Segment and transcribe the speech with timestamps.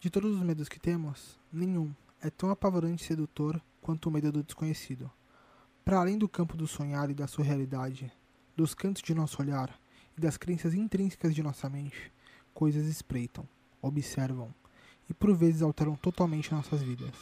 [0.00, 4.30] De todos os medos que temos, nenhum é tão apavorante e sedutor quanto o medo
[4.30, 5.10] do desconhecido.
[5.84, 8.12] Para além do campo do sonhar e da sua realidade,
[8.54, 9.76] dos cantos de nosso olhar
[10.16, 12.12] e das crenças intrínsecas de nossa mente,
[12.54, 13.48] coisas espreitam,
[13.82, 14.54] observam
[15.10, 17.16] e por vezes alteram totalmente nossas vidas.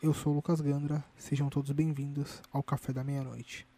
[0.00, 3.71] Eu sou Lucas Gandra, sejam todos bem-vindos ao Café da Meia-Noite.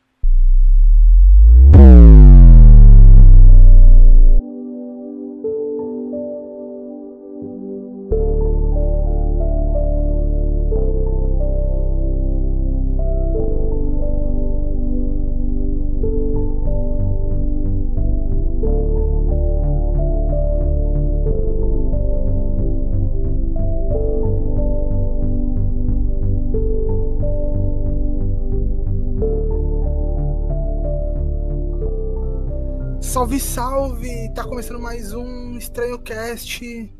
[33.45, 34.33] Salve!
[34.35, 36.93] Tá começando mais um Estranho Cast,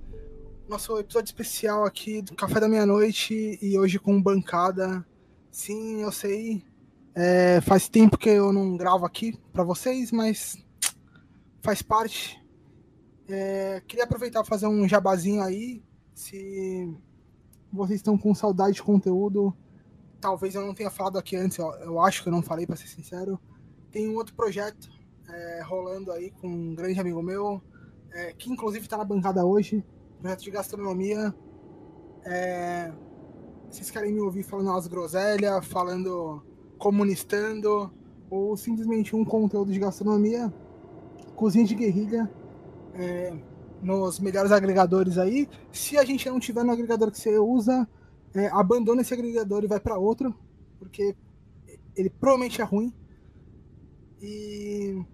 [0.69, 5.05] nosso episódio especial aqui do Café da Meia-Noite e hoje com bancada.
[5.51, 6.65] Sim, eu sei,
[7.13, 10.57] é, faz tempo que eu não gravo aqui para vocês, mas
[11.61, 12.41] faz parte.
[13.29, 15.83] É, queria aproveitar e fazer um jabazinho aí.
[16.15, 16.95] Se
[17.73, 19.53] vocês estão com saudade de conteúdo,
[20.21, 22.77] talvez eu não tenha falado aqui antes, eu, eu acho que eu não falei, para
[22.77, 23.41] ser sincero.
[23.91, 24.94] Tem um outro projeto
[25.35, 27.61] é, rolando aí com um grande amigo meu,
[28.13, 29.85] é, que inclusive está na bancada hoje,
[30.21, 31.35] projeto de gastronomia.
[32.25, 32.93] É,
[33.71, 36.43] vocês querem me ouvir falando umas groselhas, falando
[36.79, 37.93] comunistando,
[38.31, 40.53] ou simplesmente um conteúdo de gastronomia,
[41.35, 42.31] cozinha de guerrilha,
[42.95, 43.37] é,
[43.83, 45.49] nos melhores agregadores aí.
[45.73, 47.87] Se a gente não tiver no agregador que você usa,
[48.33, 50.35] é, abandona esse agregador e vai para outro,
[50.79, 51.15] porque
[51.97, 52.95] ele provavelmente é ruim.
[54.21, 55.05] E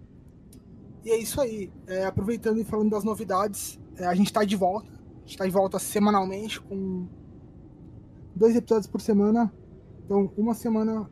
[1.03, 1.71] e é isso aí.
[1.87, 4.91] É, aproveitando e falando das novidades, é, a gente está de volta.
[4.91, 7.07] A gente está de volta semanalmente com
[8.35, 9.51] dois episódios por semana.
[10.05, 11.09] Então, uma semana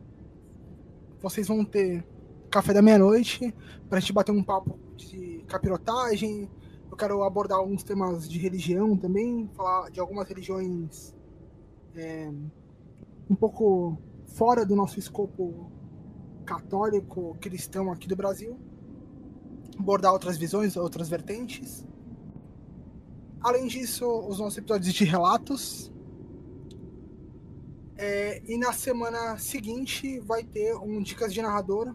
[1.20, 2.04] vocês vão ter
[2.50, 3.54] café da meia-noite
[3.88, 6.48] para a gente bater um papo de capirotagem.
[6.90, 11.14] Eu quero abordar alguns temas de religião também, falar de algumas religiões
[11.94, 12.30] é,
[13.28, 13.96] um pouco
[14.26, 15.70] fora do nosso escopo
[16.44, 18.58] católico cristão aqui do Brasil
[19.80, 21.84] abordar outras visões, outras vertentes.
[23.40, 25.90] Além disso, os nossos episódios de relatos.
[27.96, 31.94] É, e na semana seguinte vai ter um Dicas de Narrador,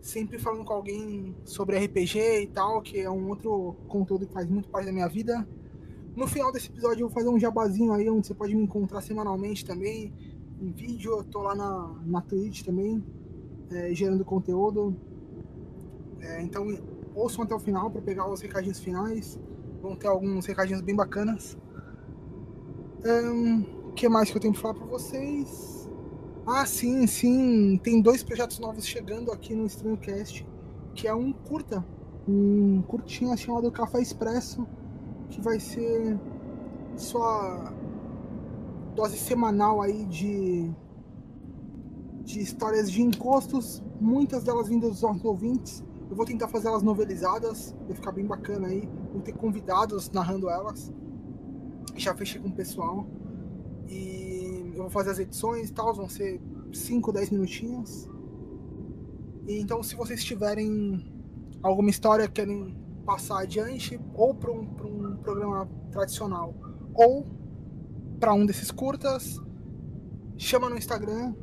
[0.00, 4.46] sempre falando com alguém sobre RPG e tal, que é um outro conteúdo que faz
[4.46, 5.46] muito parte da minha vida.
[6.14, 9.00] No final desse episódio eu vou fazer um jabazinho aí, onde você pode me encontrar
[9.00, 10.12] semanalmente também,
[10.60, 13.04] em vídeo, eu tô lá na, na Twitch também,
[13.70, 14.96] é, gerando conteúdo.
[16.20, 16.66] É, então
[17.14, 19.38] ouçam até o final para pegar os recadinhos finais.
[19.80, 21.56] Vão ter alguns recadinhos bem bacanas.
[23.04, 25.88] O um, que mais que eu tenho para falar para vocês?
[26.46, 27.78] Ah, sim, sim.
[27.82, 30.46] Tem dois projetos novos chegando aqui no Cast,
[30.94, 31.84] que é um curta,
[32.26, 34.66] um curtinho chamado Café Expresso,
[35.30, 36.18] que vai ser
[36.96, 37.72] sua
[38.94, 40.70] dose semanal aí de
[42.24, 46.82] de histórias de encostos, muitas delas vindas dos nossos ouvintes, eu vou tentar fazer elas
[46.82, 48.88] novelizadas, vai ficar bem bacana aí.
[49.12, 50.92] Vou ter convidados narrando elas.
[51.96, 53.06] Já fechei com o pessoal.
[53.86, 56.40] E eu vou fazer as edições e tal, vão ser
[56.72, 58.08] 5, 10 minutinhos.
[59.46, 61.04] E então, se vocês tiverem
[61.62, 66.54] alguma história que querem passar adiante, ou para um, um programa tradicional,
[66.94, 67.26] ou
[68.20, 69.40] para um desses curtas,
[70.36, 71.34] chama no Instagram.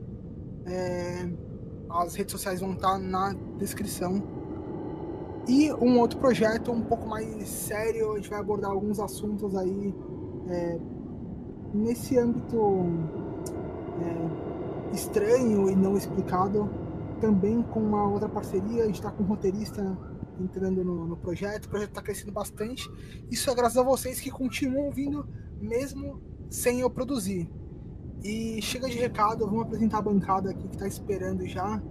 [0.65, 1.29] É,
[1.89, 4.34] as redes sociais vão estar na descrição.
[5.47, 9.93] E um outro projeto um pouco mais sério, a gente vai abordar alguns assuntos aí
[10.47, 10.79] é,
[11.73, 12.57] nesse âmbito
[14.01, 16.69] é, estranho e não explicado,
[17.21, 19.97] também com uma outra parceria, a gente está com um roteirista
[20.39, 22.89] entrando no, no projeto, o projeto está crescendo bastante.
[23.29, 25.27] Isso é graças a vocês que continuam ouvindo,
[25.61, 27.49] mesmo sem eu produzir.
[28.23, 31.81] E chega de recado, vamos apresentar a bancada aqui que está esperando já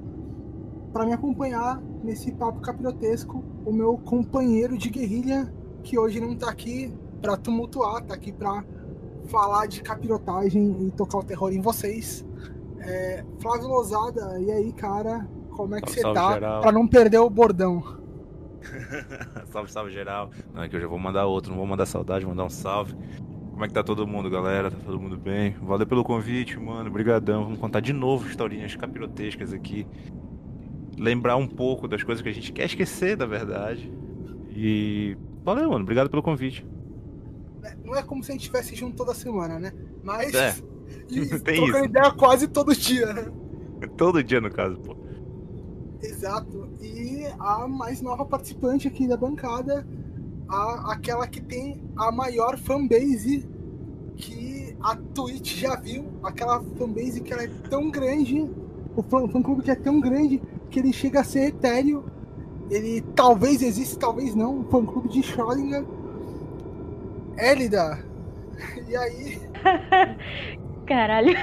[0.95, 5.53] para me acompanhar nesse papo capirotesco, o meu companheiro de guerrilha,
[5.83, 8.65] que hoje não está aqui para tumultuar, está aqui para
[9.27, 12.25] falar de capirotagem e tocar o terror em vocês.
[12.79, 16.61] É, Flávio Lozada, e aí, cara, como é que salve, você tá?
[16.61, 17.83] Para não perder o bordão.
[19.51, 20.31] salve, salve geral.
[20.55, 22.51] Não, é que eu já vou mandar outro, não vou mandar saudade, vou mandar um
[22.51, 22.95] salve.
[23.51, 24.71] Como é que tá todo mundo, galera?
[24.71, 25.57] Tá todo mundo bem?
[25.61, 26.89] Valeu pelo convite, mano.
[26.89, 27.45] Obrigadão.
[27.45, 29.87] Vamos contar de novo historinhas capirotescas aqui
[30.99, 33.93] lembrar um pouco das coisas que a gente quer esquecer, da verdade.
[34.51, 35.83] E Valeu, mano.
[35.83, 36.67] Obrigado pelo convite.
[37.63, 39.73] É, não é como se a gente estivesse junto toda semana, né?
[40.03, 40.35] Mas.
[40.35, 40.57] É.
[41.11, 41.85] E, Tem isso.
[41.85, 43.31] ideia quase todo dia, né?
[43.97, 44.97] Todo dia, no caso, pô.
[46.03, 46.69] Exato.
[46.81, 49.87] E a mais nova participante aqui da bancada,
[50.49, 53.47] a, aquela que tem a maior fanbase
[54.17, 56.07] que a Twitch já viu.
[56.23, 58.49] Aquela fanbase que ela é tão grande,
[58.97, 60.41] o fã, fã clube que é tão grande
[60.75, 62.05] que ele chega a ser etéreo.
[62.69, 64.61] Ele talvez exista, talvez não.
[64.61, 65.85] O fã clube de Schrödinger.
[67.39, 68.05] Élida.
[68.89, 69.41] E aí?
[70.87, 71.35] Caralho.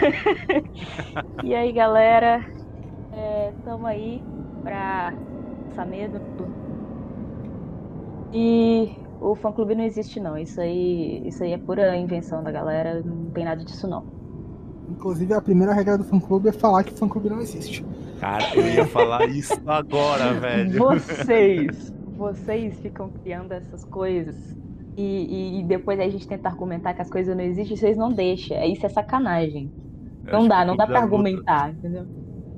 [1.43, 2.45] e aí, galera?
[3.11, 4.23] É, tamo aí
[4.63, 5.13] pra
[5.67, 6.21] passar medo.
[8.31, 10.37] E o fã clube não existe não.
[10.37, 14.05] Isso aí, isso aí é pura invenção da galera, não tem nada disso não.
[14.89, 17.83] Inclusive, a primeira regra do fã clube é falar que o fã clube não existe.
[18.21, 20.77] Cara, eu ia falar isso agora, velho.
[20.77, 24.35] Vocês, vocês ficam criando essas coisas.
[24.95, 28.11] E, e- e depois a gente tenta argumentar que as coisas não existem, vocês não
[28.13, 28.55] deixam.
[28.57, 29.71] É, Isso é sacanagem.
[30.27, 32.05] Eu Não dá, não dá pra Luta- argumentar, entendeu?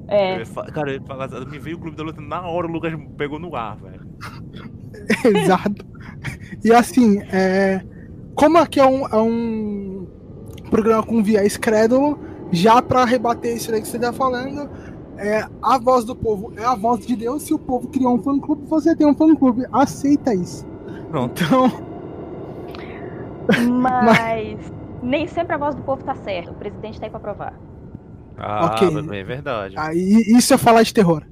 [0.09, 0.43] Eu É,
[0.73, 3.55] Cara, eu falar, me veio o Clube da Luta na hora, o Lucas pegou no
[3.55, 4.01] ar, velho.
[5.25, 5.85] Exato.
[6.63, 7.81] E assim, é,
[8.35, 10.07] como aqui é um, é um
[10.69, 12.19] programa com viés crédulo,
[12.51, 14.69] já para rebater isso aí que você tá falando,
[15.17, 17.43] é, a voz do povo é a voz de Deus.
[17.43, 19.65] Se o povo criou um fã-clube, você tem um fã-clube.
[19.71, 20.65] Aceita isso.
[21.09, 21.43] Pronto.
[21.43, 21.71] Então,
[23.81, 24.71] mas
[25.01, 26.51] nem sempre a voz do povo tá certa.
[26.51, 27.53] O presidente tá aí pra provar.
[28.37, 28.87] Ah, Ok.
[29.11, 29.75] é verdade.
[29.77, 31.23] aí, isso é falar de terror.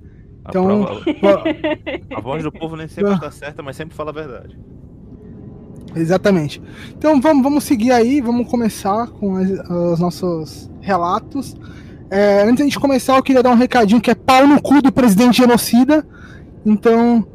[0.45, 0.65] A, então-
[1.19, 1.43] prova-
[2.15, 4.57] a voz do povo nem sempre está certa, mas sempre fala a verdade.
[5.95, 6.61] Exatamente.
[6.97, 11.55] Então vamos, vamos seguir aí, vamos começar com as- os nossos relatos.
[12.11, 14.81] É, antes da gente começar, eu queria dar um recadinho que é pau no cu
[14.81, 16.05] do presidente genocida.
[16.65, 17.25] Então,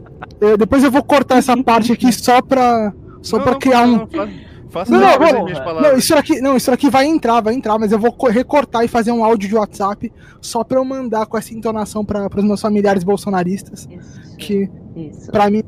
[0.41, 2.93] é, depois eu vou cortar essa parte aqui só pra,
[3.23, 4.47] só Não, pra não, criar não, um.
[4.69, 7.93] Faça Não, não, não, não, isso aqui, não, isso aqui vai entrar, vai entrar, mas
[7.93, 10.13] eu vou co- recortar e fazer um áudio de WhatsApp
[10.43, 14.37] só pra eu mandar com essa entonação para os meus familiares bolsonaristas, Isso.
[14.37, 15.31] que Isso.
[15.31, 15.63] Pra mim.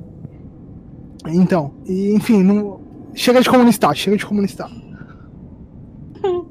[1.26, 2.80] Então, e, enfim, não...
[3.14, 4.70] chega de comunistar, chega de comunistar.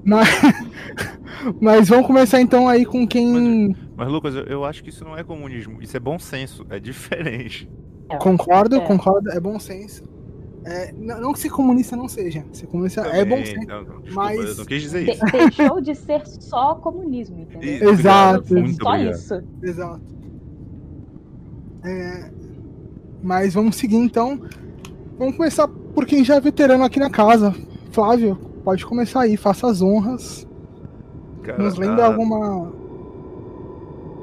[0.04, 0.28] Mas...
[1.62, 5.16] Mas vamos começar então aí com quem Mas, Lucas, eu, eu acho que isso não
[5.18, 5.82] é comunismo.
[5.82, 6.66] Isso é bom senso.
[6.70, 7.70] É diferente.
[8.20, 8.80] concordo, É.
[8.80, 10.04] concordo, é bom senso.
[10.66, 13.68] É, não, não que ser comunista não seja, ser comunista é bom Também, senso.
[13.68, 15.26] não, não, desculpa, mas- eu não quis dizer De- isso.
[15.32, 17.90] deixou de ser só comunismo, entendeu?
[17.92, 18.54] Exato.
[18.54, 19.16] Muito só obrigado.
[19.16, 19.44] isso.
[19.64, 20.02] Exato.
[21.86, 22.32] É,
[23.24, 24.42] Mas vamos seguir então.
[25.18, 27.54] Vamos começar por quem já é veterano aqui na casa.
[27.92, 28.38] Flávio,
[28.68, 30.46] pode começar aí, faça as honras.
[31.42, 32.70] Cara, Nos lembra a- alguma.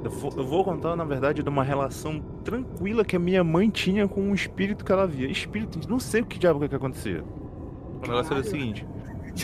[0.05, 3.71] Eu vou, eu vou contar, na verdade, de uma relação tranquila que a minha mãe
[3.71, 5.31] tinha com um espírito que ela via.
[5.31, 7.25] Espírito, não sei o que diabo que, acontecia.
[7.97, 8.87] O negócio era o seguinte.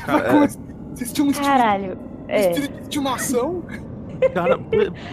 [0.04, 0.48] Cara, vai é-
[0.94, 1.96] Vocês tinham um Caralho.
[2.28, 2.50] É.
[2.50, 3.62] espírito de estimação?
[4.34, 4.60] Cara,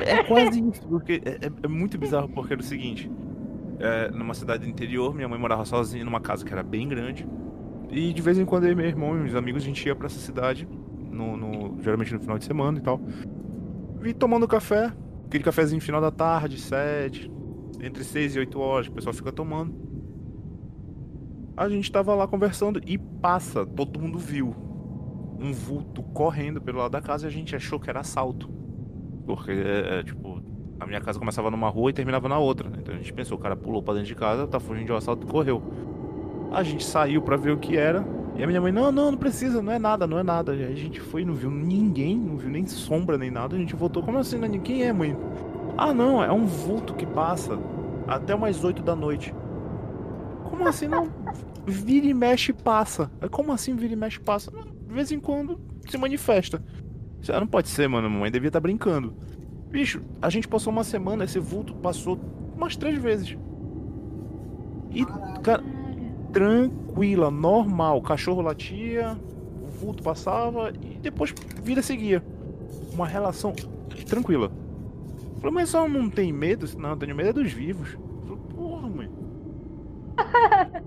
[0.04, 3.10] é é quase isso, porque é, é- é muito bizarro, porque era o seguinte.
[3.80, 7.26] é, numa cidade do interior, minha mãe morava sozinha numa casa que era bem grande.
[7.90, 9.96] E de vez em quando eu e meu irmão e meus amigos, a gente ia
[9.96, 10.68] pra essa cidade,
[11.12, 13.00] no, no- geralmente no final de semana e tal.
[14.04, 14.94] E tomando café,
[15.26, 17.32] aquele cafezinho final da tarde, sete,
[17.82, 19.74] entre seis e oito horas, o pessoal fica tomando.
[21.56, 24.54] A gente tava lá conversando e passa, todo mundo viu
[25.40, 28.50] um vulto correndo pelo lado da casa e a gente achou que era assalto.
[29.26, 30.42] Porque, é, é, tipo,
[30.80, 32.70] a minha casa começava numa rua e terminava na outra.
[32.70, 32.78] né?
[32.82, 34.96] Então a gente pensou, o cara pulou pra dentro de casa, tá fugindo de um
[34.96, 35.62] assalto e correu.
[36.52, 38.06] A gente saiu pra ver o que era.
[38.36, 40.56] E a minha mãe, não, não, não precisa, não é nada, não é nada.
[40.56, 43.56] E a gente foi, não viu ninguém, não viu nem sombra nem nada.
[43.56, 44.48] A gente voltou, como assim, né?
[44.60, 45.18] Quem é, mãe?
[45.78, 47.58] Ah, não, é um vulto que passa
[48.08, 49.34] até umas 8 da noite.
[50.46, 51.10] Como assim, não?
[51.66, 53.12] Vira e mexe passa.
[53.20, 54.50] Aí, Como assim vira e mexe passa?
[54.52, 56.64] Não, De vez em quando se manifesta.
[57.22, 58.08] Isso não pode ser, mano.
[58.08, 59.14] A mamãe devia estar brincando.
[59.70, 62.18] Bicho, a gente passou uma semana, esse vulto passou
[62.56, 63.38] umas três vezes.
[64.92, 65.06] E,
[65.44, 65.62] cara,
[66.38, 68.00] tranquila, normal.
[68.02, 69.18] Cachorro latia,
[69.64, 72.24] o vulto passava e depois vida seguia.
[72.94, 73.54] Uma relação
[74.08, 74.52] tranquila.
[75.40, 76.68] Falei, mas só não tem medo?
[76.78, 77.98] Não, eu tenho medo é dos vivos.
[78.22, 79.10] Falei, porra, mãe.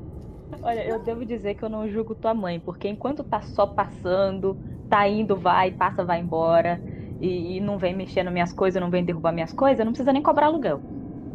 [0.62, 4.56] Olha, eu devo dizer que eu não julgo tua mãe, porque enquanto tá só passando,
[4.88, 6.80] tá indo, vai, passa, vai embora,
[7.20, 10.12] e, e não vem mexer nas minhas coisas, não vem derrubar minhas coisas, não precisa
[10.12, 10.80] nem cobrar aluguel.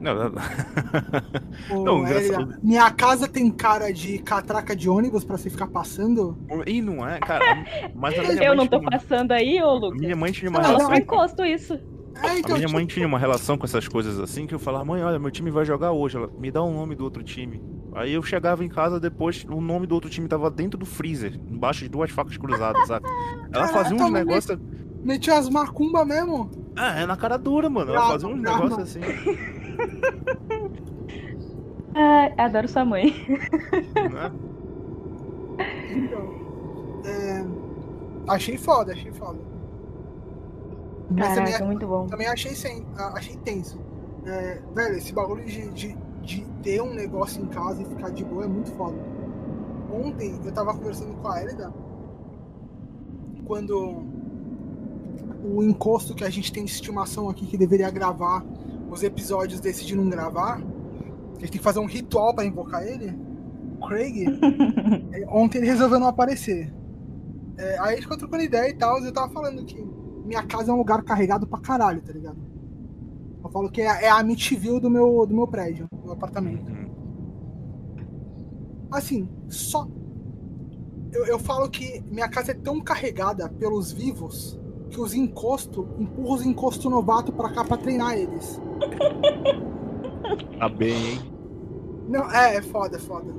[0.06, 2.58] Não, não, Ô, Não, engraçado.
[2.62, 6.38] minha casa tem cara de catraca de ônibus pra você ficar passando?
[6.68, 7.66] E não é, cara.
[7.96, 10.00] Mas a minha Eu mãe não tô tinha passando aí, ô A Lucas.
[10.02, 10.96] minha mãe tinha uma Ah, Fala relação.
[10.96, 11.74] só encosto isso.
[12.24, 14.60] É, A então, minha tipo, mãe tinha uma relação com essas coisas assim que eu
[14.60, 16.16] falava, mãe, olha, meu time vai jogar hoje.
[16.18, 17.62] Ela me dá o nome do outro time.
[17.94, 21.40] Aí eu chegava em casa depois, o nome do outro time tava dentro do freezer,
[21.50, 23.06] embaixo de duas facas cruzadas, sabe?
[23.52, 24.58] Ela fazia uns negócios.
[25.04, 26.50] Metia as macumba mesmo?
[26.76, 27.94] Ah, é na cara dura, mano.
[27.94, 29.00] Ela fazia uns negócios assim.
[31.98, 33.14] Ah, adoro sua mãe.
[33.96, 34.32] Né?
[35.96, 36.36] Então,
[37.06, 37.46] é,
[38.28, 39.40] achei foda, achei foda.
[41.10, 42.08] Mas Caraca, também, muito bom.
[42.08, 43.80] também achei, sem, achei tenso.
[44.26, 48.26] É, velho, esse bagulho de, de, de ter um negócio em casa e ficar de
[48.26, 48.98] boa é muito foda.
[49.90, 51.74] Ontem eu tava conversando com a Elida
[53.46, 54.04] quando
[55.46, 58.44] o encosto que a gente tem de estimação aqui que deveria gravar
[58.96, 63.14] os episódios decide não gravar, a gente tem que fazer um ritual pra invocar ele.
[63.78, 64.26] O Craig,
[65.12, 66.74] é, ontem ele resolveu não aparecer.
[67.58, 69.82] É, aí a gente ficou trocando ideia e tal, e eu tava falando que
[70.26, 72.38] minha casa é um lugar carregado pra caralho, tá ligado?
[73.44, 76.72] Eu falo que é, é a Amityville do meu, do meu prédio, do meu apartamento.
[76.72, 76.86] Uhum.
[78.92, 79.88] Assim, só.
[81.12, 86.34] Eu, eu falo que minha casa é tão carregada pelos vivos que os encostos empurram
[86.36, 88.62] os encostos novato pra cá pra treinar eles.
[90.60, 91.20] Tá bem, hein?
[92.08, 93.34] Não, é, é foda, é foda.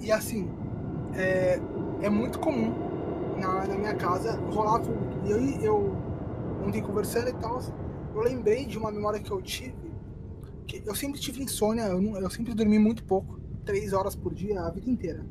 [0.00, 0.48] E assim,
[1.14, 1.60] é,
[2.00, 2.72] é muito comum
[3.38, 5.18] na, na minha casa rolar vulto.
[5.26, 5.94] E aí eu,
[6.66, 7.60] ontem conversando e tal,
[8.14, 9.74] eu lembrei de uma memória que eu tive,
[10.66, 14.34] que eu sempre tive insônia, eu, não- eu sempre dormi muito pouco, três horas por
[14.34, 15.24] dia, a vida inteira.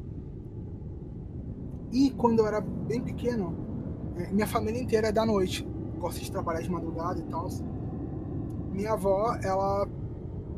[1.92, 3.54] E quando eu era bem pequeno,
[4.32, 5.68] minha família inteira é da noite,
[6.00, 7.48] gosta de trabalhar de madrugada e tal.
[8.72, 9.88] Minha avó, ela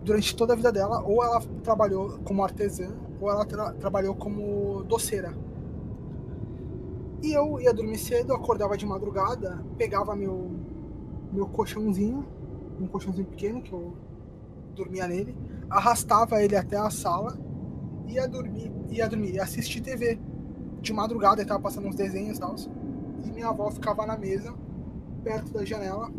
[0.03, 2.89] durante toda a vida dela, ou ela trabalhou como artesã,
[3.21, 5.33] ou ela tra- trabalhou como doceira.
[7.21, 10.51] E eu ia dormir cedo, acordava de madrugada, pegava meu,
[11.31, 12.25] meu colchãozinho,
[12.79, 13.93] um colchãozinho pequeno que eu
[14.75, 15.35] dormia nele,
[15.69, 17.37] arrastava ele até a sala,
[18.07, 20.19] ia dormir, ia dormir, ia assistir TV.
[20.81, 22.55] De madrugada, ele tava passando uns desenhos e tal.
[23.23, 24.53] E minha avó ficava na mesa,
[25.23, 26.11] perto da janela,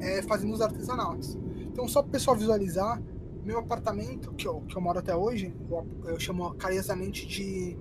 [0.00, 1.38] é, fazendo os artesanatos.
[1.60, 3.00] Então, só para o pessoal visualizar,
[3.44, 7.76] meu apartamento, que eu, que eu moro até hoje, eu, eu chamo carinhosamente de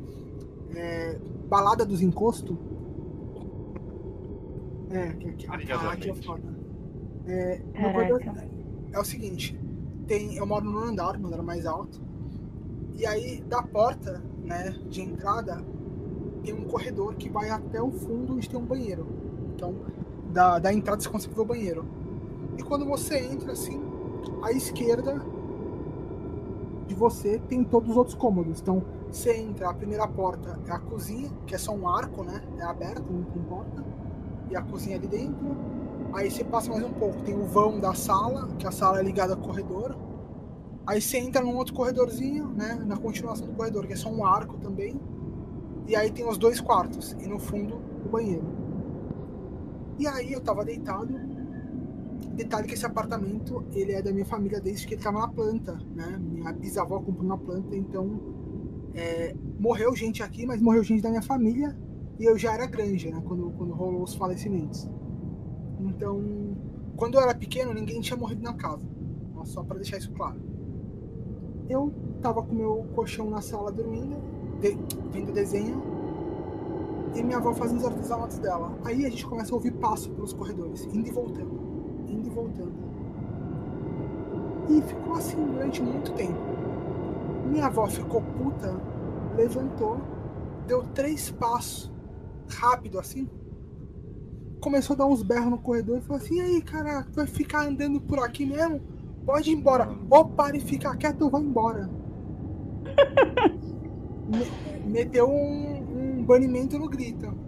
[0.76, 2.58] é, Balada dos Encostos.
[4.92, 6.56] É, que, que, aqui é foda.
[7.28, 7.62] É,
[8.92, 9.60] é o seguinte,
[10.08, 12.00] tem, eu moro no andar, no andar mais alto,
[12.96, 15.62] e aí da porta né, de entrada
[16.46, 19.08] tem um corredor que vai até o fundo onde tem um banheiro.
[19.54, 19.74] Então,
[20.32, 21.86] da, da entrada você consegue ver o banheiro.
[22.58, 23.82] E quando você entra assim,
[24.42, 25.22] à esquerda
[26.88, 28.62] de você tem todos os outros cômodos.
[28.62, 32.44] Então, você entra, a primeira porta é a cozinha, que é só um arco, né?
[32.60, 33.84] É aberto, não tem porta.
[34.50, 35.56] E a cozinha ali dentro.
[36.14, 39.04] Aí você passa mais um pouco, tem o vão da sala, que a sala é
[39.04, 39.98] ligada ao corredor.
[40.86, 42.80] Aí você entra num outro corredorzinho, né?
[42.86, 45.00] Na continuação do corredor, que é só um arco também.
[45.88, 47.16] E aí tem os dois quartos.
[47.20, 47.76] E no fundo,
[48.06, 48.46] o banheiro.
[49.98, 51.14] E aí eu tava deitado.
[52.34, 55.80] Detalhe que esse apartamento, ele é da minha família desde que ele tava na planta,
[55.96, 56.18] né?
[56.20, 58.20] Minha bisavó comprou na planta, então
[58.94, 61.78] é, morreu gente aqui, mas morreu gente da minha família
[62.20, 63.22] e eu já era grande, né?
[63.26, 64.90] Quando, quando rolou os falecimentos.
[65.80, 66.22] Então,
[66.96, 68.82] quando eu era pequeno, ninguém tinha morrido na casa.
[69.46, 70.42] Só pra deixar isso claro.
[71.70, 74.18] Eu tava com meu colchão na sala dormindo,
[74.74, 75.82] de- vendo desenho,
[77.16, 78.72] e minha avó fazendo os artesanatos dela.
[78.84, 81.60] Aí a gente começa a ouvir passo pelos corredores, indo e voltando,
[82.08, 82.74] indo e voltando.
[84.70, 86.40] E ficou assim durante muito tempo.
[87.50, 88.76] Minha avó ficou puta,
[89.38, 89.98] levantou,
[90.68, 91.92] deu três passos,
[92.50, 93.30] rápido assim,
[94.60, 97.68] começou a dar uns berros no corredor e falou assim: e aí, cara, vai ficar
[97.68, 98.82] andando por aqui mesmo?
[99.26, 99.88] Pode ir embora.
[100.10, 101.90] Ou para e fica quieto ou vai embora.
[104.28, 104.48] Me-
[104.86, 107.34] meteu um, um banimento no grito.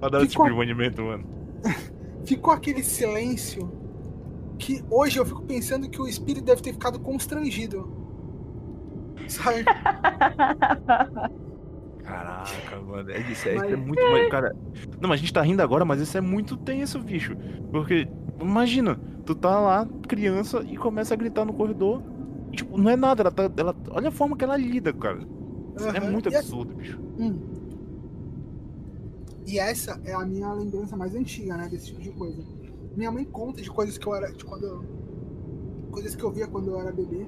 [0.00, 1.24] Esse tipo Ficou- de banimento, mano.
[2.24, 3.70] Ficou aquele silêncio
[4.58, 7.92] que hoje eu fico pensando que o espírito deve ter ficado constrangido.
[9.28, 9.64] Sabe?
[12.04, 13.10] Caraca, mano.
[13.10, 14.02] É, isso, é, é Mas- muito.
[14.10, 14.54] mais- Cara.
[15.00, 17.36] Não, mas a gente tá rindo agora, mas isso é muito tenso, bicho.
[17.70, 18.08] Porque,
[18.40, 22.02] imagina, tu tá lá, criança, e começa a gritar no corredor.
[22.52, 23.50] Tipo, não é nada, ela tá.
[23.56, 25.20] Ela, olha a forma que ela lida, cara.
[25.94, 26.10] É Aham.
[26.10, 26.98] muito E absurdo, bicho.
[27.18, 27.38] Hum.
[29.46, 32.42] E essa é a minha lembrança mais antiga, né, desse tipo de coisa.
[32.96, 34.84] Minha mãe conta de coisas que eu era, de quando eu,
[35.90, 37.26] coisas que eu via quando eu era bebê.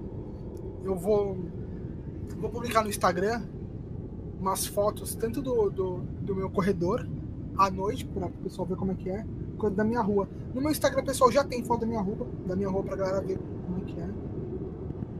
[0.84, 1.36] Eu vou
[2.38, 3.42] vou publicar no Instagram
[4.40, 7.06] umas fotos tanto do, do, do meu corredor
[7.56, 9.24] à noite para o pessoal ver como é que é,
[9.58, 10.28] quanto da minha rua.
[10.54, 13.20] No meu Instagram pessoal já tem foto da minha rua, da minha rua pra galera
[13.20, 14.08] ver como é que é.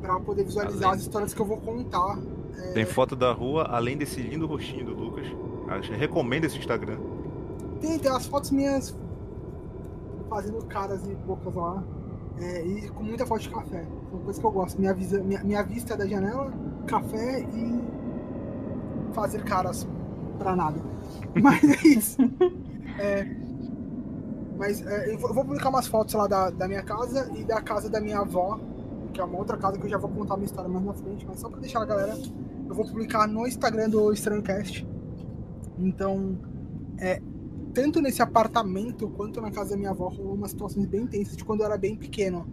[0.01, 2.19] Pra poder visualizar Além- as histórias que eu vou contar.
[2.57, 5.27] É, Tem foto da rua, além desse lindo rostinho do Lucas.
[5.69, 6.99] Acho- Recomendo esse Instagram.
[7.81, 8.95] Tem, tem as fotos minhas
[10.29, 11.83] fazendo caras e bocas lá.
[12.39, 13.81] é, e com muita foto de café.
[13.83, 14.79] É uma coisa que eu gosto.
[14.81, 16.51] Minha, visa, minha, minha vista é da janela,
[16.87, 17.81] café e
[19.13, 19.87] fazer caras
[20.39, 20.81] pra nada.
[21.43, 22.17] Mas é isso.
[22.99, 23.27] É,
[24.57, 27.45] mas é, eu vou eu vou publicar umas fotos lá da, da minha casa e
[27.45, 28.59] da casa da minha avó,
[29.13, 31.27] que é uma outra casa que eu já vou contar minha história mais na frente,
[31.27, 32.17] mas só pra deixar a galera,
[32.69, 34.87] eu vou publicar no Instagram do EstranhoCast.
[35.79, 36.39] Então,
[36.99, 37.21] é,
[37.73, 41.45] tanto nesse apartamento quanto na casa da minha avó rolou umas situações bem intensas de
[41.45, 42.47] quando eu era bem pequeno.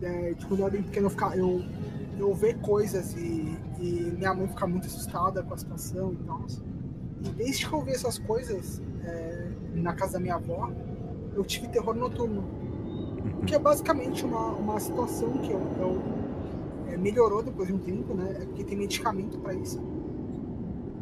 [0.00, 1.62] É, de quando eu era bem pequeno, eu, ficar, eu,
[2.18, 6.44] eu ver coisas e, e minha mãe ficar muito assustada com a situação e tal.
[7.22, 10.70] E desde que eu vi essas coisas é, na casa da minha avó,
[11.34, 12.63] eu tive terror noturno.
[13.46, 16.02] Que é basicamente uma, uma situação que eu, eu-
[16.92, 18.36] é, melhorou depois de um tempo, né?
[18.42, 19.80] É porque tem medicamento para isso.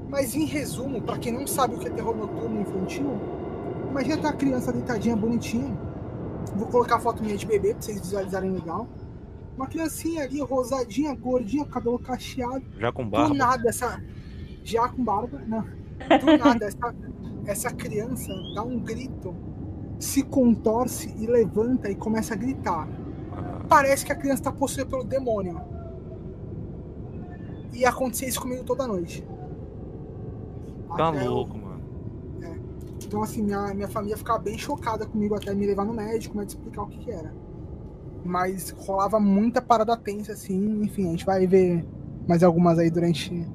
[0.08, 3.18] Mas em resumo, para quem não sabe o que é terror noturno infantil,
[3.90, 5.76] imagina ter uma criança deitadinha, bonitinha.
[6.56, 8.86] Vou colocar a foto minha de bebê pra vocês visualizarem legal.
[9.56, 12.62] Uma criancinha ali, rosadinha, gordinha, cabelo cacheado.
[12.78, 13.34] Já com Do barba.
[13.34, 14.02] nada, essa.
[14.64, 15.62] Já com barba, não.
[15.62, 16.94] Do nada, essa,
[17.46, 19.34] essa criança dá um grito,
[20.02, 22.88] se contorce e levanta e começa a gritar.
[23.68, 25.60] Parece que a criança tá possuída pelo demônio.
[27.72, 29.24] E acontecia isso comigo toda noite.
[30.96, 31.80] Tá Até eu- louco, mano.
[33.04, 36.48] Então, assim, minha, minha família ficava bem chocada comigo até me levar no médico, mas
[36.48, 37.32] explicar o que, que era.
[38.24, 41.86] Mas rolava muita parada tensa, assim, enfim, a gente vai ver
[42.26, 43.46] mais algumas aí durante.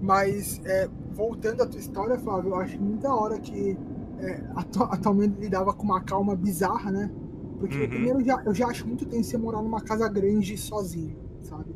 [0.00, 3.76] Mas, é, voltando à tua história, Flávio, eu acho muito da hora que
[4.20, 7.10] é, atu- atualmente lidava com uma calma bizarra, né?
[7.58, 7.88] Porque, Uhum.
[7.88, 11.74] primeiro, eu já, eu já acho muito tenso você morar numa casa grande sozinho, sabe?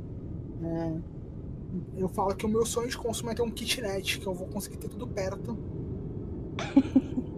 [0.63, 1.01] É,
[1.97, 4.47] eu falo que o meu sonho de consumo é ter um kitnet, que eu vou
[4.49, 5.59] conseguir ter tudo perto.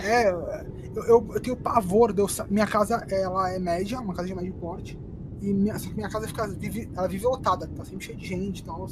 [0.00, 2.12] É, eu, eu, eu tenho pavor.
[2.12, 4.98] De eu, minha casa ela é média, uma casa de médio porte.
[5.40, 8.26] E minha, só que minha casa fica, vive, ela vive lotada, tá sempre cheia de
[8.26, 8.86] gente e tal.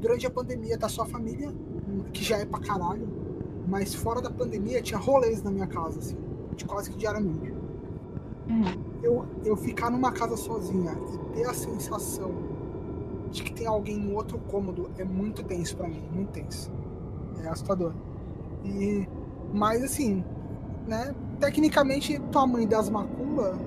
[0.00, 1.54] Durante a pandemia tá só a família,
[2.12, 3.08] que já é pra caralho.
[3.66, 6.16] Mas fora da pandemia tinha rolês na minha casa, assim,
[6.56, 7.54] de quase que diariamente.
[9.02, 12.30] Eu, eu ficar numa casa sozinha e ter a sensação
[13.30, 16.70] de que tem alguém no outro cômodo é muito tenso pra mim, muito tenso.
[17.42, 17.92] É assustador.
[18.64, 19.08] E,
[19.52, 20.22] mas assim,
[20.86, 21.14] né?
[21.40, 23.58] Tecnicamente, tua mãe das macumba,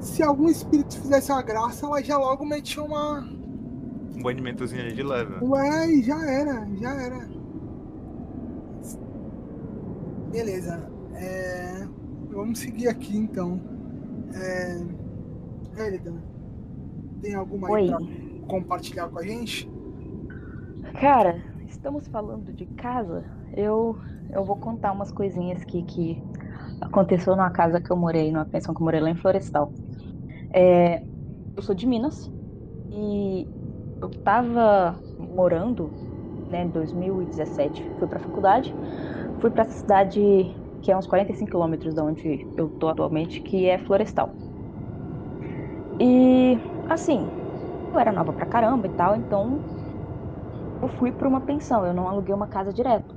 [0.00, 3.20] se algum espírito fizesse uma graça, ela já logo metia uma.
[4.16, 5.32] Um banimentozinho ali de leve.
[5.32, 5.38] né?
[5.42, 7.28] Ué, e já era, já era.
[10.30, 10.88] Beleza.
[11.14, 11.86] É,
[12.32, 13.60] Vamos seguir aqui então.
[14.34, 14.80] É...
[17.20, 18.06] Tem alguma aí Oi.
[18.06, 19.70] pra compartilhar com a gente?
[21.00, 23.24] Cara, estamos falando de casa.
[23.54, 23.98] Eu,
[24.30, 26.22] eu vou contar umas coisinhas que, que
[26.80, 29.72] aconteceu numa casa que eu morei, numa pensão que eu morei lá em Florestal.
[30.52, 31.02] É,
[31.56, 32.30] eu sou de Minas
[32.90, 33.46] e
[34.00, 35.90] eu tava morando,
[36.48, 38.74] né, em 2017, fui pra faculdade,
[39.40, 40.20] fui pra essa cidade
[40.82, 44.34] que é uns 45 quilômetros da onde eu tô atualmente, que é Florestal.
[46.00, 47.32] E, assim,
[47.92, 49.64] eu era nova pra caramba e tal, então
[50.82, 53.14] eu fui para uma pensão, eu não aluguei uma casa direto.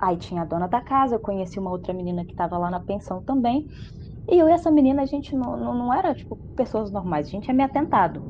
[0.00, 2.80] Aí tinha a dona da casa, eu conheci uma outra menina que estava lá na
[2.80, 3.66] pensão também.
[4.30, 7.30] E eu e essa menina, a gente não, não, não era, tipo, pessoas normais, a
[7.30, 8.24] gente é meio atentado.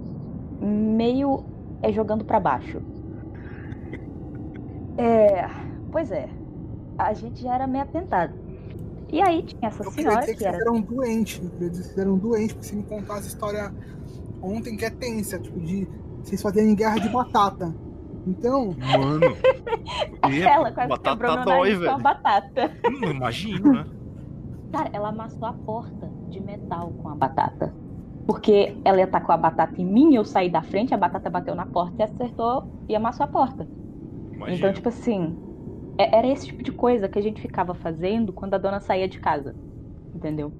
[0.60, 1.48] Meio
[1.82, 2.82] é jogando para baixo.
[4.96, 5.48] É,
[5.90, 6.41] pois é,
[6.98, 8.34] a gente já era meio atentado.
[9.10, 10.62] E aí tinha essa Eu senhora dizer que que vocês era.
[10.62, 11.42] eram doentes.
[11.42, 13.74] Eu queria dizer que vocês eram doentes, porque você me contou essa história
[14.40, 15.86] ontem que é tensa, tipo, de
[16.22, 17.74] vocês fazerem guerra de batata.
[18.26, 19.36] Então, Mano.
[20.22, 22.02] Ela quase batata quebrou meu dói, nariz com a velho.
[22.02, 22.70] batata.
[22.88, 23.86] Hum, imagino, né?
[24.72, 27.74] Cara, ela amassou a porta de metal com a batata.
[28.26, 31.54] Porque ela ia tacar a batata em mim, eu saí da frente, a batata bateu
[31.54, 33.68] na porta e acertou e amassou a porta.
[34.32, 34.56] Imagino.
[34.56, 35.36] Então, tipo assim,
[35.98, 39.18] era esse tipo de coisa que a gente ficava fazendo quando a dona saía de
[39.20, 39.56] casa.
[40.14, 40.56] Entendeu?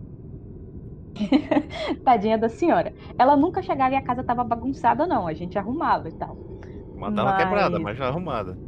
[2.04, 2.94] Tadinha da senhora.
[3.18, 5.26] Ela nunca chegava e a casa tava bagunçada, não.
[5.26, 6.40] A gente arrumava e tal.
[6.94, 8.58] Matava mas- quebrada, mas já arrumada.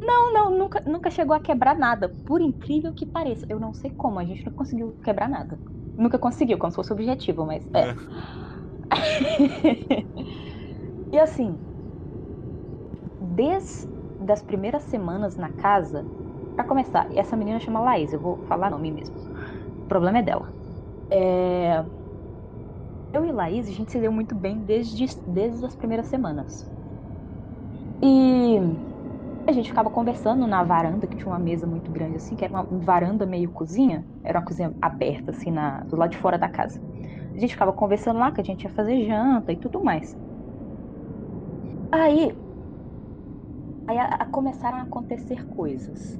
[0.00, 2.08] Não, não, nunca, nunca chegou a quebrar nada.
[2.24, 3.46] Por incrível que pareça.
[3.48, 5.60] Eu não sei como, a gente não conseguiu quebrar nada.
[5.96, 7.94] Nunca conseguiu, como se fosse objetivo, mas é.
[11.12, 11.62] e assim,
[13.18, 13.86] desde
[14.30, 16.08] as primeiras semanas na casa,
[16.54, 19.14] pra começar, essa menina chama Laís, eu vou falar nome mesmo.
[19.84, 20.52] O problema é dela.
[21.10, 21.84] É,
[23.12, 26.70] Eu e Laís, a gente se deu muito bem desde, desde as primeiras semanas.
[28.02, 28.58] E
[29.48, 32.54] a gente ficava conversando na varanda, que tinha uma mesa muito grande assim, que era
[32.54, 34.06] uma varanda meio cozinha.
[34.24, 36.78] Era uma cozinha aberta, assim, na, do lado de fora da casa.
[37.36, 40.16] A gente ficava conversando lá que a gente ia fazer janta e tudo mais.
[41.90, 42.32] Aí,
[43.92, 46.18] aí a, a começaram a acontecer coisas.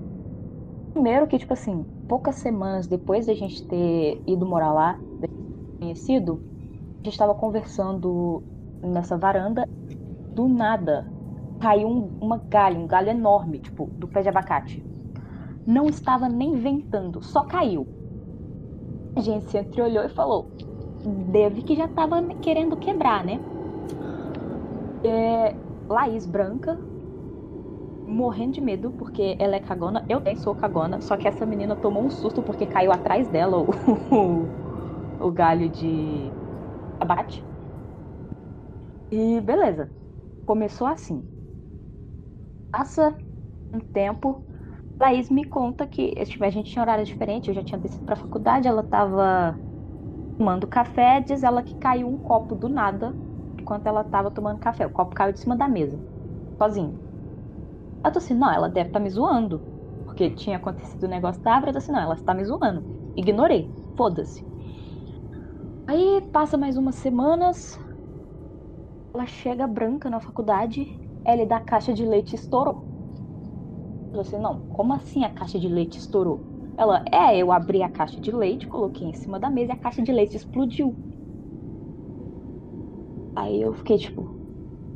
[0.93, 5.01] Primeiro que, tipo assim, poucas semanas depois da gente ter ido morar lá,
[5.81, 6.43] conhecido,
[7.01, 8.43] a gente estava conversando
[8.83, 9.69] nessa varanda,
[10.35, 11.11] do nada
[11.61, 14.85] caiu um, uma galha, um galho enorme, tipo, do pé de abacate.
[15.67, 17.87] Não estava nem ventando, só caiu.
[19.15, 20.51] A gente se entreolhou e falou:
[21.29, 23.41] deve que já estava querendo quebrar, né?
[25.05, 25.55] É,
[25.89, 26.79] Laís branca,
[28.13, 30.05] morrendo de medo, porque ela é cagona.
[30.09, 33.59] Eu também sou cagona, só que essa menina tomou um susto porque caiu atrás dela
[33.59, 33.69] o,
[35.19, 36.37] o, galho de
[37.01, 37.47] abate.
[39.13, 39.95] E beleza.
[40.47, 41.29] Começou assim.
[42.71, 43.17] Passa
[43.73, 44.47] um tempo,
[45.01, 48.17] Laís me conta que tipo, a gente tinha horário diferente, eu já tinha descido pra
[48.17, 49.61] faculdade, ela tava
[50.39, 53.19] tomando café, diz ela que caiu um copo do nada
[53.61, 54.87] enquanto ela tava tomando café.
[54.87, 56.03] O copo caiu de cima da mesa,
[56.63, 57.03] sozinho.
[58.05, 59.67] Eu tô assim, não, ela deve estar tá me zoando.
[60.05, 62.87] Porque tinha acontecido o negócio da árvore, eu tô assim, não, ela está me zoando.
[63.17, 64.43] Ignorei, foda-se.
[65.87, 67.79] Aí passa mais umas semanas,
[69.15, 70.87] ela chega branca na faculdade
[71.27, 72.85] ele da caixa de leite estourou.
[74.13, 76.47] Eu assim, não, como assim a caixa de leite estourou?
[76.77, 79.79] Ela, é, eu abri a caixa de leite, coloquei em cima da mesa e a
[79.79, 80.99] caixa de leite explodiu.
[83.35, 84.39] Aí eu fiquei tipo,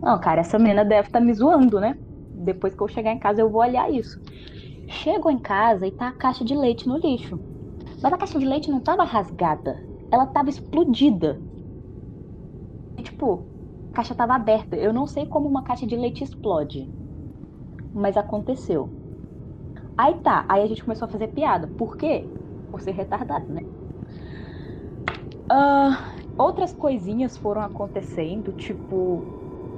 [0.02, 1.96] não, cara, essa menina deve estar tá me zoando, né?
[2.46, 4.18] Depois que eu chegar em casa eu vou olhar isso.
[4.88, 7.40] Chego em casa e tá a caixa de leite no lixo.
[8.02, 9.80] Mas a caixa de leite não tava rasgada,
[10.12, 11.42] ela tava explodida.
[12.98, 13.50] E, tipo,
[13.92, 14.76] caixa estava aberta.
[14.76, 16.92] Eu não sei como uma caixa de leite explode,
[17.92, 18.96] mas aconteceu.
[19.96, 21.68] Aí tá, aí a gente começou a fazer piada.
[21.76, 22.30] Por quê?
[22.70, 23.62] Por ser retardado, né?
[25.50, 25.94] Uh,
[26.36, 29.30] outras coisinhas foram acontecendo, tipo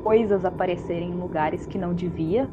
[0.02, 2.50] coisas aparecerem em lugares que não devia.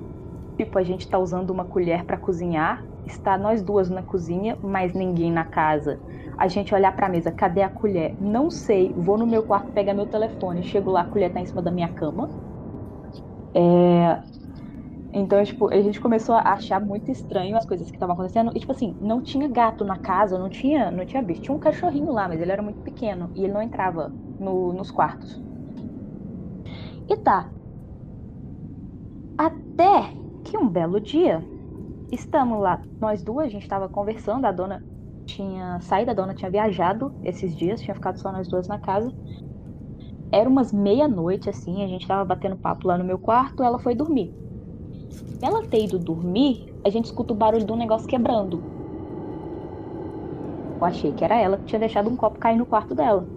[0.57, 4.93] Tipo, a gente tá usando uma colher para cozinhar, está nós duas na cozinha, mas
[4.93, 6.01] ninguém na casa
[6.37, 8.15] a gente olhar para a mesa, cadê a colher?
[8.19, 11.45] Não sei, vou no meu quarto pegar meu telefone, chego lá, a colher tá em
[11.45, 12.33] cima da minha cama.
[13.53, 14.23] É...
[15.13, 18.51] Então, tipo, a gente começou a achar muito estranho as coisas que estavam acontecendo.
[18.55, 21.41] E, tipo assim, não tinha gato na casa, não tinha, não tinha bicho.
[21.43, 24.91] Tinha um cachorrinho lá, mas ele era muito pequeno e ele não entrava no, nos
[24.91, 25.44] quartos.
[27.07, 27.49] E tá.
[29.37, 30.13] Até
[30.43, 31.43] que um belo dia,
[32.11, 34.83] estamos lá, nós duas, a gente tava conversando, a dona
[35.25, 39.11] tinha saído, a dona tinha viajado esses dias, tinha ficado só nós duas na casa.
[40.31, 43.95] Era umas meia-noite, assim, a gente tava batendo papo lá no meu quarto, ela foi
[43.95, 44.33] dormir.
[45.41, 48.61] Ela ter ido dormir, a gente escuta o barulho de um negócio quebrando.
[50.79, 53.34] Eu achei que era ela que tinha deixado um copo cair no quarto dela.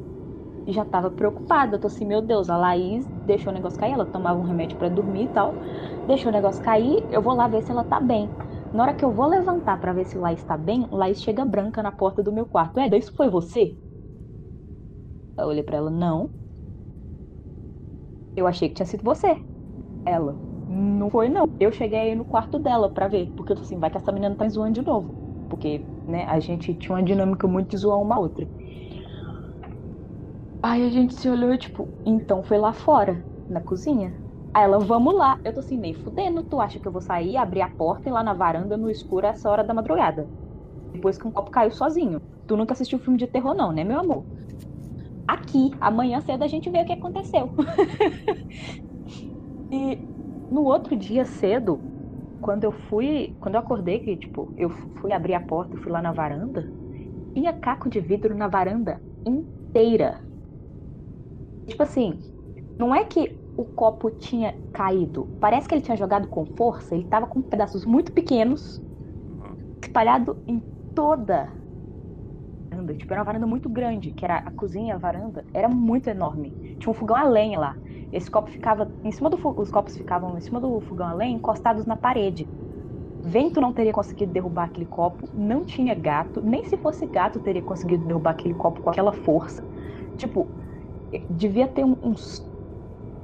[0.69, 4.07] Já tava preocupada, eu tô assim, meu Deus, a Laís deixou o negócio cair, ela
[4.07, 5.59] tomava um remédio para dormir e tal.
[6.07, 8.35] Deixou o negócio cair, eu vou lá ver se ela tá bem.
[8.73, 11.83] Na hora que eu vou levantar para ver se Laís está bem, Laís chega branca
[11.83, 12.79] na porta do meu quarto.
[12.81, 13.79] É, isso foi você?
[15.39, 16.35] Eu olhei para ela, não.
[18.37, 19.43] Eu achei que tinha sido você.
[20.05, 21.47] Ela, não foi não.
[21.61, 24.13] Eu cheguei aí no quarto dela para ver, porque eu tô assim, vai que essa
[24.13, 25.17] menina tá zoando de novo.
[25.49, 28.49] Porque, né, a gente tinha uma dinâmica muito de zoar uma outra.
[30.63, 34.21] Aí a gente se olhou e tipo, então foi lá fora, na cozinha.
[34.53, 35.39] Aí ela, vamos lá.
[35.45, 36.43] Eu tô assim, meio fudendo.
[36.43, 39.27] Tu acha que eu vou sair, abrir a porta e lá na varanda no escuro
[39.27, 40.31] essa hora da madrugada?
[40.95, 42.23] Depois que um copo caiu sozinho.
[42.47, 44.27] Tu nunca assistiu filme de terror, não, né, meu amor?
[45.27, 47.53] Aqui, amanhã cedo a gente vê o que aconteceu.
[49.71, 50.07] e
[50.51, 51.87] no outro dia cedo,
[52.41, 55.93] quando eu fui, quando eu acordei, que tipo, eu fui abrir a porta e fui
[55.93, 56.73] lá na varanda,
[57.35, 60.28] tinha caco de vidro na varanda inteira.
[61.69, 62.19] Tipo assim,
[62.79, 65.29] não é que o copo tinha caído.
[65.41, 68.81] Parece que ele tinha jogado com força, ele estava com pedaços muito pequenos,
[69.83, 70.63] espalhado em
[70.95, 71.53] toda
[72.71, 72.95] a varanda.
[72.95, 76.51] Tipo, era uma varanda muito grande, que era a cozinha, a varanda, era muito enorme.
[76.79, 77.77] Tinha um fogão a lenha lá.
[78.13, 81.37] Esse copo ficava em cima do os copos ficavam em cima do fogão a lenha,
[81.37, 82.49] encostados na parede.
[83.23, 87.63] Vento não teria conseguido derrubar aquele copo, não tinha gato, nem se fosse gato teria
[87.63, 89.63] conseguido derrubar aquele copo com aquela força.
[90.17, 90.49] Tipo,
[91.31, 92.45] devia ter uns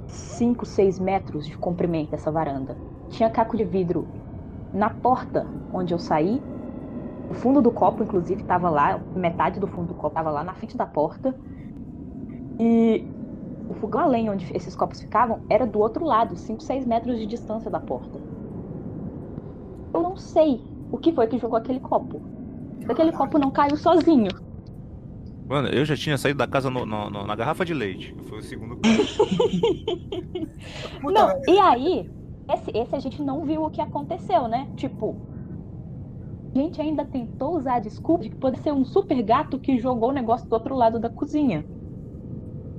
[0.07, 2.77] 5, 6 metros de comprimento essa varanda.
[3.09, 4.07] Tinha caco de vidro
[4.73, 6.43] na porta onde eu saí.
[7.31, 10.55] O fundo do copo, inclusive, estava lá, metade do fundo do copo estava lá na
[10.55, 11.35] frente da porta.
[12.59, 13.07] E
[13.69, 17.27] o fogão além onde esses copos ficavam era do outro lado, 5, 6 metros de
[17.27, 18.21] distância da porta.
[19.93, 22.21] Eu não sei o que foi que jogou aquele copo.
[22.89, 24.31] Aquele copo não caiu sozinho.
[25.49, 28.15] Mano, eu já tinha saído da casa no- no- no- na garrafa de leite.
[28.29, 28.79] Foi o segundo.
[31.03, 32.11] Não, e aí,
[32.53, 34.67] esse, esse a gente não viu o que aconteceu, né?
[34.77, 35.17] Tipo,
[36.55, 39.79] a gente ainda tentou usar a desculpa de que pode ser um super gato que
[39.79, 41.65] jogou o negócio do outro lado da cozinha.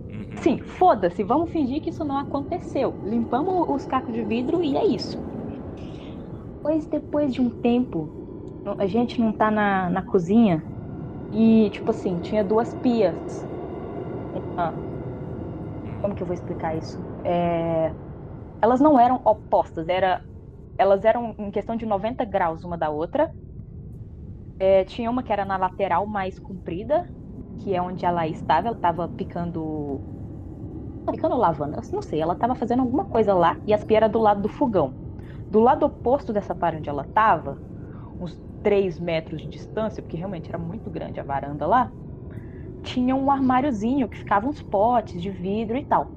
[0.10, 0.38] Uhum.
[0.38, 2.94] Sim, foda-se, vamos fingir que isso não aconteceu.
[3.06, 5.18] Limpamos os cacos de vidro e é isso.
[6.62, 8.10] Pois depois de um tempo,
[8.80, 10.64] a gente não tá na, na cozinha
[11.32, 13.48] e, tipo assim, tinha duas pias.
[14.34, 14.80] Uma-
[15.98, 17.06] como que eu vou explicar isso?
[17.24, 17.94] É,
[18.62, 20.22] Elas não eram opostas, era...
[20.78, 23.30] elas eram em questão de 90 graus uma da outra.
[24.60, 27.06] É, tinha uma que era na lateral mais comprida,
[27.58, 28.68] que é onde ela estava.
[28.68, 30.04] Ela estava picando.
[31.12, 32.20] Picando lavanda, não sei.
[32.22, 34.96] Ela estava fazendo alguma coisa lá e as pias eram do lado do fogão.
[35.50, 37.62] Do lado oposto dessa parte onde ela estava,
[38.66, 41.94] 3 metros de distância, porque realmente era muito grande a varanda lá,
[42.84, 46.16] tinha um armáriozinho que ficava uns potes de vidro e tal.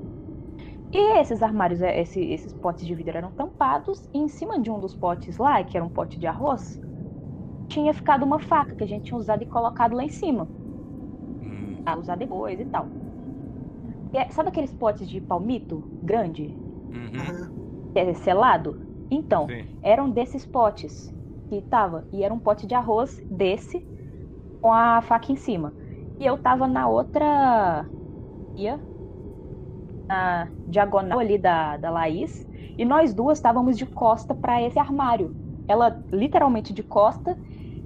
[0.93, 4.71] E esses armários, é, esse- esses potes de vidro eram tampados, e em cima de
[4.71, 6.79] um dos potes lá, que era um pote de arroz,
[7.69, 10.53] tinha ficado uma faca que a gente tinha usado e colocado lá em cima
[11.41, 12.89] Hum, a usar depois e tal.
[14.13, 16.59] E é- sabe aqueles potes de palmito grande,
[16.93, 17.51] uhum,
[17.93, 18.79] que é selado?
[19.11, 19.69] Então, Sim.
[19.83, 21.13] eram desses potes
[21.49, 22.07] que tava.
[22.13, 23.87] E era um pote de arroz desse
[24.61, 25.75] com a faca em cima.
[26.21, 27.89] E eu tava na outra
[28.57, 28.83] ia
[30.09, 32.47] na diagonal ali da, da Laís.
[32.77, 35.35] E nós duas estávamos de costa para esse armário.
[35.67, 37.37] Ela literalmente de costa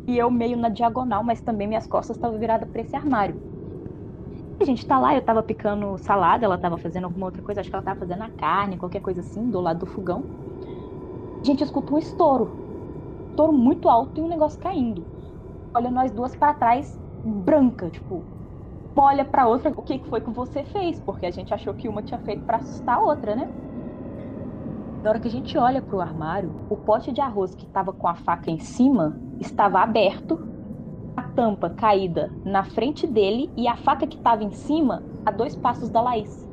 [0.07, 3.39] e eu meio na diagonal, mas também minhas costas estavam viradas para esse armário.
[4.61, 7.69] A gente tá lá, eu tava picando salada, ela tava fazendo alguma outra coisa, acho
[7.71, 10.27] que ela tava fazendo a carne, qualquer coisa assim, do lado do fogão.
[11.45, 12.62] A gente escuta um estouro.
[13.33, 15.03] Estouro muito alto e um negócio caindo.
[15.75, 18.23] Olha nós duas pra trás, branca, tipo,
[18.95, 21.01] olha pra outra, o que foi que você fez?
[21.01, 23.51] Porque a gente achou que uma tinha feito pra assustar a outra, né?
[25.03, 28.07] Na hora que a gente olha pro armário, o pote de arroz que tava com
[28.07, 30.47] a faca em cima estava aberto,
[31.17, 35.57] a tampa caída na frente dele e a faca que tava em cima a dois
[35.57, 36.47] passos da Laís.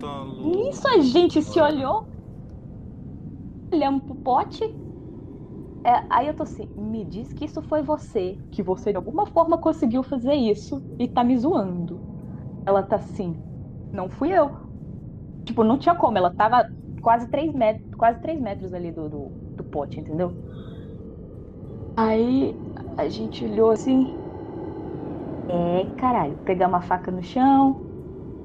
[0.00, 0.24] Tá.
[0.42, 2.06] Nisso a gente se olhou,
[3.72, 4.64] olhamos pro pote.
[5.86, 9.26] É, aí eu tô assim, me diz que isso foi você, que você de alguma
[9.26, 12.04] forma conseguiu fazer isso e tá me zoando.
[12.66, 13.40] Ela tá assim,
[13.92, 14.50] não fui eu.
[15.46, 16.64] Tipo, não tinha como, ela tava
[17.02, 20.38] quase 3 metros, quase metros ali do, do, do pote, entendeu?
[21.96, 22.60] Aí
[22.96, 24.20] a gente olhou assim.
[25.48, 27.84] É, caralho, pegamos a faca no chão,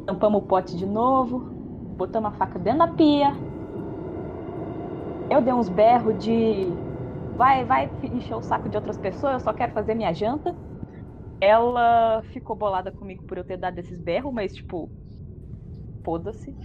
[0.06, 1.48] tampamos o pote de novo,
[1.98, 3.45] botamos a faca dentro da pia.
[5.30, 6.68] Eu dei uns berros de
[7.36, 10.56] vai, vai encher o saco de outras pessoas, eu só quero fazer minha janta.
[11.42, 14.90] Ela ficou bolada comigo por eu ter dado esses berros, mas tipo,
[16.04, 16.56] foda-se.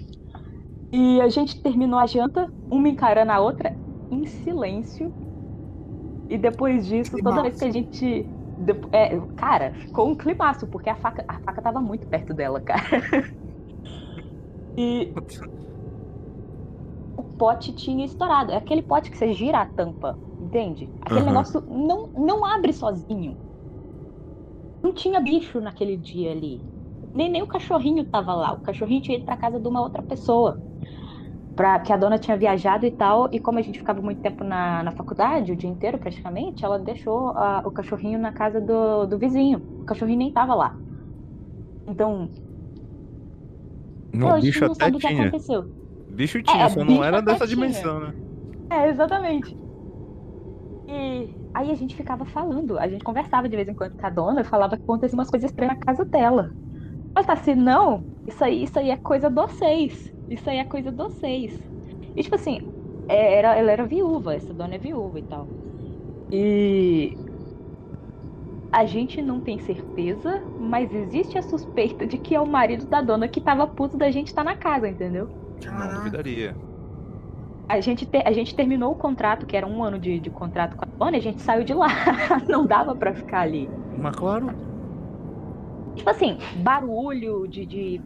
[0.92, 3.76] E a gente terminou a janta, uma encarando a outra,
[4.10, 5.12] em silêncio.
[6.28, 8.26] E depois disso, toda vez que a gente.
[8.92, 12.80] é, cara, ficou um climaço, porque a faca, a faca tava muito perto dela, cara.
[14.76, 15.12] E
[17.40, 18.52] pote tinha estourado.
[18.52, 20.92] É aquele pote que você gira a tampa, entende?
[21.02, 21.26] Aquele Aham.
[21.26, 23.40] negócio não, não abre sozinho.
[24.82, 26.66] Não tinha bicho naquele dia ali.
[27.14, 28.52] Nem, nem o cachorrinho tava lá.
[28.52, 30.60] O cachorrinho tinha ido pra casa de uma outra pessoa.
[31.56, 33.28] Pra, que a dona tinha viajado e tal.
[33.32, 36.78] E como a gente ficava muito tempo na, na faculdade, o dia inteiro praticamente, ela
[36.78, 39.66] deixou a- o cachorrinho na casa do, do vizinho.
[39.80, 40.76] O cachorrinho nem tava lá.
[41.86, 42.30] Então,
[44.12, 45.06] No a gente não sabe o que tinha.
[45.06, 45.68] aconteceu.
[46.10, 47.48] Bicho tinha, É, só não era dessa tinha.
[47.48, 48.14] dimensão, né?
[48.70, 49.56] É, exatamente.
[50.88, 54.10] E aí a gente ficava falando, a gente conversava de vez em quando com a
[54.10, 56.52] dona e falava que acontecia umas coisas estranhas na casa dela.
[57.14, 60.12] Ela tá assim, não, isso aí, isso aí é coisa de vocês.
[60.28, 61.70] Isso aí é coisa de vocês.
[62.16, 62.72] E tipo assim,
[63.08, 65.52] é, era, ela era viúva, essa dona é viúva e tal.
[66.30, 67.20] E
[68.72, 73.02] a gente não tem certeza, mas existe a suspeita de que é o marido da
[73.02, 75.28] dona que tava puto da gente estar na casa, entendeu?
[75.68, 75.92] Não Caraca.
[75.92, 76.60] duvidaria.
[77.68, 80.76] A gente, te- a gente terminou o contrato, que era um ano de, de contrato
[80.76, 81.86] com a e a gente saiu de lá.
[82.48, 83.72] Não dava pra ficar ali.
[83.92, 84.56] Mas claro.
[85.94, 88.04] Tipo assim, barulho de, de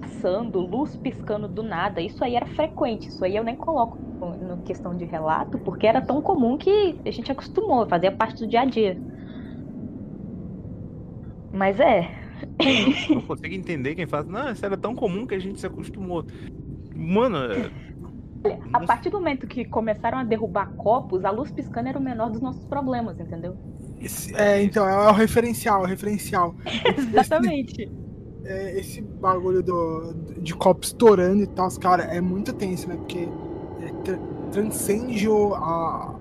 [0.00, 2.00] passando, luz piscando do nada.
[2.00, 3.08] Isso aí era frequente.
[3.08, 7.00] Isso aí eu nem coloco no, no questão de relato, porque era tão comum que
[7.06, 9.00] a gente acostumou, fazia parte do dia a dia.
[11.52, 12.25] Mas é.
[13.10, 14.26] Não consigo entender quem faz.
[14.26, 16.24] Não, isso era tão comum que a gente se acostumou.
[16.94, 17.70] Mano, é-
[18.44, 22.02] Olha, a partir do momento que começaram a derrubar copos, a luz piscando era o
[22.02, 23.56] menor dos nossos problemas, entendeu?
[24.00, 26.54] Esse- é, então, é o referencial, é o referencial.
[26.96, 27.90] Exatamente.
[28.44, 32.94] É, esse bagulho do, de copo estourando e tal, cara, é muito tenso, né?
[32.96, 33.28] Porque
[33.82, 34.18] é, tra-
[34.52, 36.14] transcende o, a-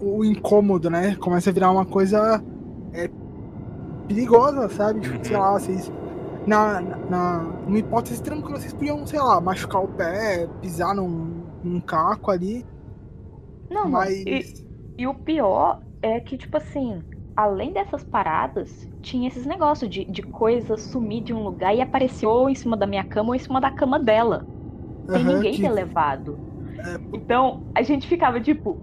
[0.00, 1.14] o incômodo, né?
[1.16, 2.42] Começa a virar uma coisa
[2.94, 3.10] é,
[4.14, 5.00] perigosa, sabe?
[5.00, 5.90] Tipo, sei lá, vocês.
[6.46, 11.42] Na, na, na- numa hipótese tranquila, vocês podiam, sei lá, machucar o pé, pisar num,
[11.62, 12.64] num caco ali.
[13.70, 14.12] Não, mas.
[14.26, 14.44] e,
[14.98, 17.02] e o pior é que, tipo assim,
[17.36, 22.26] além dessas paradas, tinha esses negócios de, de coisa sumir de um lugar e aparecer
[22.26, 24.44] ou em cima da minha cama ou em cima da cama dela.
[25.10, 26.38] Sem aham, ninguém que- ter levado.
[26.84, 28.78] é, Então, a gente ficava tipo.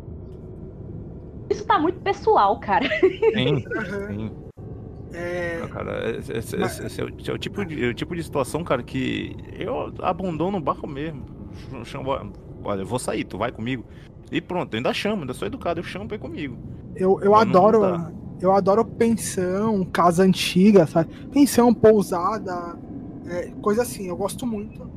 [1.50, 2.88] Isso tá muito pessoal, cara.
[3.34, 3.60] Sim,
[4.08, 4.46] sim.
[5.13, 7.93] É, Ah, Cara, esse, esse- Mas- esse é, o, esse é o tipo de, o
[7.93, 11.26] tipo de situação, cara, que eu abandono o barco mesmo.
[11.86, 12.10] Chamo,
[12.63, 13.84] olha, eu vou sair, tu vai comigo.
[14.32, 16.58] E pronto, eu ainda chamo, ainda sou educado, eu chamo pra ir comigo.
[16.96, 17.82] Eu, eu adoro.
[18.39, 21.10] Eu adoro pensão, casa antiga, sabe?
[21.32, 22.78] Pensão, pousada,
[23.26, 24.08] é, coisa assim.
[24.10, 24.88] Eu gosto muito.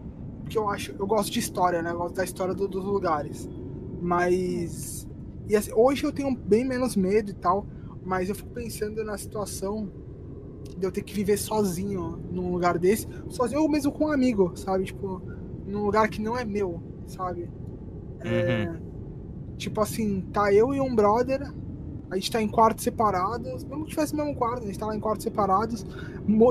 [0.42, 0.94] Porque eu acho.
[0.98, 1.90] Eu gosto de história, né?
[1.92, 3.48] Eu gosto da história do- dos lugares.
[4.02, 5.06] Mas.
[5.48, 7.66] E assim, hoje eu tenho bem menos medo e tal.
[8.02, 9.90] Mas eu fico pensando na situação
[10.76, 13.06] de eu ter que viver sozinho num lugar desse.
[13.28, 14.84] Sozinho ou mesmo com um amigo, sabe?
[14.84, 15.22] Tipo,
[15.66, 17.50] num lugar que não é meu, sabe?
[18.20, 18.72] É,
[19.56, 21.52] Tipo assim, tá eu e um brother,
[22.10, 24.86] a gente tá em quartos separados, mesmo que tivesse o mesmo quarto, a gente tá
[24.86, 25.84] lá em quartos separados,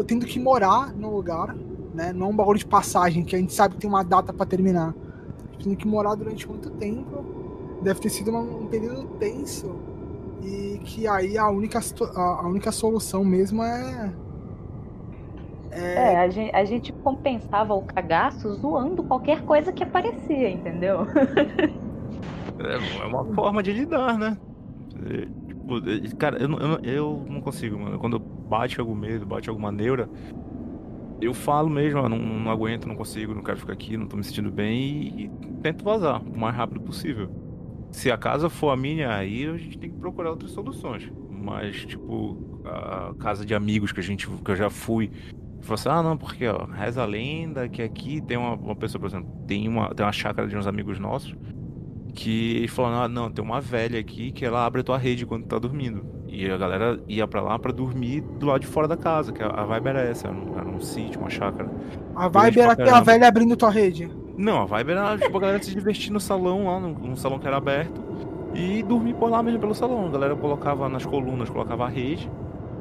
[0.06, 1.56] tendo que morar no lugar,
[1.94, 2.14] né?
[2.14, 4.46] Não é um bagulho de passagem, que a gente sabe que tem uma data pra
[4.46, 4.94] terminar.
[5.62, 7.26] Tendo que morar durante muito tempo.
[7.82, 9.76] Deve ter sido um período tenso.
[10.90, 11.80] Que aí a única,
[12.16, 14.12] a, única solução mesmo é.
[15.72, 21.00] É, a gente, a gente compensava o cagaço zoando qualquer coisa que aparecia, entendeu?
[22.62, 24.38] É, é uma forma de lidar, né?
[25.06, 27.98] É, tipo, é, cara, eu, não- eu, não- eu não consigo, mano.
[27.98, 30.10] Quando bate algum medo, bate alguma neura,
[31.22, 34.18] eu falo mesmo, ó, não, não aguento, não consigo, não quero ficar aqui, não tô
[34.18, 35.30] me sentindo bem e, e
[35.62, 37.30] tento vazar o mais rápido possível.
[37.92, 41.12] Se a casa for a minha, aí a gente tem que procurar outras soluções.
[41.30, 45.12] Mas, tipo, a casa de amigos que a gente que eu já fui,
[45.62, 49.00] falou assim, ah não, porque ó, reza a lenda que aqui tem uma, uma pessoa,
[49.00, 51.36] por exemplo, tem uma, tem uma chácara de uns amigos nossos
[52.14, 55.44] que falaram, ah, não, tem uma velha aqui que ela abre a tua rede quando
[55.44, 56.06] tu tá dormindo.
[56.28, 59.42] E a galera ia pra lá pra dormir do lado de fora da casa, que
[59.42, 61.70] a a vibe era essa, era um, era um sítio, uma chácara.
[62.16, 64.10] A vibe era ter a velha abrindo tua rede.
[64.40, 67.38] Não, a vibe era tipo, a galera se divertir no salão lá, num, num salão
[67.38, 68.02] que era aberto,
[68.56, 70.08] e dormir por lá mesmo pelo salão.
[70.08, 72.32] A galera colocava nas colunas, colocava a rede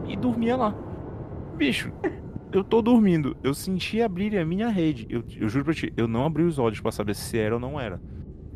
[0.07, 0.73] e dormia lá.
[1.57, 1.91] Bicho,
[2.53, 5.09] eu tô dormindo, eu senti abrir a minha rede.
[5.11, 7.61] Eu, eu juro pra ti, eu não abri os olhos pra saber se era ou
[7.61, 8.01] não era.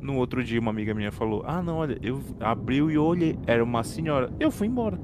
[0.00, 3.64] No outro dia, uma amiga minha falou: Ah, não, olha, eu abri e olhei, era
[3.64, 4.32] uma senhora.
[4.38, 4.96] Eu fui embora.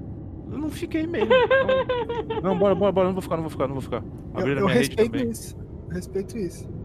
[0.49, 1.29] Eu não fiquei mesmo.
[2.43, 4.03] Não, bora, bora, bora, não vou ficar, não vou ficar, não vou ficar.
[4.35, 5.59] Eu, Abriram eu minha rede respeito isso.
[5.89, 6.78] Eu respeito isso.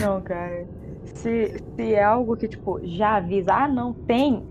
[0.00, 0.66] Não, cara.
[1.04, 4.42] Se, se é algo que, tipo, já avisa, ah, não tem.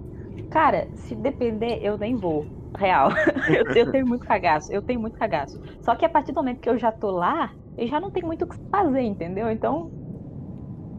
[0.49, 2.45] Cara, se depender, eu nem vou.
[2.77, 3.11] Real.
[3.47, 4.73] Eu, eu tenho muito cagaço.
[4.73, 5.61] Eu tenho muito cagaço.
[5.81, 8.25] Só que a partir do momento que eu já tô lá, eu já não tenho
[8.25, 9.51] muito o que fazer, entendeu?
[9.51, 9.91] Então.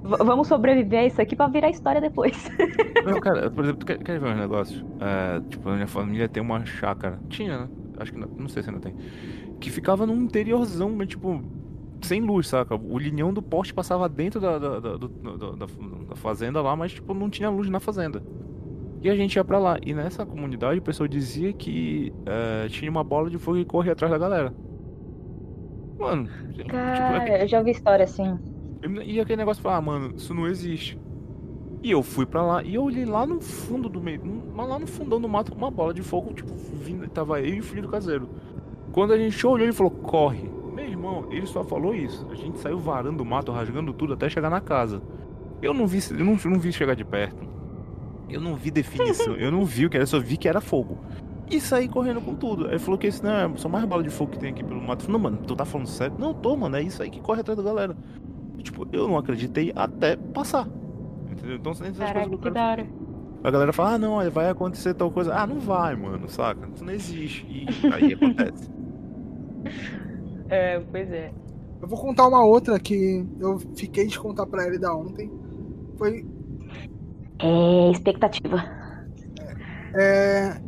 [0.04, 2.48] Vamos sobreviver a isso aqui pra virar história depois.
[3.06, 4.86] Não, cara, por exemplo, tu quer, quer ver um negócio?
[5.00, 7.18] É, tipo, a minha família tem uma chácara.
[7.30, 7.68] Tinha, né?
[7.96, 8.94] Acho que não, não sei se ainda tem.
[9.58, 11.42] Que ficava num interiorzão, mas tipo,
[12.04, 12.74] sem luz, saca?
[12.76, 15.06] O linhão do poste passava dentro da, da, da, da-
[15.56, 15.66] da-
[16.10, 18.22] da fazenda lá, mas tipo, não tinha luz na fazenda.
[19.02, 19.78] E a gente ia pra lá.
[19.84, 23.92] E nessa comunidade o pessoal dizia que é, tinha uma bola de fogo e corria
[23.92, 24.54] atrás da galera.
[25.98, 28.38] Mano, tipo, Cara, eu já ouvi história assim.
[29.04, 30.98] e aquele negócio falar, ah, mano, isso não existe.
[31.82, 34.20] E eu fui pra lá e eu olhei lá no fundo do meio,
[34.56, 37.62] lá no fundão do mato uma bola de fogo, tipo, vindo, tava eu e o
[37.62, 38.28] filho do caseiro.
[38.90, 40.50] Quando a gente olhou, ele falou, corre.
[40.74, 42.26] Meu irmão, ele só falou isso.
[42.30, 45.00] A gente saiu varando o mato, rasgando tudo até chegar na casa.
[45.62, 47.46] Eu não vi, eu não, eu não vi chegar de perto.
[48.28, 50.98] Eu não vi definição, eu não vi o que era, só vi que era fogo.
[51.50, 52.64] E saí correndo com tudo.
[52.64, 54.64] Aí ele falou que esse não é só mais bala de fogo que tem aqui
[54.64, 55.02] pelo mato.
[55.02, 56.16] Eu falei, não, mano, tu tá falando sério?
[56.18, 57.96] Não, tô, mano, é isso aí que corre atrás da galera.
[58.58, 60.66] E, tipo, eu não acreditei até passar.
[61.30, 61.56] Entendeu?
[61.56, 62.86] Então, essas coisas Caraca, eu que da hora.
[63.44, 65.34] a galera fala, ah, não, vai acontecer tal coisa.
[65.34, 66.68] Ah, não vai, mano, saca?
[66.74, 67.46] Isso não existe.
[67.46, 68.70] E aí acontece.
[70.48, 71.32] É, pois é.
[71.80, 75.30] Eu vou contar uma outra que eu fiquei de contar pra ele da ontem.
[75.96, 76.24] Foi
[77.38, 78.64] É expectativa.
[79.94, 80.60] é,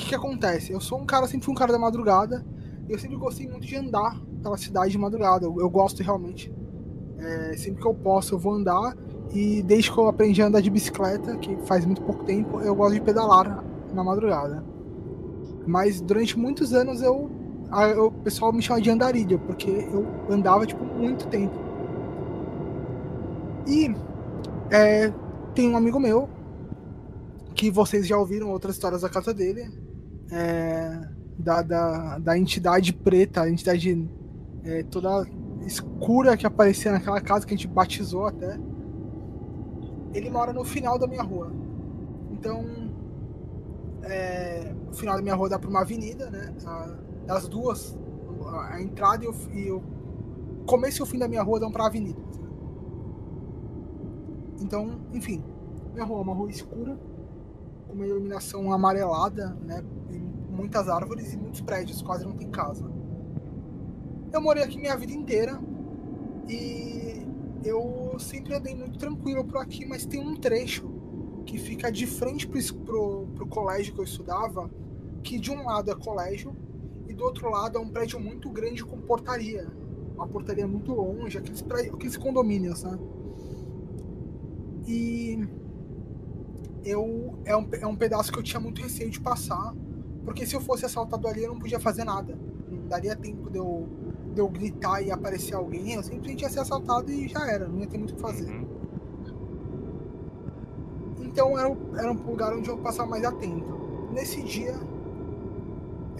[0.00, 0.72] que, que acontece?
[0.72, 2.44] Eu sou um cara, sempre fui um cara da madrugada.
[2.88, 5.44] E eu sempre gostei muito de andar pela cidade de madrugada.
[5.44, 6.52] Eu, eu gosto realmente.
[7.18, 8.96] É, sempre que eu posso, eu vou andar.
[9.32, 12.74] E desde que eu aprendi a andar de bicicleta, que faz muito pouco tempo, eu
[12.74, 13.62] gosto de pedalar
[13.92, 14.64] na madrugada.
[15.66, 17.30] Mas durante muitos anos eu
[17.72, 21.54] o pessoal me chama de andarilho, porque eu andava tipo muito tempo.
[23.66, 23.94] E
[24.70, 25.12] é,
[25.54, 26.28] tem um amigo meu
[27.54, 29.70] que vocês já ouviram outras histórias da casa dele,
[30.32, 31.08] é,
[31.38, 34.08] da, da, da, entidade preta, a entidade
[34.64, 35.26] é, toda
[35.66, 38.58] escura que aparecia naquela casa que a gente batizou até.
[40.12, 41.52] Ele mora no final da minha rua.
[42.32, 42.64] Então,
[44.02, 46.52] é, o final da minha rua dá para uma avenida, né?
[46.66, 47.96] A, as duas,
[48.70, 49.82] a entrada e o, e o,
[50.66, 52.20] começo e o fim da minha rua dão para a avenida.
[54.60, 55.42] Então, enfim,
[55.92, 56.98] minha rua é uma rua escura
[57.86, 59.82] com uma iluminação amarelada, né?
[60.50, 62.90] Muitas árvores e muitos prédios, quase não tem casa.
[64.32, 65.60] Eu morei aqui minha vida inteira
[66.48, 67.26] e
[67.64, 70.90] eu sempre andei muito tranquilo por aqui, mas tem um trecho
[71.46, 74.70] que fica de frente pro, pro, pro colégio que eu estudava,
[75.22, 76.54] que de um lado é colégio
[77.10, 79.66] e do outro lado é um prédio muito grande com portaria.
[80.14, 82.96] Uma portaria muito longe, aqueles, prédios, aqueles condomínios, né?
[84.86, 85.44] E
[86.84, 89.74] eu é um, é um pedaço que eu tinha muito receio de passar,
[90.24, 92.38] porque se eu fosse assaltado ali eu não podia fazer nada.
[92.70, 93.88] Não daria tempo de eu,
[94.32, 97.80] de eu gritar e aparecer alguém, eu simplesmente ia ser assaltado e já era, não
[97.80, 98.48] ia ter muito o que fazer.
[98.52, 98.68] Uhum.
[101.22, 103.80] Então era, era um lugar onde eu passava mais atento.
[104.12, 104.74] Nesse dia,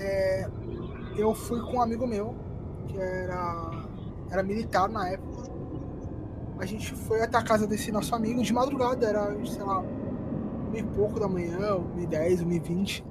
[0.00, 0.48] é,
[1.20, 2.34] eu fui com um amigo meu,
[2.88, 3.86] que era,
[4.30, 5.50] era militar na época.
[6.58, 9.82] A gente foi até a casa desse nosso amigo de madrugada, era, sei lá,
[10.74, 13.04] e pouco da manhã, 2010, 2020.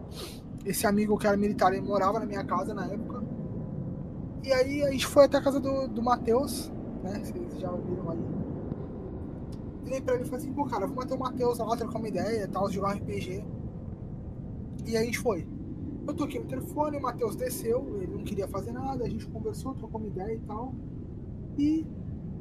[0.66, 3.24] Esse amigo que era militar, ele morava na minha casa na época.
[4.44, 6.72] E aí a gente foi até a casa do, do Matheus,
[7.04, 7.22] né?
[7.24, 8.24] Vocês já ouviram ali.
[9.84, 12.44] Falei pra ele, falei assim, pô, cara, vamos até o Matheus lá, trocar uma ideia
[12.44, 13.44] e tal, jogar RPG.
[14.86, 15.48] E aí a gente foi.
[16.10, 19.76] Eu toquei no telefone, o Matheus desceu, ele não queria fazer nada, a gente conversou,
[19.76, 20.74] trocou uma ideia e tal.
[21.56, 21.86] E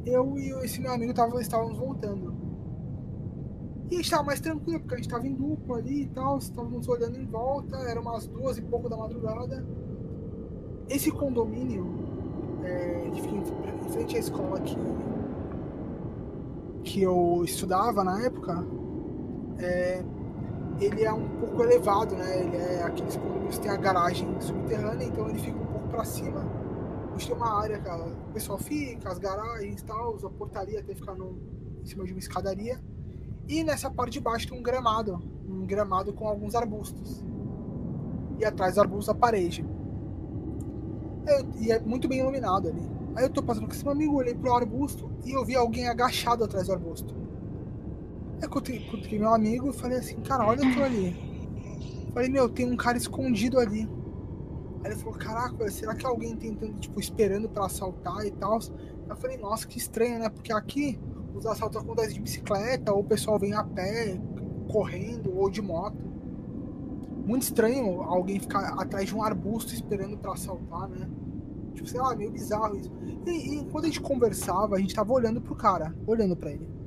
[0.06, 2.34] eu e esse meu amigo tava, estávamos voltando.
[3.90, 6.38] E a gente tava mais tranquilo, porque a gente tava em duplo ali e tal,
[6.38, 9.62] estávamos olhando em volta, era umas duas e pouco da madrugada.
[10.88, 11.86] Esse condomínio,
[12.64, 14.78] é, fica em frente à escola que,
[16.84, 18.66] que eu estudava na época,
[19.58, 20.02] é,
[20.80, 22.44] ele é um pouco elevado, né?
[22.44, 26.04] Ele é aqueles condomínios que tem a garagem subterrânea, então ele fica um pouco para
[26.04, 26.46] cima.
[27.12, 30.94] Gente tem uma área que o pessoal fica, as garagens e tal, a portaria até
[30.94, 31.36] ficar no,
[31.82, 32.80] em cima de uma escadaria.
[33.48, 37.24] E nessa parte de baixo tem um gramado, um gramado com alguns arbustos.
[38.38, 39.66] E atrás do arbusto a parede.
[41.26, 42.88] Eu, e é muito bem iluminado ali.
[43.16, 45.88] Aí eu tô passando com esse meu amigo, olhei pro arbusto e eu vi alguém
[45.88, 47.27] agachado atrás do arbusto.
[48.40, 51.16] Eu encontrei meu amigo e falei assim, cara, olha aquilo ali.
[52.12, 53.88] Falei, meu, tem um cara escondido ali.
[54.84, 58.58] Aí ele falou, caraca, será que alguém tentando, tipo, esperando para assaltar e tal?
[59.08, 60.28] Eu falei, nossa, que estranho, né?
[60.28, 60.98] Porque aqui
[61.34, 64.20] os assaltos acontecem de bicicleta, ou o pessoal vem a pé,
[64.68, 65.98] correndo, ou de moto.
[67.26, 71.08] Muito estranho alguém ficar atrás de um arbusto esperando para assaltar, né?
[71.74, 72.90] Tipo, sei lá, meio bizarro isso.
[73.26, 76.77] E, e a gente conversava, a gente tava olhando pro cara, olhando para ele.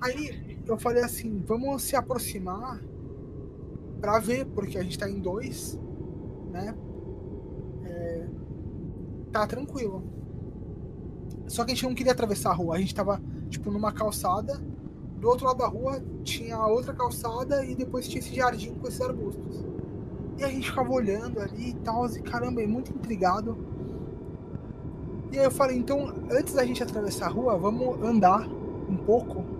[0.00, 2.80] Aí eu falei assim, vamos se aproximar
[4.00, 5.78] para ver, porque a gente tá em dois,
[6.50, 6.74] né?
[7.84, 8.26] É,
[9.32, 10.02] tá tranquilo.
[11.48, 14.60] Só que a gente não queria atravessar a rua, a gente tava tipo, numa calçada.
[15.18, 19.00] Do outro lado da rua tinha outra calçada e depois tinha esse jardim com esses
[19.00, 19.64] arbustos.
[20.38, 23.56] E a gente ficava olhando ali e tal, e caramba, é muito intrigado.
[25.32, 28.46] E aí eu falei, então, antes da gente atravessar a rua, vamos andar
[28.88, 29.55] um pouco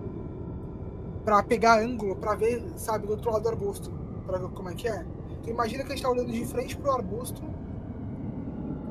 [1.27, 3.91] para pegar ângulo, para ver, sabe, do outro lado do arbusto,
[4.25, 5.05] para ver como é que é.
[5.41, 7.43] Então imagina que a gente tá olhando de frente pro arbusto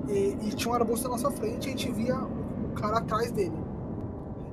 [0.07, 3.33] e, e tinha um arbusto na nossa frente e a gente via o cara atrás
[3.33, 3.57] dele.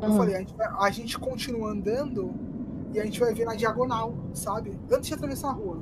[0.02, 0.16] Eu uhum.
[0.16, 2.34] falei, a gente, vai, a gente continua andando
[2.94, 4.80] e a gente vai ver na diagonal, sabe?
[4.90, 5.78] Antes de atravessar a rua.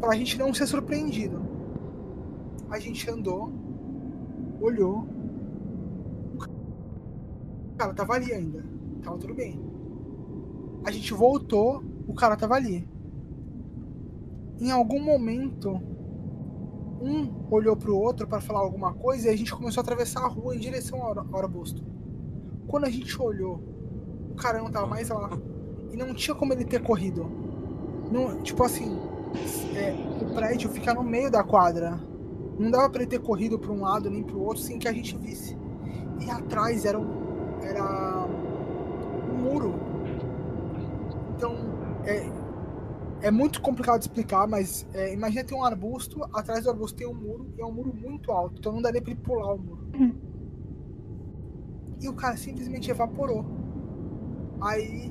[0.00, 1.40] Pra gente não ser surpreendido.
[2.68, 3.52] A gente andou,
[4.60, 5.06] olhou.
[6.34, 8.64] O cara tava ali ainda.
[9.00, 9.69] Tava tudo bem.
[10.84, 12.88] A gente voltou, o cara tava ali.
[14.58, 15.80] Em algum momento,
[17.00, 20.28] um olhou pro outro para falar alguma coisa e a gente começou a atravessar a
[20.28, 21.82] rua em direção ao arbusto.
[22.66, 23.60] Quando a gente olhou,
[24.30, 25.30] o cara não tava mais lá.
[25.92, 27.26] E não tinha como ele ter corrido.
[28.12, 28.98] Não, tipo assim,
[29.74, 31.98] é, o prédio fica no meio da quadra.
[32.58, 34.92] Não dava pra ele ter corrido pra um lado nem pro outro sem que a
[34.92, 35.56] gente visse.
[36.20, 37.08] E atrás era um,
[37.62, 38.26] era
[39.32, 39.89] um muro.
[41.40, 41.56] Então,
[42.04, 46.98] é, é muito complicado de explicar, mas é, imagina ter um arbusto, atrás do arbusto
[46.98, 49.54] tem um muro, e é um muro muito alto, então não daria pra ele pular
[49.54, 49.88] o muro.
[49.94, 50.14] Uhum.
[51.98, 53.46] E o cara simplesmente evaporou.
[54.60, 55.10] Aí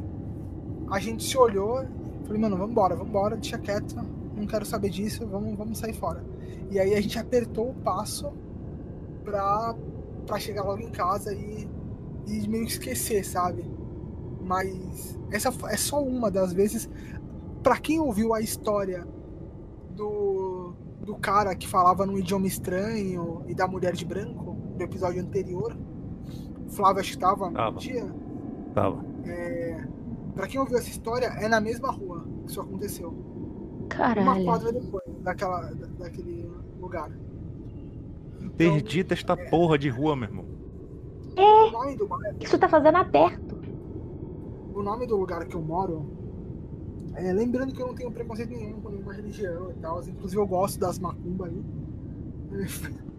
[0.91, 1.83] a gente se olhou,
[2.25, 3.95] falei, mano, vambora, vambora, deixa quieto,
[4.35, 6.23] não quero saber disso, vamos, vamos sair fora.
[6.69, 8.31] E aí a gente apertou o passo
[9.23, 9.75] pra,
[10.27, 11.67] pra chegar logo em casa e,
[12.27, 13.65] e meio que esquecer, sabe?
[14.49, 16.89] Mas essa é só uma das vezes.
[17.61, 19.05] Pra quem ouviu a história
[19.95, 20.73] do,
[21.05, 25.77] do cara que falava num idioma estranho e da mulher de branco, do episódio anterior,
[26.69, 27.71] Flávio acho que tava Tava.
[27.73, 28.11] no dia.
[28.73, 29.05] Tava.
[29.25, 29.83] É,
[30.33, 33.09] pra quem ouviu essa história, é na mesma rua que isso aconteceu.
[33.09, 34.45] Uma Caralho.
[34.45, 37.11] quadra depois daquela, da- daquele lugar.
[38.41, 40.45] Então, Interdita esta porra de rua, meu irmão.
[41.37, 43.48] o nome do bairro- O que isso tá fazendo aberto?
[44.79, 46.05] O nome do lugar que eu moro.
[47.15, 50.01] É, lembrando que eu não tenho preconceito nenhum com nenhuma religião e tal.
[50.01, 51.61] Inclusive eu gosto das macumba aí.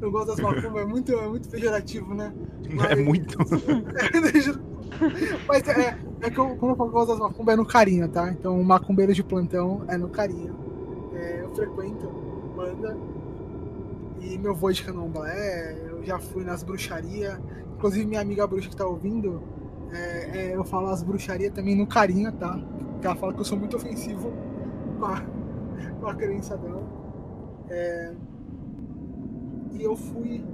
[0.00, 2.32] Eu gosto das macumba, é muito, é muito pejorativo, né?
[2.88, 3.36] É muito.
[5.46, 8.30] Mas é, é que eu, quando eu gosto das macumba é no carinho, tá?
[8.30, 10.56] Então macumbeiro de plantão é no carinho.
[11.12, 12.08] É, eu frequento
[12.56, 12.96] banda
[14.20, 17.38] e meu vô é de candomblé, eu já fui nas bruxarias.
[17.76, 19.42] Inclusive minha amiga bruxa que tá ouvindo,
[19.92, 22.58] é, é, eu falo as bruxarias também no carinho, tá?
[22.92, 24.32] Porque ela fala que eu sou muito ofensivo
[24.98, 25.20] com a,
[26.00, 26.82] com a crença dela.
[27.68, 28.14] É,
[29.72, 30.44] e eu fui.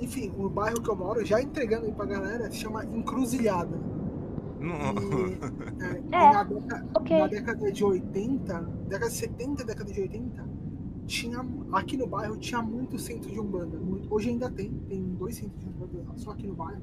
[0.00, 3.78] Enfim, o bairro que eu moro, já entregando aí pra galera, se chama Encruzilhada.
[5.80, 7.18] E, é, É, na, década, ok.
[7.18, 10.48] na década de 80, década de 70, década de 80,
[11.06, 13.78] tinha, aqui no bairro tinha muito centro de Umbanda.
[13.78, 16.82] Muito, hoje ainda tem, tem dois centros de Umbanda só aqui no bairro.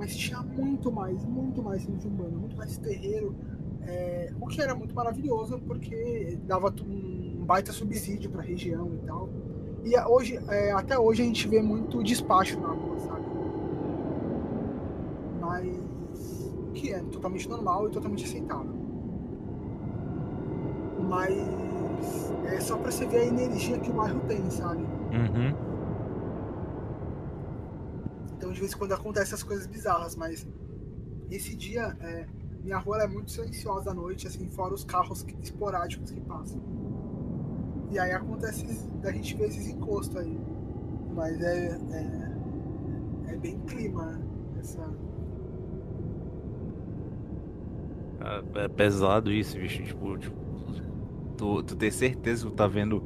[0.00, 3.34] Mas tinha muito mais, muito mais de Umbanda, muito mais terreiro.
[3.82, 9.28] é, o que era muito maravilhoso, porque dava um baita subsídio pra região e tal.
[9.84, 13.24] E a- hoje, é, até hoje a gente vê muito despacho na rua, sabe?
[15.40, 18.72] Mas o que é totalmente normal e totalmente aceitável.
[21.08, 24.82] Mas é só pra você ver a energia que o bairro tem, sabe?
[24.82, 25.54] Uhum.
[28.40, 30.48] Então de vez em quando acontecem essas coisas bizarras, mas
[31.30, 32.26] esse dia é,
[32.64, 36.58] minha rua é muito silenciosa à noite, assim, fora os carros que- esporádicos que passam.
[37.90, 38.64] E aí acontece
[39.02, 40.40] da gente ver esses encostos aí.
[41.14, 44.24] Mas é, é, é bem clima né,
[44.58, 44.88] essa.
[48.54, 49.82] É é pesado isso, bicho.
[49.84, 50.36] Tipo, tipo,
[51.36, 53.04] tu, tu ter certeza que tu tá vendo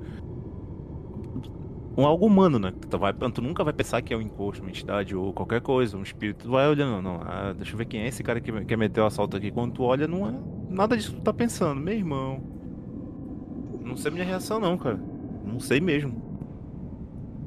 [1.97, 2.73] um algo humano, né?
[2.91, 5.97] Tu, vai, tu nunca vai pensar que é um encosto, uma entidade ou qualquer coisa,
[5.97, 6.45] um espírito.
[6.45, 7.21] Tu vai olhando, não.
[7.23, 9.51] Ah, deixa eu ver quem é esse cara que, que meteu o assalto aqui.
[9.51, 10.35] Quando tu olha, não é
[10.69, 12.43] nada disso que tu tá pensando, meu irmão.
[13.81, 14.99] Não sei minha reação, não, cara.
[15.45, 16.23] Não sei mesmo.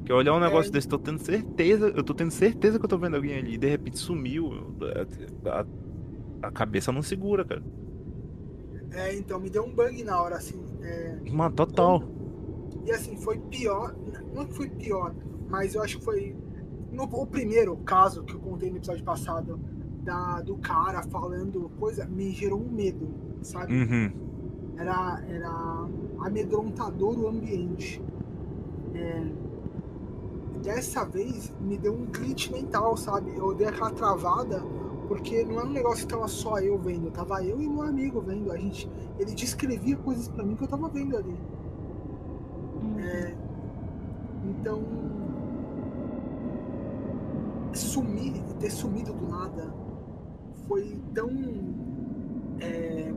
[0.04, 0.72] Que olhar um negócio É.
[0.72, 3.58] desse, tô tendo certeza, eu tô tendo certeza que eu tô vendo alguém ali e
[3.58, 4.50] de repente sumiu.
[5.44, 5.66] A, a-
[6.40, 7.62] a cabeça não segura, cara.
[8.92, 10.58] É, então me deu um bug na hora, assim.
[10.82, 12.02] é, Mano, total.
[12.84, 13.94] E assim, foi pior.
[14.34, 15.14] Não que foi pior,
[15.48, 16.36] mas eu acho que foi.
[16.92, 19.60] No, o primeiro caso que eu contei no episódio passado,
[20.02, 23.08] da, do cara falando coisa, me gerou um medo,
[23.42, 23.74] sabe?
[23.74, 24.10] Uhum.
[24.78, 25.86] Era, era
[26.20, 28.02] amedrontador o ambiente.
[28.94, 29.26] É,
[30.62, 33.36] dessa vez me deu um glitch mental, sabe?
[33.36, 34.62] Eu dei aquela travada,
[35.06, 38.20] porque não era um negócio que tava só eu vendo, tava eu e meu amigo
[38.20, 38.50] vendo.
[38.50, 41.36] A gente, ele descrevia coisas pra mim que eu tava vendo ali.
[43.00, 43.34] É,
[44.44, 44.82] então,
[47.72, 49.72] sumir e ter sumido do nada
[50.66, 51.30] foi tão.
[52.60, 53.12] é,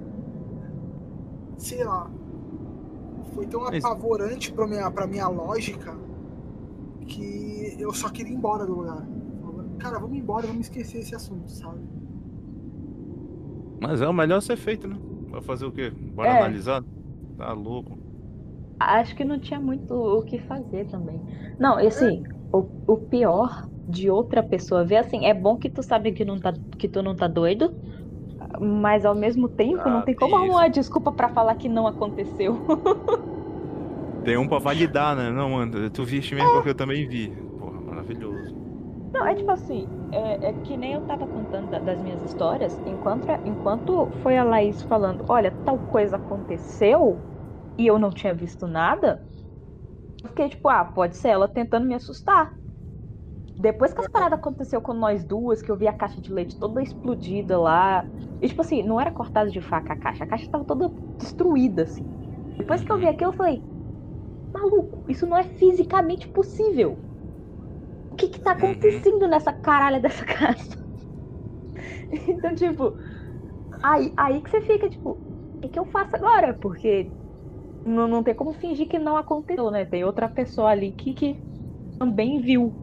[1.57, 2.09] sei lá.
[3.33, 5.95] Foi tão apavorante pra minha, pra minha lógica
[7.07, 9.07] que eu só queria ir embora do lugar.
[9.79, 11.79] Cara, vamos embora, vamos esquecer esse assunto, sabe?
[13.81, 14.95] Mas é o melhor ser feito, né?
[15.29, 15.89] Vai fazer o quê?
[15.89, 16.37] Bora É.
[16.39, 16.83] analisar?
[17.37, 17.97] Tá louco.
[18.99, 21.23] Acho que não tinha muito o que fazer também.
[21.59, 26.13] Não, assim, o, o pior de outra pessoa ver assim, é bom que tu sabe
[26.13, 27.75] que, não tá, que tu não tá doido,
[28.61, 30.69] mas ao mesmo tempo não Ah, tem tem como arrumar isso.
[30.69, 32.59] desculpa pra falar que não aconteceu.
[34.23, 35.31] Tem um pra validar, né?
[35.31, 37.35] Não, mano, tu viste mesmo porque eu também vi.
[37.57, 38.53] Porra, maravilhoso.
[39.13, 42.79] Não, é tipo assim, é, é que nem eu tava contando da- das minhas histórias,
[42.85, 47.27] enquanto, enquanto foi a Laís falando, olha, tal coisa aconteceu
[47.81, 49.21] e eu não tinha visto nada,
[50.23, 52.51] eu fiquei tipo, ah, pode ser ela tentando me assustar.
[53.57, 56.57] Depois que as paradas aconteceu com nós duas, que eu vi a caixa de leite
[56.59, 58.05] toda explodida lá.
[58.41, 61.83] E tipo assim, não era cortada de faca a caixa, a caixa tava toda destruída,
[61.83, 62.09] assim.
[62.57, 63.65] Depois que eu vi aquilo, eu falei,
[64.53, 67.03] maluco, isso não é fisicamente possível.
[68.11, 70.77] O que que tá acontecendo nessa caralha dessa casa?
[72.27, 72.95] Então, tipo,
[73.83, 75.23] aí, aí que você fica, tipo, o
[75.61, 76.53] que, que eu faço agora?
[76.61, 77.15] Porque
[77.85, 79.85] não, não tem como fingir que não aconteceu, né?
[79.85, 81.37] Tem outra pessoa ali que, que
[81.97, 82.73] também viu.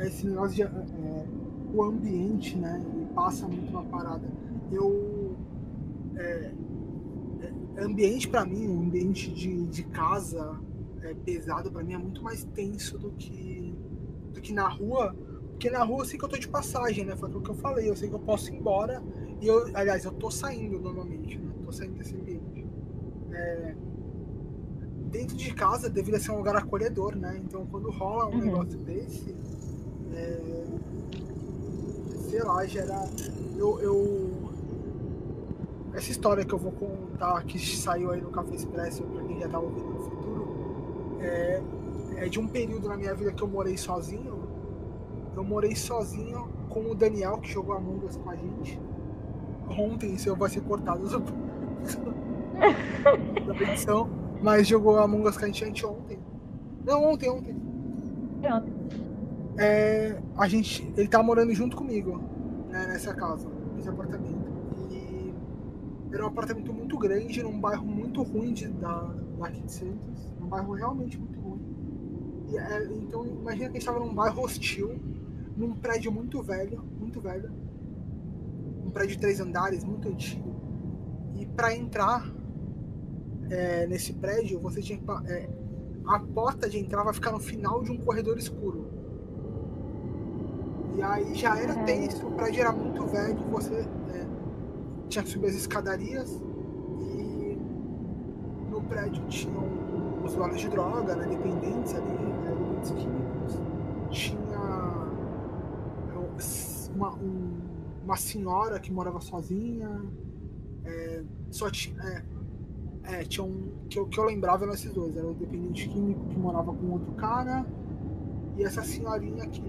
[0.00, 1.26] É, esse negócio de é,
[1.72, 2.82] o ambiente, né?
[2.94, 4.22] Ele passa muito uma parada.
[4.70, 5.36] Eu
[6.16, 6.52] é,
[7.76, 10.58] é, ambiente pra mim, um ambiente de, de casa
[11.02, 13.74] é, pesado pra mim é muito mais tenso do que
[14.32, 15.14] do que na rua.
[15.50, 17.14] Porque na rua eu sei que eu tô de passagem, né?
[17.14, 17.88] Foi aquilo que eu falei.
[17.88, 19.02] Eu sei que eu posso ir embora.
[19.40, 21.52] E eu, aliás, eu tô saindo normalmente, né?
[21.64, 22.31] Tô saindo desse ambiente.
[23.32, 23.74] É,
[25.10, 27.40] dentro de casa deveria ser um lugar acolhedor, né?
[27.44, 28.40] Então quando rola um Uhum.
[28.44, 29.34] negócio desse,
[30.14, 30.64] é,
[32.28, 33.04] sei lá, gera.
[33.56, 34.42] Eu, eu-
[35.94, 39.46] Essa história que eu vou contar, que saiu aí no Café Expresso, pra quem já
[39.46, 40.48] tá ouvindo no futuro,
[41.20, 41.60] é,
[42.16, 44.40] é de um período na minha vida que eu morei sozinho.
[45.36, 48.80] Eu morei sozinho com o Daniel, que jogou Among Us com a gente.
[49.68, 51.22] Ontem, isso vai ser cortado do-
[53.46, 54.08] da edição,
[54.42, 56.18] mas jogou Among Us com a gente anteontem.
[56.84, 57.56] Não, ontem, ontem.
[58.40, 58.72] Pronto.
[59.58, 62.20] É, a gente, ele tá morando junto comigo,
[62.70, 64.50] né, nessa casa, nesse apartamento.
[64.90, 65.34] E
[66.12, 70.30] era um apartamento muito grande, num bairro muito ruim de, da, daqui de Santos.
[70.40, 71.60] Um bairro realmente muito ruim.
[72.48, 74.98] E, é, então, imagina que a gente tava num bairro hostil,
[75.56, 77.50] num prédio muito velho, muito velho.
[78.84, 80.50] Um prédio de três andares, muito antigo.
[81.34, 82.26] E para entrar
[83.52, 85.48] é, nesse prédio, você tinha é,
[86.06, 88.86] a porta de entrar vai ficar no final de um corredor escuro.
[90.96, 91.86] E aí já era Caralho.
[91.86, 94.26] tenso, o prédio era muito velho, você é,
[95.08, 96.30] tinha que subir as escadarias
[97.00, 97.58] e
[98.70, 99.64] no prédio tinham
[100.24, 103.58] usuários de droga, né, dependentes ali, né, dependentes químicos.
[104.10, 104.60] Tinha
[106.12, 107.60] é, uma, um-
[108.04, 109.88] uma senhora que morava sozinha.
[110.84, 112.00] é, só tinha.
[112.02, 112.22] É,
[113.04, 113.72] é, tinha um.
[113.88, 115.16] Que eu, que eu lembrava eram esses dois.
[115.16, 117.66] Era o dependente químico que morava com outro cara.
[118.56, 119.62] E essa senhorinha que.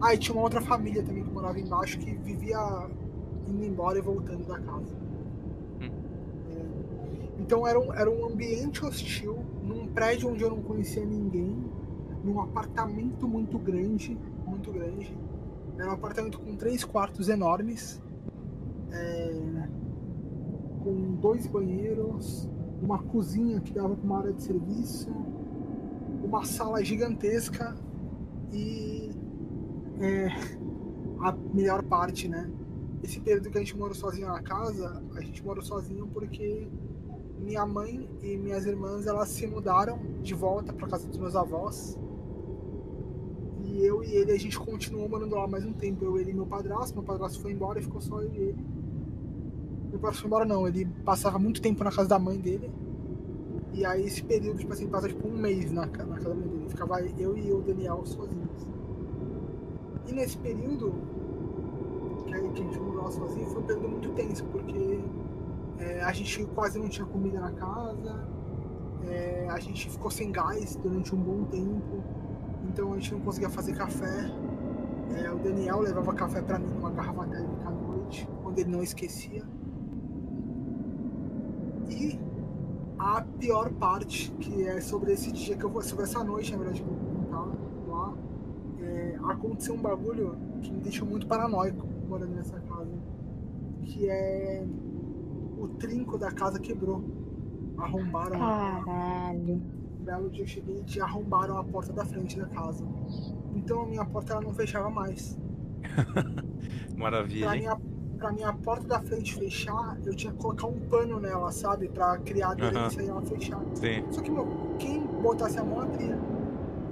[0.00, 2.58] Ah, e tinha uma outra família também que morava embaixo que vivia
[3.46, 4.96] indo embora e voltando da casa.
[5.80, 5.90] É,
[7.38, 11.64] então era um, era um ambiente hostil, num prédio onde eu não conhecia ninguém,
[12.24, 14.16] num apartamento muito grande,
[14.46, 15.14] muito grande.
[15.78, 18.00] Era um apartamento com três quartos enormes,
[18.92, 19.68] é,
[20.82, 22.48] com dois banheiros,
[22.82, 25.10] uma cozinha que dava para uma área de serviço,
[26.22, 27.76] uma sala gigantesca
[28.52, 29.10] e
[30.00, 30.28] é,
[31.20, 32.50] a melhor parte, né?
[33.02, 36.68] Esse período que a gente morou sozinho na casa, a gente morou sozinho porque
[37.38, 41.98] minha mãe e minhas irmãs elas se mudaram de volta para casa dos meus avós.
[43.64, 46.04] E eu e ele a gente continuou morando lá mais um tempo.
[46.04, 46.94] Eu, ele e meu padrasto.
[46.94, 48.66] Meu padrasto foi embora e ficou só eu e ele.
[49.90, 52.70] Meu padrasto foi embora não, ele passava muito tempo na casa da mãe dele.
[53.72, 56.48] E aí esse período, tipo assim, passa tipo um mês na, na casa da mãe
[56.48, 56.68] dele.
[56.68, 58.66] Ficava eu e o Daniel sozinhos.
[60.06, 60.94] E nesse período
[62.26, 65.00] que a que a gente lá sozinho foi um período muito tenso, porque
[65.78, 68.28] é, a gente quase não tinha comida na casa,
[69.08, 72.02] é, a gente ficou sem gás durante um bom tempo,
[72.68, 74.30] então a gente não conseguia fazer café.
[75.16, 78.82] É, o Daniel levava café pra mim numa garrafa térmica à noite, quando ele não
[78.82, 79.44] esquecia.
[81.90, 82.18] E
[82.98, 86.58] a pior parte, que é sobre esse dia que eu vou, sobre essa noite, na
[86.58, 88.14] verdade, que eu vou contar lá,
[88.80, 92.90] é, aconteceu um bagulho que me deixou muito paranoico morando nessa casa.
[93.84, 94.66] Que é
[95.58, 97.02] o trinco da casa quebrou.
[97.78, 99.54] Arrombaram a, Caralho.
[99.54, 102.84] um belo dia eu cheguei e arrombaram a porta da frente da casa.
[103.54, 105.38] Então a minha porta ela não fechava mais.
[106.96, 107.62] Maravilha, Pra hein?
[107.62, 107.80] minha,
[108.20, 111.88] pra minha porta da frente fechar, eu tinha que colocar um pano nela, sabe?
[111.88, 113.60] Pra criar aderência e ela fechar.
[113.74, 114.04] Sim.
[114.10, 114.46] Só que, meu,
[114.78, 116.18] quem botasse a mão abria.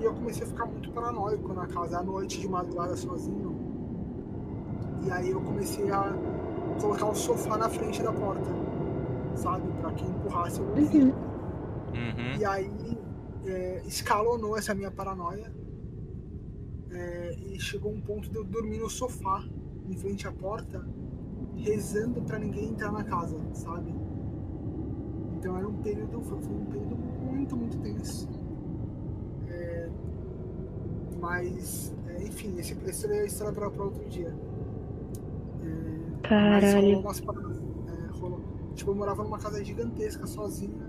[0.00, 3.54] E eu comecei a ficar muito paranoico na casa, à noite, de madrugada, sozinho.
[5.04, 6.14] E aí eu comecei a
[6.80, 8.50] colocar o sofá na frente da porta,
[9.34, 9.70] sabe?
[9.80, 10.66] Pra quem empurrasse eu.
[10.66, 11.12] Uhum.
[11.92, 12.36] Uhum.
[12.38, 12.98] E aí
[13.44, 15.52] é, escalonou essa minha paranoia.
[16.90, 19.44] É, e chegou um ponto de eu dormir no sofá,
[19.86, 20.86] em frente à porta,
[21.56, 23.94] rezando para ninguém entrar na casa, sabe?
[25.36, 28.28] Então era um período, foi um período muito, muito tenso.
[29.48, 29.88] É,
[31.20, 34.34] mas, é, enfim, esse, esse é a história para outro dia.
[35.62, 37.00] É, Caralho.
[37.00, 38.40] Umas, é, rolou.
[38.74, 40.86] Tipo, eu morava numa casa gigantesca, sozinha.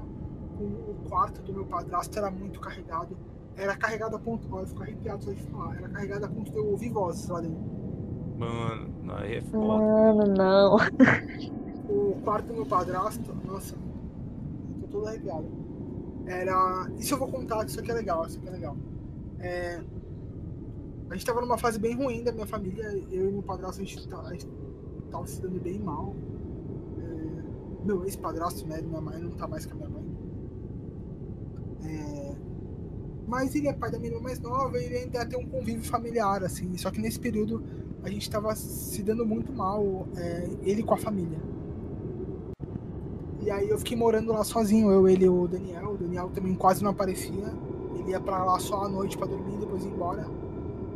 [0.57, 3.15] Com o quarto do meu padrasto era muito carregado.
[3.55, 4.47] Era carregado a ponto.
[4.57, 5.77] Eu fico arrepiado só de falar.
[5.77, 7.78] Era carregado a ponto de eu ouvir vozes lá dentro.
[8.39, 9.83] Mano, aí é foda.
[9.83, 10.77] Mano, não.
[11.89, 13.75] O quarto do meu padrasto, nossa,
[14.79, 15.45] tô todo arrepiado.
[16.25, 16.89] Era.
[16.97, 18.77] Isso eu vou contar, isso aqui é legal, isso aqui é legal.
[19.39, 19.81] É...
[21.09, 23.85] A gente tava numa fase bem ruim da minha família, eu e meu padrasto, a
[23.85, 24.47] gente, tá, a gente
[25.11, 26.15] tava se dando bem mal.
[26.97, 27.83] É...
[27.83, 28.81] Meu ex-padrasto, né?
[28.81, 30.05] Minha mãe não tá mais com a minha mãe.
[31.83, 32.35] É...
[33.27, 35.83] Mas ele é pai da minha irmã mais nova e ele ainda tem um convívio
[35.83, 36.77] familiar, assim.
[36.77, 37.61] Só que nesse período
[38.03, 41.39] a gente tava se dando muito mal, é, ele com a família.
[43.41, 45.91] E aí eu fiquei morando lá sozinho, eu, ele e o Daniel.
[45.91, 47.53] O Daniel também quase não aparecia.
[47.95, 50.27] Ele ia pra lá só à noite para dormir, depois ia embora.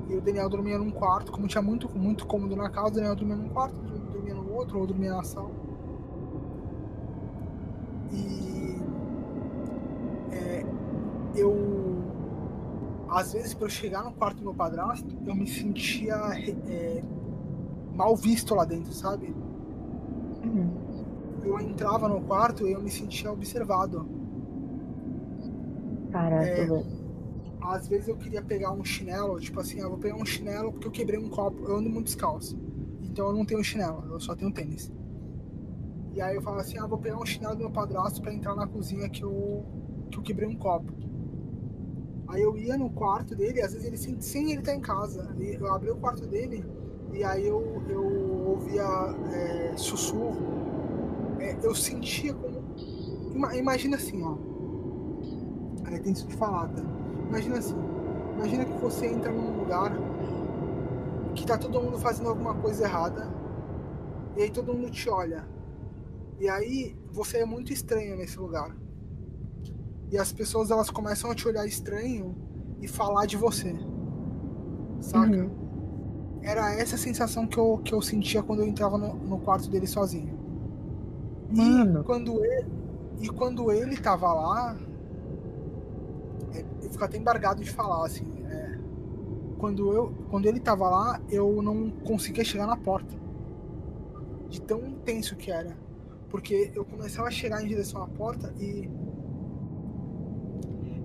[0.09, 3.15] E o Daniel dormia num quarto, como tinha muito, muito cômodo na casa, o Daniel
[3.15, 3.75] dormia num quarto,
[4.11, 5.49] dormia no outro, ou dormia na sala.
[8.11, 8.77] E
[10.31, 10.65] é,
[11.35, 11.92] eu
[13.13, 16.15] às vezes para eu chegar no quarto do meu padrasto, eu me sentia
[16.67, 17.03] é,
[17.93, 19.33] mal visto lá dentro, sabe?
[20.43, 20.83] Uhum
[21.45, 24.07] eu entrava no quarto e eu me sentia observado.
[26.11, 26.67] Caraca, é,
[27.61, 30.87] Às vezes eu queria pegar um chinelo, tipo assim, eu vou pegar um chinelo porque
[30.87, 31.63] eu quebrei um copo.
[31.65, 32.57] Eu ando muito descalço.
[33.01, 34.91] Então eu não tenho chinelo, eu só tenho tênis.
[36.13, 38.55] E aí eu falo assim, ah, vou pegar um chinelo do meu padrasto para entrar
[38.55, 39.65] na cozinha que eu,
[40.11, 40.93] que eu quebrei um copo.
[42.33, 45.35] Aí eu ia no quarto dele, às vezes ele sem, sem ele tá em casa.
[45.39, 46.65] Eu abri o quarto dele
[47.13, 48.83] e aí eu, eu ouvia
[49.31, 50.35] é, sussurro
[51.39, 52.63] é, eu sentia como.
[53.53, 54.35] Imagina assim, ó.
[55.85, 56.81] Aí tem isso que falar, tá?
[57.29, 57.75] Imagina assim.
[58.35, 59.91] Imagina que você entra num lugar
[61.35, 63.29] que tá todo mundo fazendo alguma coisa errada.
[64.35, 65.45] E aí todo mundo te olha.
[66.39, 68.75] E aí você é muito estranho nesse lugar.
[70.13, 72.35] E as pessoas elas começam a te olhar estranho
[72.79, 73.75] e falar de você.
[75.01, 75.35] Saca?
[75.35, 76.39] Uhum.
[76.43, 79.87] Era essa sensação que eu, que eu sentia quando eu entrava no, no quarto dele
[79.87, 80.37] sozinho.
[81.49, 82.01] Mano.
[82.01, 82.65] E quando ele,
[83.21, 84.77] e quando ele tava lá,
[86.53, 88.31] é, eu fico até embargado de falar, assim.
[88.45, 88.77] É,
[89.57, 93.15] quando, eu, quando ele tava lá, eu não conseguia chegar na porta.
[94.47, 95.75] De tão intenso que era.
[96.29, 98.87] Porque eu começava a chegar em direção à porta e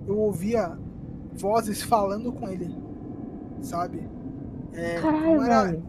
[0.09, 0.77] eu ouvia
[1.33, 2.75] vozes falando com ele,
[3.61, 4.07] sabe?
[4.73, 5.83] É, Caralho, não era,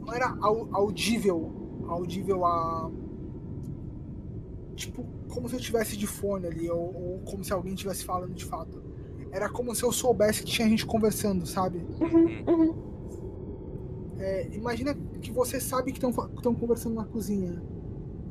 [0.00, 0.36] não era
[0.72, 1.52] audível,
[1.88, 2.90] audível a
[4.74, 8.34] tipo, como se eu tivesse de fone ali, ou, ou como se alguém estivesse falando
[8.34, 8.82] de fato.
[9.30, 11.84] Era como se eu soubesse que tinha gente conversando, sabe?
[12.00, 12.74] Uhum, uhum.
[14.18, 17.60] É, imagina que você sabe que estão conversando na cozinha.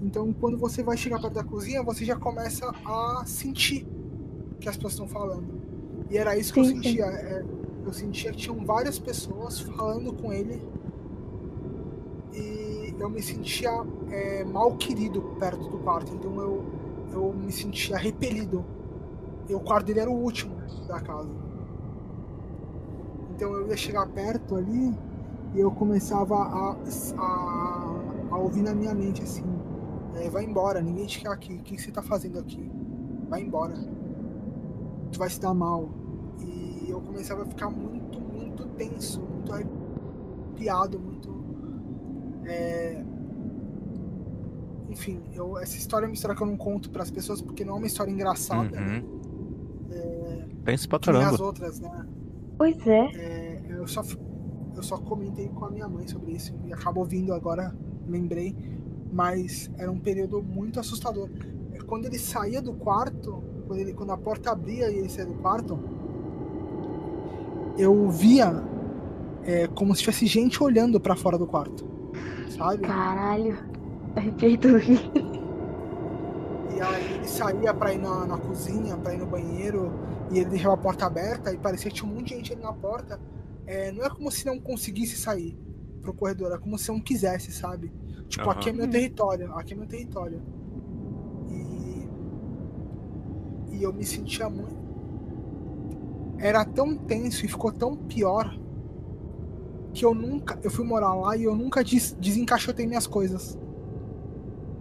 [0.01, 3.85] Então, quando você vai chegar perto da cozinha, você já começa a sentir
[4.63, 5.61] que as pessoas estão falando.
[6.09, 7.05] E era isso que sim, eu sentia.
[7.05, 7.45] É,
[7.85, 10.61] eu sentia que tinham várias pessoas falando com ele
[13.03, 13.71] eu me sentia
[14.09, 16.63] é, mal querido perto do quarto, então eu,
[17.11, 18.63] eu me sentia repelido.
[19.49, 20.55] E o quarto dele era o último
[20.87, 21.29] da casa.
[23.35, 24.97] Então eu ia chegar perto ali
[25.53, 26.77] e eu começava a,
[27.17, 27.95] a,
[28.31, 29.43] a ouvir na minha mente assim:
[30.15, 32.71] é, vai embora, ninguém te quer aqui, o que você tá fazendo aqui?
[33.27, 33.73] Vai embora,
[35.13, 35.89] tu vai se dar mal.
[36.39, 41.43] E eu começava a ficar muito, muito tenso, muito arrepiado, muito
[42.45, 43.03] é...
[44.89, 47.65] Enfim, eu, essa história é uma história que eu não conto para as pessoas porque
[47.65, 48.79] não é uma história engraçada.
[48.79, 49.19] Uhum.
[49.91, 50.45] É...
[50.63, 51.29] Pensa pra caramba.
[51.29, 52.05] as outras, né?
[52.57, 53.05] Pois é.
[53.15, 53.63] é.
[53.69, 54.03] eu, só,
[54.75, 57.75] eu só comentei com a minha mãe sobre isso e acabou vindo agora,
[58.07, 58.55] lembrei.
[59.11, 61.29] Mas era um período muito assustador.
[61.71, 65.25] É, quando ele saía do quarto, quando, ele, quando a porta abria e ele saía
[65.25, 65.79] do quarto,
[67.77, 68.63] eu via
[69.43, 71.93] é, como se tivesse gente olhando para fora do quarto
[72.53, 72.87] sabe?
[72.87, 73.57] Caralho,
[74.15, 74.97] arrepiei tudo aqui.
[76.75, 79.91] E aí ele saía pra ir na, na cozinha, pra ir no banheiro,
[80.31, 82.61] e ele deixava a porta aberta e parecia que tinha um monte de gente ali
[82.61, 83.19] na porta.
[83.65, 85.57] É, não é como se não conseguisse sair
[86.01, 87.91] pro corredor, é como se não quisesse, sabe?
[88.27, 88.51] Tipo, uhum.
[88.51, 90.41] aqui é meu território, aqui é meu território.
[91.49, 92.07] E,
[93.83, 94.81] e eu me sentia muito.
[96.39, 98.57] Era tão tenso e ficou tão pior
[99.93, 100.57] que eu nunca.
[100.63, 103.59] Eu fui morar lá e eu nunca des, desencaixotei minhas coisas.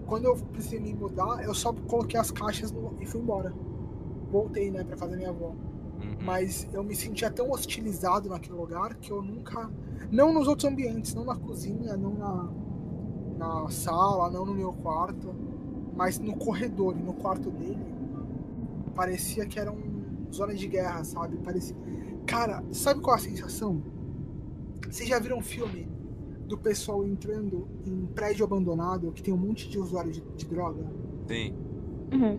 [0.06, 3.52] Quando eu precisei me mudar, eu só coloquei as caixas no, e fui embora.
[4.30, 5.48] Voltei, né, pra casa da minha avó.
[5.48, 6.16] Uhum.
[6.22, 9.68] Mas eu me sentia tão hostilizado naquele lugar que eu nunca.
[10.10, 12.48] Não nos outros ambientes, não na cozinha, não na,
[13.36, 15.34] na sala, não no meu quarto,
[15.96, 18.01] mas no corredor e no quarto dele.
[18.94, 21.36] Parecia que era um zona de guerra, sabe?
[21.38, 21.76] Parecia.
[22.26, 23.82] Cara, sabe qual é a sensação?
[24.90, 25.88] Vocês já viram um filme
[26.46, 30.84] do pessoal entrando em prédio abandonado que tem um monte de usuário de, de droga?
[31.26, 31.54] Sim.
[32.12, 32.38] Uhum.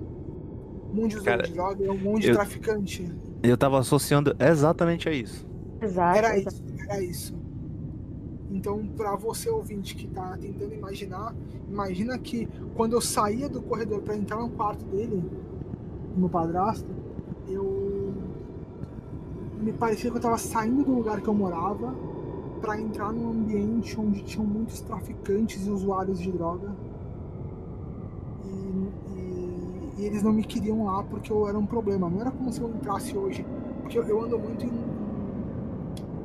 [0.91, 3.12] Um monte de usuário Cara, de droga e um monte de eu- traficante.
[3.41, 5.45] Eu tava associando exatamente a isso.
[5.82, 6.18] Exato.
[6.18, 7.36] Era isso, era isso.
[8.49, 11.36] Então, pra você ouvinte que tá tentando imaginar,
[11.68, 15.24] imagina que quando eu saía do corredor pra entrar no quarto dele,
[16.16, 16.88] no padrasto,
[17.47, 18.14] eu
[19.61, 21.93] me parecia que eu tava saindo do lugar que eu morava
[22.61, 26.74] pra entrar num ambiente onde tinham muitos traficantes e usuários de droga.
[28.45, 32.09] E, e- e eles não me queriam lá porque eu era um problema.
[32.09, 33.45] Não era como se eu entrasse hoje.
[33.82, 34.72] Porque eu, eu ando muito em.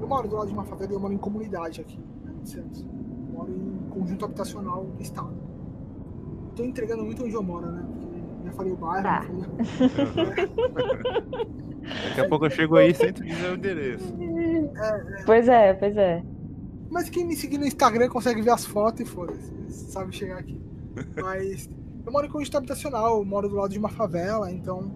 [0.01, 2.47] Eu moro do lado de uma favela e eu moro em comunidade aqui, né, em
[2.47, 2.83] Santos.
[2.83, 5.35] Eu moro em conjunto habitacional do estado.
[6.57, 7.85] Tô entregando muito onde eu moro, né?
[8.49, 9.23] Já falei o bairro, Tá.
[9.23, 10.49] falei-
[12.09, 14.15] Daqui a pouco eu chego aí sem tu dizer o endereço.
[15.25, 16.23] Pois é, pois é.
[16.91, 19.53] Mas quem me seguir no Instagram consegue ver as fotos e foda-se,
[19.91, 20.61] sabe chegar aqui.
[21.21, 21.69] Mas
[22.05, 24.91] eu moro em conjunto habitacional, eu moro do lado de uma favela, então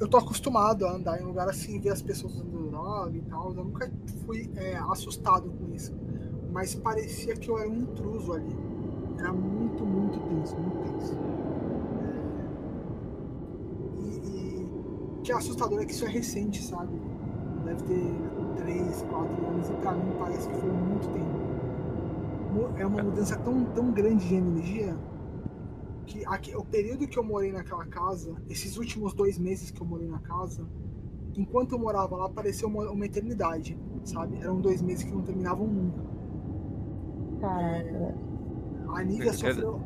[0.00, 3.22] eu tô acostumado a andar em um lugar assim, ver as pessoas usando droga e
[3.22, 3.48] tal.
[3.54, 3.90] Eu nunca
[4.24, 5.94] fui é, assustado com isso.
[6.52, 8.56] Mas parecia que eu era um intruso ali.
[9.18, 11.18] Era muito, muito tenso, muito tenso.
[12.04, 12.18] É,
[14.00, 16.92] E, e o que é assustador é que isso é recente, sabe?
[17.64, 18.14] Deve ter
[18.56, 21.38] 3, 4 anos e pra mim parece que foi muito tempo.
[22.76, 24.96] É uma mudança tão, tão grande de energia
[26.06, 29.86] que aqui, o período que eu morei naquela casa, esses últimos dois meses que eu
[29.86, 30.66] morei na casa,
[31.36, 34.38] enquanto eu morava lá, pareceu uma, uma eternidade, sabe?
[34.38, 36.02] Eram dois meses que não terminavam nunca.
[37.40, 38.14] Caraca.
[38.94, 39.80] A Nívia sofreu.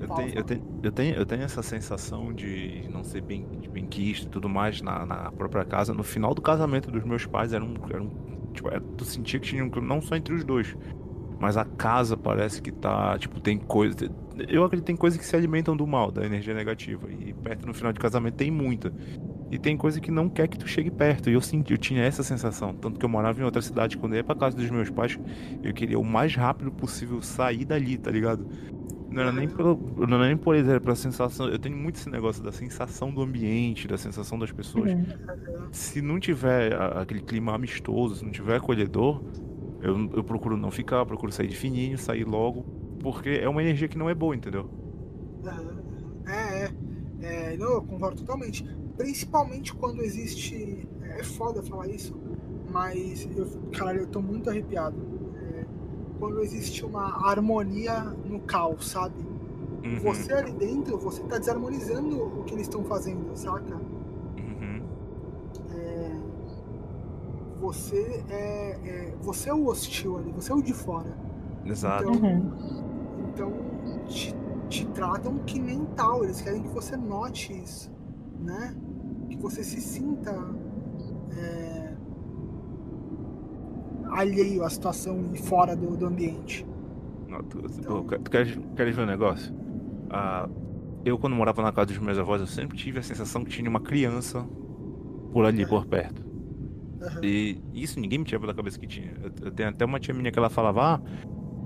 [0.00, 3.68] Eu tenho, eu, tenho, eu, tenho, eu tenho essa sensação de não ser bem, de
[3.68, 5.92] benquisto e tudo mais na, na própria casa.
[5.92, 7.74] No final do casamento dos meus pais, era um.
[7.90, 8.10] Era um
[8.52, 10.76] tipo, era- tu sentia que tinha um clima, não só entre os dois,
[11.40, 13.18] mas a casa parece que tá.
[13.18, 13.96] Tipo, tem coisa.
[14.48, 17.08] Eu acredito que tem coisas que se alimentam do mal, da energia negativa.
[17.10, 18.92] E perto no final de casamento tem muita.
[19.50, 21.30] E tem coisa que não quer que tu chegue perto.
[21.30, 22.74] E eu senti, eu tinha essa sensação.
[22.74, 23.96] Tanto que eu morava em outra cidade.
[23.96, 25.18] Quando eu ia pra casa dos meus pais,
[25.62, 28.46] eu queria o mais rápido possível sair dali, tá ligado?
[29.10, 29.78] Não era nem pelo.
[29.96, 31.48] Não era nem por isso, era pela sensação.
[31.48, 34.92] Eu tenho muito esse negócio da sensação do ambiente, da sensação das pessoas.
[34.92, 35.06] Uhum.
[35.72, 39.22] Se não tiver aquele clima amistoso, se não tiver acolhedor,
[39.80, 42.62] eu, eu procuro não ficar, eu procuro sair de fininho, sair logo,
[43.00, 44.68] porque é uma energia que não é boa, entendeu?
[46.26, 46.64] É,
[47.22, 47.56] é, é.
[47.56, 48.64] Não, eu concordo totalmente.
[48.96, 50.86] Principalmente quando existe.
[51.16, 52.14] É foda falar isso,
[52.70, 55.17] mas eu, caralho, eu tô muito arrepiado.
[56.18, 59.14] Quando existe uma harmonia no caos, sabe?
[59.84, 63.80] Uhum, Você ali dentro, você tá desarmonizando o que eles estão fazendo, saca?
[64.36, 64.88] uhum.
[65.70, 66.18] É,
[67.60, 71.16] você é, é- Você é o hostil ali, você é o de fora.
[71.64, 72.04] Exato.
[72.06, 72.52] Então, Uhum.
[73.30, 73.52] então
[74.06, 74.34] te,
[74.68, 77.90] te tratam que nem tal, eles querem que você note isso,
[78.40, 78.76] né?
[79.28, 80.32] Que você se sinta
[81.36, 81.67] é,
[84.10, 86.66] alheio à situação e fora do, do ambiente.
[87.28, 89.54] Não, tu, Então- tu queres, queres ver um negócio?
[90.10, 90.48] Ah,
[91.04, 93.68] eu, quando morava na casa dos meus avós, eu sempre tive a sensação que tinha
[93.68, 94.44] uma criança
[95.32, 96.26] por ali, por perto.
[97.02, 97.20] Aham.
[97.22, 99.12] E isso ninguém me tirava da cabeça que tinha.
[99.22, 101.00] Eu, eu tenho até uma tia minha que ela falava, ah,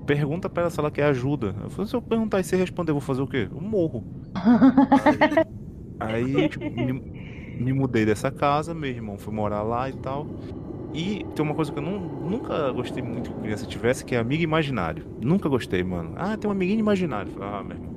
[0.05, 1.55] pergunta pra ela se ela quer ajuda.
[1.63, 3.47] Eu falei, se eu perguntar e você responder, eu vou fazer o quê?
[3.51, 4.03] Eu morro.
[5.99, 6.91] Aí, aí, tipo, me,
[7.59, 10.27] me mudei dessa casa, meu irmão foi morar lá e tal.
[10.93, 14.19] E tem uma coisa que eu não, nunca gostei muito que criança tivesse, que é
[14.19, 15.05] amigo imaginário.
[15.21, 16.13] Nunca gostei, mano.
[16.15, 17.31] Ah, tem um amiguinho imaginário.
[17.41, 17.93] Ah, meu irmão.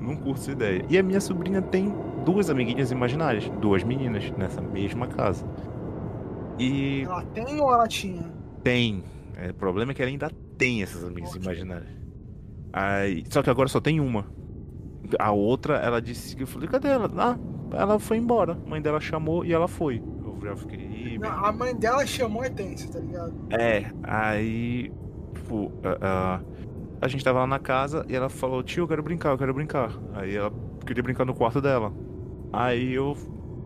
[0.00, 0.84] Não curto essa ideia.
[0.88, 1.92] E a minha sobrinha tem
[2.24, 5.44] duas amiguinhas imaginárias, duas meninas, nessa mesma casa.
[6.58, 8.24] E Ela tem ou ela tinha?
[8.62, 9.02] tem.
[9.36, 11.88] É, o problema é que ela ainda tem essas amigas imaginárias.
[12.72, 14.26] Aí, só que agora só tem uma.
[15.18, 17.10] A outra, ela disse que eu falei, cadê ela?
[17.16, 17.38] Ah,
[17.76, 18.52] ela foi embora.
[18.64, 20.02] A mãe dela chamou e ela foi.
[20.42, 20.78] Eu já fiquei.
[20.78, 23.32] "Ih, meu Não, a mãe dela chamou é tenso, tá ligado?
[23.50, 24.92] é, aí,
[25.34, 26.40] tipo, a, a,
[27.00, 29.54] a gente tava lá na casa e ela falou, tio, eu quero brincar, eu quero
[29.54, 29.90] brincar.
[30.14, 30.52] Aí ela
[30.86, 31.92] queria brincar no quarto dela.
[32.52, 33.16] Aí eu,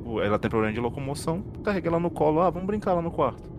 [0.05, 3.11] pô, ela tem problema de locomoção, carreguei ela no colo, ah, vamos brincar lá no
[3.11, 3.57] quarto.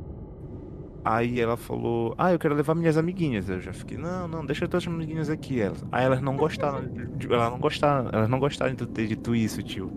[1.04, 3.48] Aí ela falou, ah, eu quero levar minhas amiguinhas.
[3.50, 5.62] Eu já fiquei, não, não, deixa as amiguinhas aqui.
[5.62, 5.86] Elas.
[5.92, 9.64] Aí elas não gostaram, de- elas não gostaram, elas não gostaram de ter dito isso,
[9.64, 9.90] tio.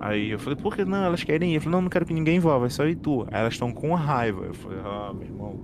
[0.00, 1.04] Aí eu falei, por que não?
[1.04, 1.56] Elas querem ir.
[1.56, 3.26] Eu falei, não, não quero que ninguém vá, vai só ir tu.
[3.30, 4.46] Aí elas estão com raiva.
[4.46, 5.60] Eu falei, ah, meu irmão.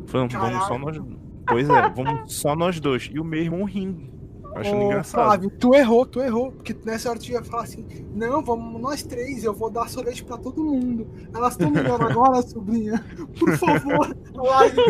[0.00, 1.00] Eu falei, não, vamos só nós.
[1.44, 3.10] Pois é, vamos só nós dois.
[3.12, 4.12] E o meu irmão rindo.
[4.54, 5.24] Achando Ô, engraçado.
[5.24, 6.52] Flávio, tu errou, tu errou.
[6.52, 10.22] Porque nessa hora tu ia falar assim: não, vamos nós três, eu vou dar sorvete
[10.24, 11.08] pra todo mundo.
[11.34, 13.04] Elas estão melhor agora, sobrinha.
[13.38, 14.82] Por favor, largue.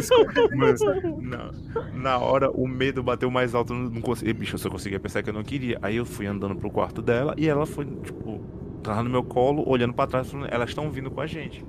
[0.56, 1.52] Mano, na,
[1.94, 4.32] na hora o medo bateu mais alto, não consegui.
[4.32, 5.78] Bicho, eu só conseguia pensar que eu não queria.
[5.80, 8.40] Aí eu fui andando pro quarto dela e ela foi, tipo,
[8.82, 11.64] tava no meu colo, olhando pra trás, falando, elas estão vindo com a gente.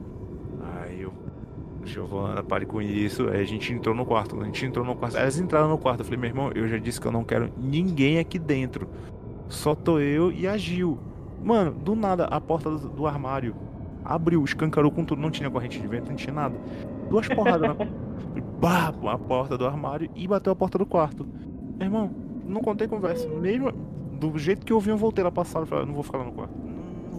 [0.82, 1.14] Aí eu,
[1.84, 3.28] Giovana, pare com isso.
[3.30, 4.40] Aí a gente entrou no quarto.
[4.42, 5.18] A gente entrou no quarto.
[5.18, 6.00] Elas entraram no quarto.
[6.02, 8.88] Eu falei, meu irmão, eu já disse que eu não quero ninguém aqui dentro.
[9.48, 10.98] Só tô eu e a Gil.
[11.44, 13.54] Mano, do nada, a porta do, do armário
[14.04, 15.22] abriu, escancarou com tudo.
[15.22, 16.56] Não tinha corrente de vento, não tinha nada.
[17.10, 17.76] Duas porradas na
[18.60, 21.28] Bah, a porta do armário e bateu a porta do quarto.
[21.78, 22.12] Meu irmão,
[22.46, 23.28] não contei conversa.
[23.28, 25.94] Mesmo do jeito que eu vim, eu voltei lá pra sala e falei, "Ah, não
[25.94, 26.54] vou ficar lá no quarto.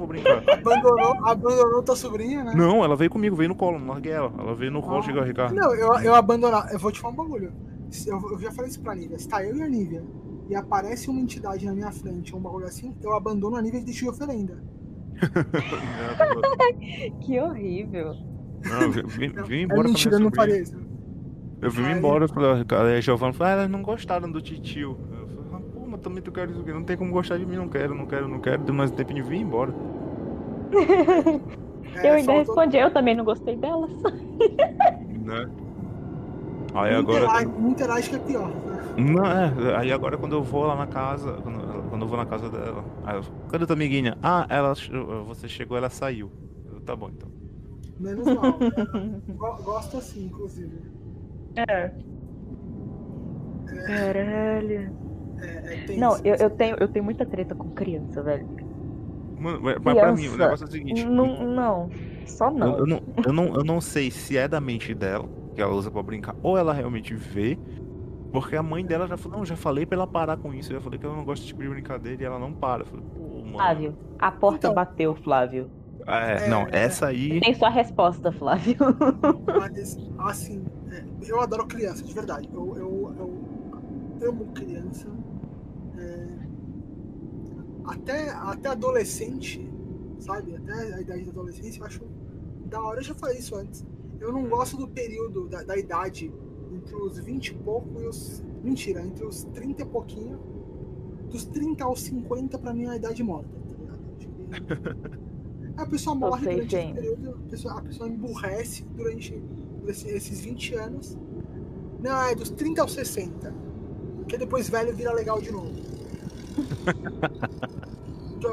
[0.04, 0.42] Vou brincar.
[0.46, 2.52] Abandonou, abandonou tua sobrinha, né?
[2.54, 4.30] não, ela veio comigo, veio no colo, não larguei ela.
[4.38, 5.02] Ela veio no colo, Ah.
[5.02, 5.54] chegou a Ricardo.
[5.54, 6.70] Não, eu, eu abandonar.
[6.72, 7.52] Eu vou te falar um bagulho.
[8.06, 9.18] Eu, eu já falei isso pra Nívia.
[9.18, 10.04] Se tá eu e a Nívia
[10.48, 13.84] e aparece uma entidade na minha frente, um bagulho assim, eu abandono a Nívia e
[13.84, 14.62] deixo de oferenda.
[17.22, 18.14] Que horrível.
[18.64, 20.76] Não, eu vim, vim É embora a mentira, não isso.
[21.62, 24.30] Eu vim embora, eu falei, ó, Ricardo, aí a Giovana falou, ah, elas não gostaram
[24.30, 24.98] do titio.
[25.10, 27.44] Eu falei, ah, pô, mas também tu quer isso aqui, não tem como gostar de
[27.46, 28.62] mim, não quero, não quero, não quero.
[28.62, 29.74] Deu mais um tempo de vir embora.
[31.96, 33.90] É, eu ainda respondi, eu também não gostei delas.
[35.24, 35.48] Né?
[36.74, 37.24] Aí agora.
[37.24, 38.48] interage, não interage que é pior.
[38.48, 38.94] né?
[38.98, 42.26] Não, é, aí agora quando eu vou lá na casa, quando, quando eu vou na
[42.26, 44.18] casa dela, aí eu, cadê tua amiguinha?
[44.20, 44.74] Ah, ela,
[45.26, 46.32] você chegou, ela saiu.
[46.72, 47.28] Eu, tá bom então.
[48.00, 48.58] Menos mal.
[48.58, 49.20] né?
[49.36, 50.80] Go- Gosto assim, inclusive.
[51.54, 51.92] É.
[53.86, 54.92] Caralho.
[55.40, 55.96] É, é.
[55.96, 58.46] Não, eu, eu, tenho, eu tenho muita treta com criança, velho.
[59.38, 61.04] Mano, mas pra mim, o Criança, negócio é o seguinte.
[61.04, 61.90] Não, não.
[62.26, 62.78] Só Eu, não.
[62.78, 65.90] eu não, eu, não, eu não sei se é da mente dela, que ela usa
[65.90, 67.58] pra brincar, ou ela realmente vê.
[68.32, 70.72] Porque a mãe dela já falou, não, já falei pra ela parar com isso.
[70.72, 72.82] Eu já falei que ela não gosta desse tipo de brincadeira e ela não para.
[72.82, 73.52] Eu falei, pô, mano.
[73.52, 74.74] Flávio, a porta Então.
[74.74, 75.70] bateu, Flávio.
[76.06, 76.68] É, É, não, é.
[76.72, 77.38] essa aí.
[77.40, 78.76] Tem sua resposta, Flávio.
[79.46, 82.48] Mas, assim, é, eu adoro criança, de verdade.
[82.52, 83.14] Eu, eu,
[84.20, 85.06] eu amo criança.
[87.84, 89.70] Até, até adolescente,
[90.18, 90.56] sabe?
[90.56, 92.02] Até a idade da adolescência, eu acho
[92.66, 93.00] da hora.
[93.00, 93.84] Eu já falei isso antes.
[94.20, 96.32] Eu não gosto do período da, da idade
[96.72, 98.42] entre os 20 e pouco e os.
[98.62, 100.38] Mentira, entre os 30 e pouquinho.
[101.30, 105.14] Dos 30 aos 50, pra mim, é a idade morta, tá ligado?
[105.76, 109.42] A pessoa morre sei, durante esse período, a pessoa, a pessoa emburrece durante
[109.88, 111.18] esse- esses 20 anos.
[112.00, 113.52] Não, é dos 30 aos 60.
[114.18, 115.74] Porque depois velho vira legal de novo.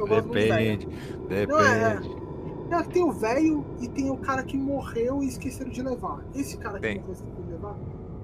[0.10, 0.88] Depende,
[1.50, 2.22] Não, é, depende.
[2.70, 6.24] Não, tem o velho e tem o cara que morreu e esqueceram de levar.
[6.34, 7.76] Esse cara que morreu e esqueceram de levar,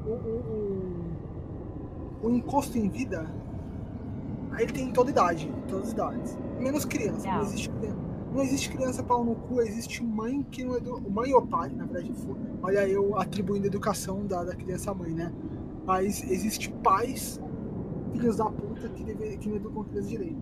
[0.05, 1.11] o, o,
[2.23, 3.29] o, o encosto em vida,
[4.51, 6.37] aí ele tem em toda idade, em todas as idades.
[6.59, 7.27] Menos criança.
[7.27, 7.41] Não Não.
[7.43, 7.97] existe, criança-
[8.33, 11.01] não existe criança pau no cu, existe mãe que não edu...
[11.09, 12.13] Mãe ou pai, na verdade.
[12.63, 15.33] Olha eu atribuindo a educação da, da criança à mãe, né?
[15.85, 17.41] Mas existe pais,
[18.11, 20.37] filhos da puta, que, deve, que não educam criança direito.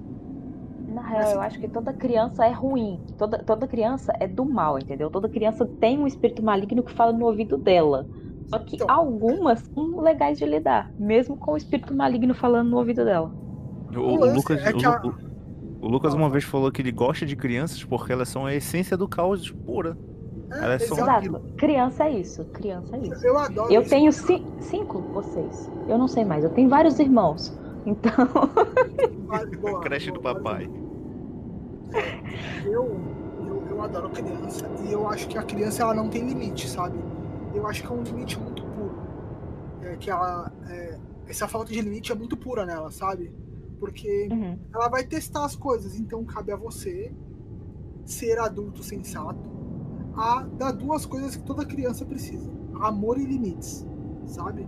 [0.87, 2.99] Na real, eu acho que toda criança é ruim.
[3.17, 5.09] Toda, toda criança é do mal, entendeu?
[5.09, 8.07] Toda criança tem um espírito maligno que fala no ouvido dela.
[8.47, 8.87] Só que Então.
[8.89, 13.33] algumas são legais de lidar, mesmo com o espírito maligno falando no ouvido dela.
[13.95, 15.01] O, O Lucas, é o, a-
[15.81, 18.95] o Lucas uma vez falou que ele gosta de crianças porque elas são a essência
[18.95, 19.97] do caos pura.
[20.51, 21.41] É, Elas são exato.
[21.57, 22.45] Criança é isso.
[22.45, 23.25] Criança é isso.
[23.25, 23.89] Eu adoro Eu isso.
[23.89, 25.69] tenho ci- cinco ou seis.
[25.87, 26.43] Eu não sei mais.
[26.43, 27.57] Eu tenho vários irmãos.
[27.85, 28.11] Então,
[29.61, 30.69] Boa, Creche do papai.
[32.65, 32.99] eu,
[33.45, 36.97] eu, eu adoro criança e eu acho que a criança ela não tem limite, sabe?
[37.53, 38.95] Eu acho que é um limite muito puro.
[39.83, 43.31] É, que ela, é, essa falta de limite é muito pura nela, sabe?
[43.79, 44.57] Porque uhum.
[44.73, 47.11] ela vai testar as coisas, então cabe a você
[48.05, 49.39] ser adulto sensato
[50.15, 52.49] a dar duas coisas que toda criança precisa:
[52.81, 53.85] amor e limites,
[54.25, 54.65] sabe?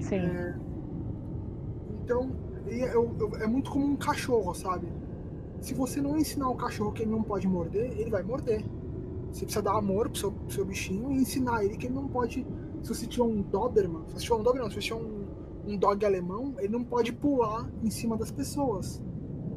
[0.00, 0.20] sim.
[2.04, 2.30] Então,
[2.68, 4.86] e eu- eu- é muito como um cachorro, sabe?
[5.60, 8.64] Se você não ensinar o cachorro que ele não pode morder, ele vai morder.
[9.32, 12.06] Você precisa dar amor pro seu, pro seu bichinho e ensinar ele que ele não
[12.08, 12.46] pode.
[12.82, 15.26] Se você tiver um Doberman, se você tiver um Doberman, se você tiver um,
[15.66, 19.02] um dog alemão, ele não pode pular em cima das pessoas.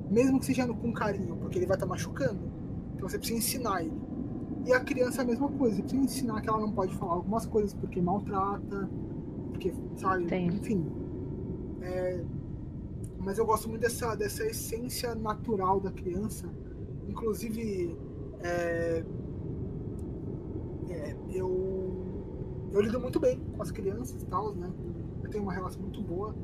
[0.09, 2.39] Mesmo que seja com carinho, porque ele vai estar machucando.
[2.95, 3.93] Então você precisa ensinar ele.
[4.65, 5.75] E a criança é a mesma coisa.
[5.75, 8.89] Você precisa ensinar que ela não pode falar algumas coisas porque maltrata,
[9.49, 10.27] porque, sabe?
[10.29, 10.45] Sim.
[10.47, 10.85] Enfim.
[11.81, 12.23] É,
[13.19, 16.49] mas eu gosto muito dessa, dessa essência natural da criança.
[17.07, 17.97] Inclusive,
[18.41, 19.03] é,
[20.89, 22.05] é, eu,
[22.71, 24.71] eu lido muito bem com as crianças e tal, né?
[25.23, 26.35] Eu tenho uma relação muito boa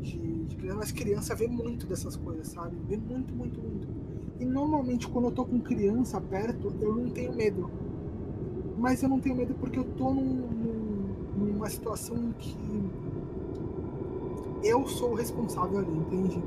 [0.00, 2.76] de, de criança, mas criança vê muito dessas coisas, sabe?
[2.86, 3.88] Vê muito, muito, muito.
[4.40, 7.70] E normalmente quando eu tô com criança perto, eu não tenho medo.
[8.76, 12.56] Mas eu não tenho medo porque eu tô num, num, numa situação em que
[14.62, 16.42] eu sou o responsável ali, entende?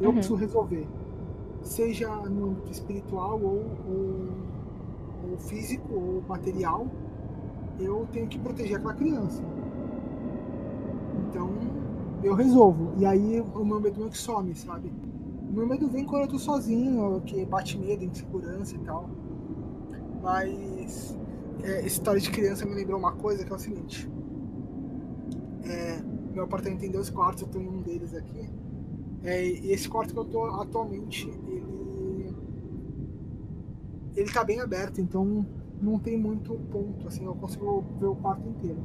[0.00, 0.14] Eu Uhum.
[0.14, 0.86] preciso resolver.
[1.62, 4.52] Seja no âmbito espiritual ou, ou,
[5.32, 6.86] ou físico ou material,
[7.78, 9.42] eu tenho que proteger aquela criança.
[11.14, 11.50] Então,
[12.22, 12.92] eu resolvo.
[12.96, 14.92] E aí o meu medo meio que some, sabe?
[15.52, 19.10] Meu medo vem quando eu tô sozinho, que bate medo, insegurança e tal.
[20.22, 21.14] Mas
[21.62, 24.10] é, história de criança me lembrou uma coisa que é o seguinte.
[25.64, 26.00] É,
[26.32, 28.48] meu apartamento tem dois quartos, eu tô em um deles aqui.
[29.22, 32.34] É, e esse quarto que eu tô atualmente, ele.
[34.16, 35.46] Ele tá bem aberto, então
[35.80, 38.82] não tem muito ponto, assim, eu consigo ver o quarto inteiro.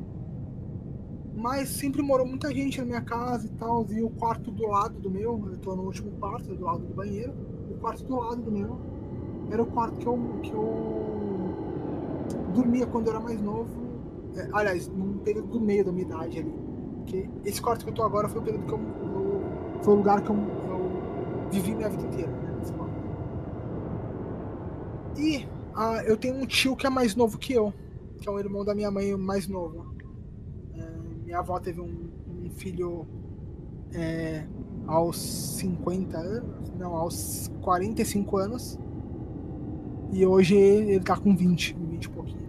[1.37, 4.99] Mas sempre morou muita gente na minha casa e tal, e o quarto do lado
[4.99, 7.31] do meu, eu tô no último quarto, do lado do banheiro,
[7.69, 8.75] o quarto do lado do meu
[9.51, 11.53] era o quarto que eu, que eu
[12.55, 13.69] dormia quando eu era mais novo.
[14.35, 16.53] É, aliás, num período do meio da minha idade ali.
[16.97, 18.79] Porque esse quarto que eu tô agora foi o período que eu.
[18.79, 22.47] eu- foi o lugar que eu, eu vivi minha vida inteira, né?
[25.17, 27.73] E ah, eu tenho um tio que é mais novo que eu,
[28.19, 29.96] que é um irmão da minha mãe mais novo.
[31.27, 33.05] Minha avó teve um, um filho
[33.93, 34.47] é,
[34.87, 35.17] aos
[35.59, 38.79] 50 anos, não, aos 45 anos.
[40.13, 42.47] E hoje ele tá com 20, 20 e pouquinho.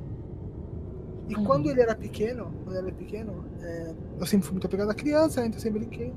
[1.29, 1.43] E Uhum.
[1.45, 4.95] quando ele era pequeno, quando ele era pequeno, é, eu sempre fui muito apegado à
[4.95, 6.15] criança, né, então eu sempre brinquei.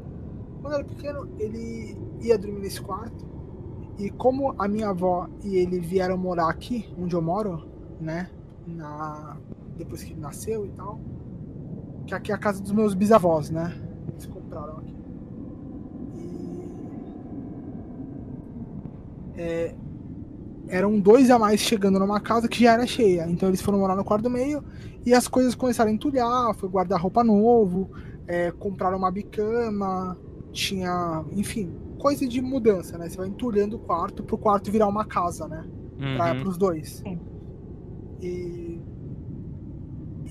[0.61, 3.25] Quando era pequeno, ele ia dormir nesse quarto.
[3.97, 7.67] E como a minha avó e ele vieram morar aqui, onde eu moro,
[7.99, 8.29] né?
[8.67, 9.35] Na...
[9.75, 10.99] Depois que ele nasceu e tal.
[12.05, 13.73] Que aqui é a casa dos meus bisavós, né?
[14.11, 14.95] Eles compraram aqui.
[16.15, 16.61] E.
[19.37, 19.75] É,
[20.67, 23.25] eram dois a mais chegando numa casa que já era cheia.
[23.29, 24.63] Então eles foram morar no quarto do meio
[25.05, 27.89] e as coisas começaram a entulhar, foi guardar roupa novo,
[28.27, 30.17] é, compraram uma bicama,
[30.51, 33.09] tinha, enfim, coisa de mudança, né?
[33.09, 35.65] Você vai entulhando o quarto pro quarto virar uma casa, né?
[36.15, 36.41] Pra, Uhum.
[36.41, 37.01] pros dois.
[37.05, 37.19] Sim.
[38.21, 38.60] E.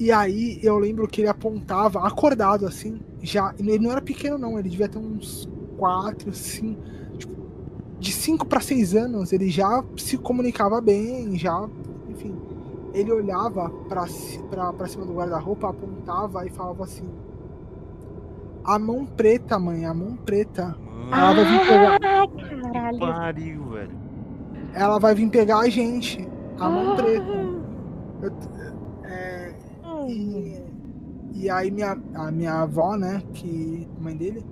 [0.00, 3.54] E aí eu lembro que ele apontava, acordado assim, já.
[3.58, 5.46] Ele não era pequeno, não, ele devia ter uns
[5.76, 6.80] 4, 5.
[7.18, 7.34] Tipo,
[7.98, 11.68] de 5 para 6 anos, ele já se comunicava bem, já.
[12.08, 12.34] Enfim.
[12.94, 17.06] Ele olhava pra, ci- pra, pra cima do guarda-roupa, apontava e falava assim:
[18.64, 20.74] A mão preta, mãe, a mão preta.
[21.12, 22.98] Ela vai vir pegar, Ah, Que caralho.
[22.98, 23.90] pariu, velho.
[24.72, 26.26] ela vai vir pegar a gente.
[26.58, 27.26] A mão preta.
[28.22, 28.69] Eu-.
[30.08, 30.62] E,
[31.34, 34.44] e aí minha, a minha avó, né, que mãe dele,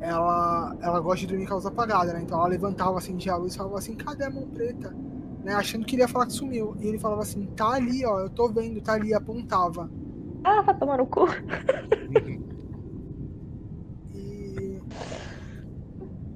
[0.00, 2.22] ela, ela gosta de dormir com a luz apagada, né?
[2.22, 4.94] Então ela levantava assim de a luz e falava assim, cadê a mão preta?
[5.44, 6.74] Né, achando que ele ia falar que sumiu.
[6.80, 9.90] E ele falava assim, tá ali, ó, eu tô vendo, tá ali, apontava.
[10.44, 11.26] Ah, vai tomar no cu.
[14.14, 14.80] E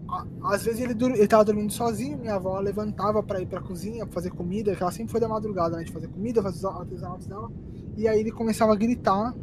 [0.09, 3.61] a- às vezes ele, dur- ele tava dormindo sozinho, minha avó levantava pra ir pra
[3.61, 5.85] cozinha, pra fazer comida, que ela sempre foi da madrugada, né?
[5.85, 7.51] De fazer comida, fazer os artesanatos dela.
[7.97, 9.35] E aí ele começava a gritar.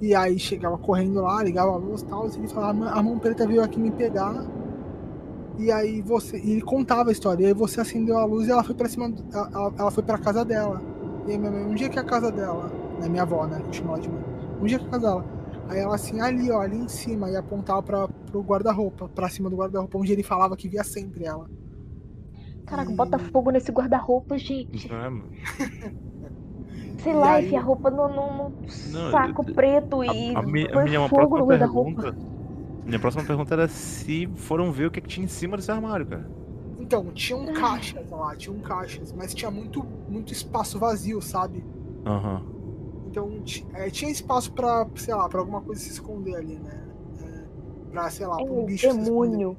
[0.00, 3.18] E aí chegava correndo lá, ligava a luz e tal, e ele falava, "A mão-
[3.18, 4.46] preta veio aqui me pegar.
[5.58, 6.38] E aí você.
[6.38, 7.44] E ele contava a história.
[7.44, 9.12] E aí você acendeu a luz e ela foi pra cima.
[9.32, 10.82] Ela, ela- foi pra casa dela.
[11.26, 12.70] E aí minha mãe, onde é que é a casa dela?
[13.00, 13.62] Né, minha avó, né?
[13.70, 14.24] Que ela de mãe.
[14.60, 15.24] Onde é que é a casa dela?
[15.68, 19.48] Aí ela assim, ali, ó, ali em cima, e apontava pra, pro guarda-roupa, pra cima
[19.48, 21.48] do guarda-roupa, onde ele falava que via sempre ela.
[22.66, 24.88] Caraca, E- bota fogo nesse guarda-roupa, gente.
[24.90, 25.28] Não é, mano?
[27.04, 28.14] Sei E lá, aí- enfia a roupa no, no-
[28.50, 28.52] no
[28.90, 32.02] Não, saco eu- preto A, e a minha, a minha fogo próxima no guarda-roupa.
[32.02, 32.34] pergunta.
[32.84, 36.04] Minha próxima pergunta era se foram ver o que, que tinha em cima desse armário,
[36.06, 36.26] cara.
[36.78, 41.64] Então, tinham caixas lá, tinham caixas, mas tinha muito, muito espaço vazio, sabe?
[42.04, 42.42] Aham.
[43.06, 46.82] Então ti- é, tinha espaço pra, sei lá, pra alguma coisa se esconder ali, né?
[47.22, 47.42] É,
[47.90, 49.04] pra, sei lá, pra um É, bicho se esconder.
[49.06, 49.56] demônio.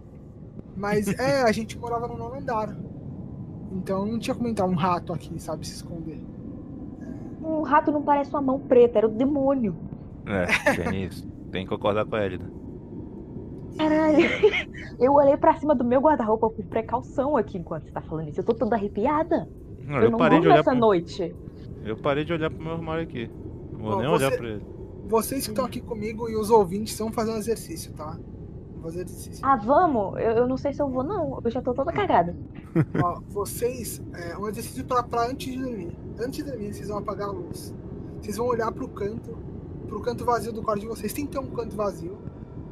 [0.75, 2.75] Mas é, a gente morava no nono andar.
[3.71, 6.21] Então não tinha como entrar um rato aqui, sabe, se esconder.
[7.45, 9.75] Um rato não parece uma mão preta, era o demônio.
[10.25, 11.27] É, tem isso.
[11.51, 12.45] Tem que concordar com a Elida.
[13.77, 14.17] Caralho.
[14.99, 18.39] Eu olhei pra cima do meu guarda-roupa por precaução aqui enquanto você tá falando isso.
[18.39, 19.47] Eu tô toda arrepiada.
[19.85, 20.79] Não, Eu, eu não parei de olhar essa pro...
[20.79, 21.35] noite.
[21.83, 23.29] Eu parei de olhar pro meu armário aqui.
[23.73, 24.65] Não vou Ó, nem você- olhar pra ele.
[25.07, 28.17] Vocês que estão aqui comigo e os ouvintes vão fazer um exercício, tá?
[28.85, 29.43] Fazer exercício.
[29.43, 30.13] Ah, vamos?
[30.21, 31.41] Eu, eu não sei se eu vou, não.
[31.43, 32.35] Eu já tô toda cagada.
[33.03, 35.97] Ó, vocês, é um exercício pra, pra antes de dormir.
[36.19, 37.73] Antes de dormir, vocês vão apagar a luz.
[38.21, 39.35] Vocês vão olhar pro canto,
[39.87, 41.11] pro canto vazio do quarto de vocês.
[41.11, 42.15] Tem que ter um canto vazio.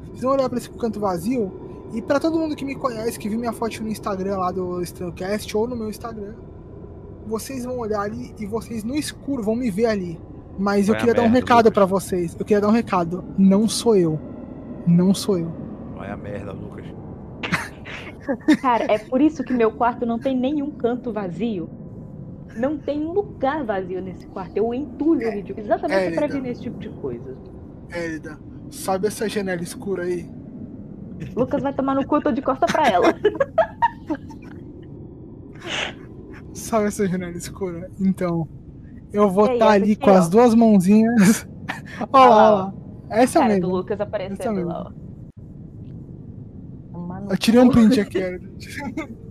[0.05, 1.51] Vocês vão olhar pra esse canto vazio
[1.91, 4.83] e pra todo mundo que me conhece, que viu minha foto no Instagram lá do
[4.83, 6.35] Strandcast ou no meu Instagram,
[7.25, 10.21] vocês vão olhar ali e vocês no escuro vão me ver ali.
[10.59, 12.35] Mas eu Vai a queria dar um recado pra vocês.
[12.39, 13.23] Eu queria dar um recado.
[13.35, 14.19] Não sou eu.
[14.85, 15.62] Não sou eu.
[16.03, 16.85] Vai a merda, Lucas.
[18.61, 21.69] Cara, é por isso que meu quarto não tem nenhum canto vazio.
[22.57, 24.51] Não tem um lugar vazio nesse quarto.
[24.57, 27.37] Eu entulho o vídeo exatamente é, pra vir nesse tipo de coisa.
[27.89, 28.37] Élida,
[28.69, 30.29] sabe essa janela escura aí?
[31.37, 33.15] Lucas vai tomar no cu, eu tô de costa pra ela.
[36.53, 37.89] Sabe essa janela escura?
[37.97, 38.45] Então,
[39.13, 40.15] eu vou estar essa ali aqui, com ó.
[40.15, 41.47] as duas mãozinhas.
[42.11, 42.73] Olha lá, olha lá.
[43.09, 43.75] Essa Cara do mesmo.
[43.77, 45.03] Lucas Essa aparecendo lá, ó.
[47.29, 48.19] Eu tirei um print aqui.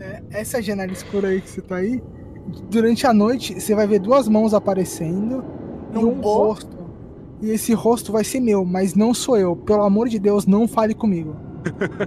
[0.00, 2.00] É, essa janela escura aí que você tá aí,
[2.70, 5.44] durante a noite você vai ver duas mãos aparecendo
[5.90, 6.44] e Não um vou.
[6.50, 6.78] rosto.
[7.42, 9.56] E esse rosto vai ser meu, mas não sou eu.
[9.56, 11.34] Pelo amor de Deus, não fale comigo.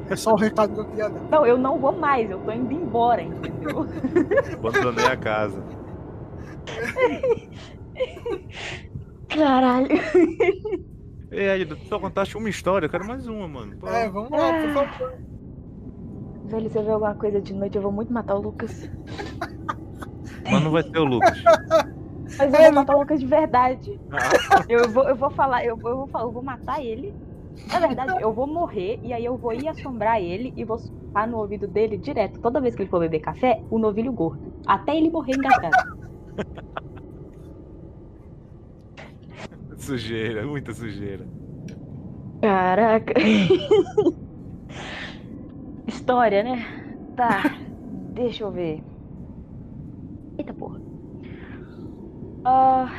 [0.10, 1.20] É só o recado que eu queria dar.
[1.30, 3.86] Não, eu não vou mais, eu tô indo embora, entendeu?
[4.54, 5.62] Abandonei a casa.
[9.28, 9.88] Caralho.
[11.32, 13.76] Ei, aí, tu só contaste uma história, eu quero mais uma, mano.
[13.78, 15.12] Pô, É, vamos lá, por favor.
[16.44, 18.88] Velho, se eu ver alguma coisa de noite, eu vou muito matar o Lucas.
[20.48, 21.38] Mas não vai ser o Lucas.
[22.38, 23.90] Mas eu É, vou matar o Lucas de verdade.
[24.70, 27.14] Eu vou, eu vou falar, eu, vou- eu vou falar, eu vou matar ele.
[27.72, 31.28] Na verdade, eu vou morrer e aí eu vou ir assombrar ele e vou soprar
[31.28, 32.40] no ouvido dele direto.
[32.42, 34.54] Toda vez que ele for beber café, o novilho gordo.
[34.66, 35.80] Até ele morrer engasgado.
[39.82, 41.26] Sujeira, muita sujeira.
[42.42, 43.14] Caraca.
[45.88, 46.64] História, né?
[47.16, 47.42] Tá.
[48.14, 48.84] Deixa eu ver.
[50.38, 50.80] Eita porra.
[52.46, 52.90] Ah.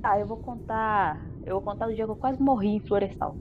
[0.00, 1.24] Tá, eu vou contar.
[1.44, 3.36] Eu vou contar o dia que eu quase morri em Florestal.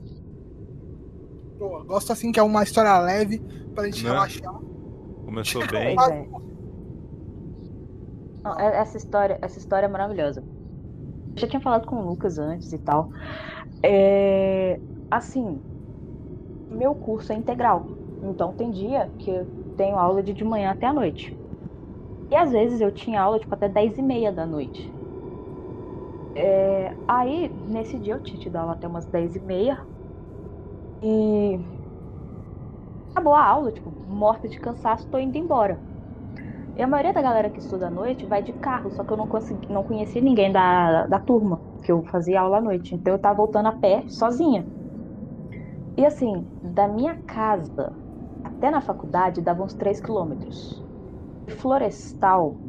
[1.59, 3.39] Pô, gosto assim que é uma história leve
[3.73, 4.09] pra gente Né?
[4.09, 4.53] relaxar.
[5.25, 5.95] Começou bem.
[5.95, 6.27] Pois é.
[8.43, 10.43] Não, é- essa história, essa história é maravilhosa.
[11.37, 13.11] Já tinha falado com o Lucas antes e tal.
[13.85, 14.81] É,
[15.11, 15.63] assim,
[16.69, 17.99] meu curso é integral.
[18.21, 21.37] Então tem dia que eu tenho aula de de manhã até a noite.
[22.31, 24.95] E às vezes eu tinha aula tipo até 10 e meia da noite.
[26.37, 29.81] É, aí, nesse dia eu tinha tido aula até umas 10 e meia.
[31.01, 31.75] E
[33.11, 35.83] acabou a aula, tipo, morta de cansaço, tô indo embora.
[36.75, 39.17] E a maioria da galera que estuda à noite vai de carro, só que eu
[39.17, 42.93] não consegui, não conheci ninguém da, da turma, que eu fazia aula à noite.
[42.95, 44.69] Então eu tava voltando a pé, sozinha.
[45.97, 47.91] E assim, da minha casa
[48.43, 50.83] até na faculdade dava uns 3 quilômetros.
[51.49, 52.61] Florestal,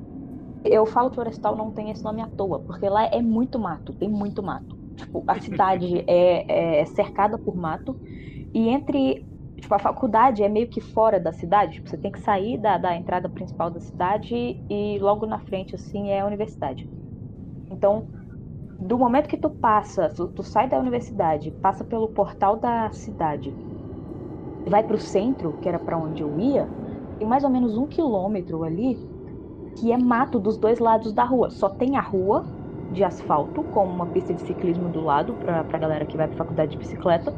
[0.64, 4.08] eu falo Florestal não tem esse nome à toa, porque lá é muito mato, tem
[4.10, 4.76] muito mato.
[4.96, 7.98] Tipo, a cidade é, é cercada por mato,
[8.54, 9.26] e entre
[9.60, 11.74] tipo, a faculdade é meio que fora da cidade.
[11.74, 14.34] Tipo, você tem que sair da, da entrada principal da cidade
[14.68, 16.88] e logo na frente, assim, é a universidade.
[17.70, 18.08] Então,
[18.78, 23.58] do momento que tu passa, tu, tu sai da universidade, passa pelo portal da cidade,
[24.68, 26.72] vai pro centro, que era para onde eu ia,
[27.18, 29.04] tem mais ou menos um quilômetro ali
[29.76, 31.50] que é mato dos dois lados da rua.
[31.50, 32.50] Só tem a rua
[32.90, 36.36] de asfalto, com uma pista de ciclismo do lado, pra, pra galera que vai pra
[36.36, 37.36] faculdade de bicicleta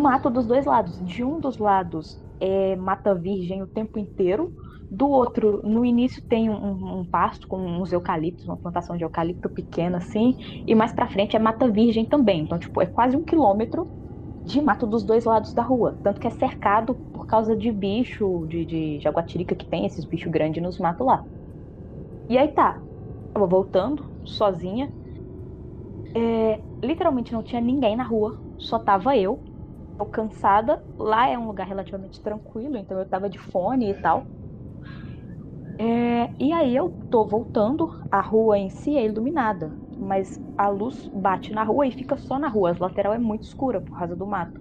[0.00, 0.96] mato dos dois lados.
[0.98, 4.52] De um dos lados é mata virgem o tempo inteiro,
[4.90, 9.48] do outro, no início tem um, um- pasto com uns eucaliptos, uma plantação de eucalipto
[9.50, 12.42] pequena assim, e mais pra frente é mata virgem também.
[12.42, 13.90] Então, tipo, é quase um quilômetro
[14.44, 15.98] de mato dos dois lados da rua.
[16.02, 20.32] Tanto que é cercado por causa de bicho, de, de jaguatirica que tem, esses bichos
[20.32, 21.22] grandes nos matos lá.
[22.28, 22.82] E aí tá,
[23.32, 24.92] tava voltando, sozinha.
[26.16, 29.42] É, literalmente não tinha ninguém na rua, só tava eu.
[30.12, 30.82] Cansada.
[30.98, 34.30] Lá é um lugar relativamente tranquilo, então eu tava de fone e tal.
[35.78, 41.08] É, e aí eu tô voltando, a rua em si é iluminada, mas a luz
[41.12, 42.70] bate na rua e fica só na rua.
[42.70, 44.60] As lateral é muito escura por causa do mato.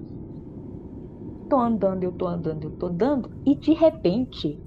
[1.48, 4.62] Tô andando, eu tô andando, eu tô andando, e de repente,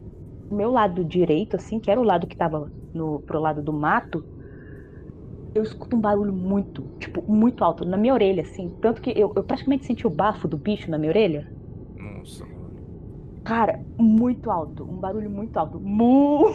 [0.51, 4.27] meu lado direito, assim, que era o lado que tava no, pro lado do mato,
[5.57, 8.71] eu escuto um barulho muito, tipo, muito alto, na minha orelha, assim.
[8.81, 11.51] Tanto que eu, eu praticamente senti o bafo do bicho na minha orelha.
[11.97, 12.71] Nossa, mano.
[13.45, 14.85] Cara, muito alto.
[14.85, 15.81] Um barulho muito alto.
[15.81, 16.53] Mu...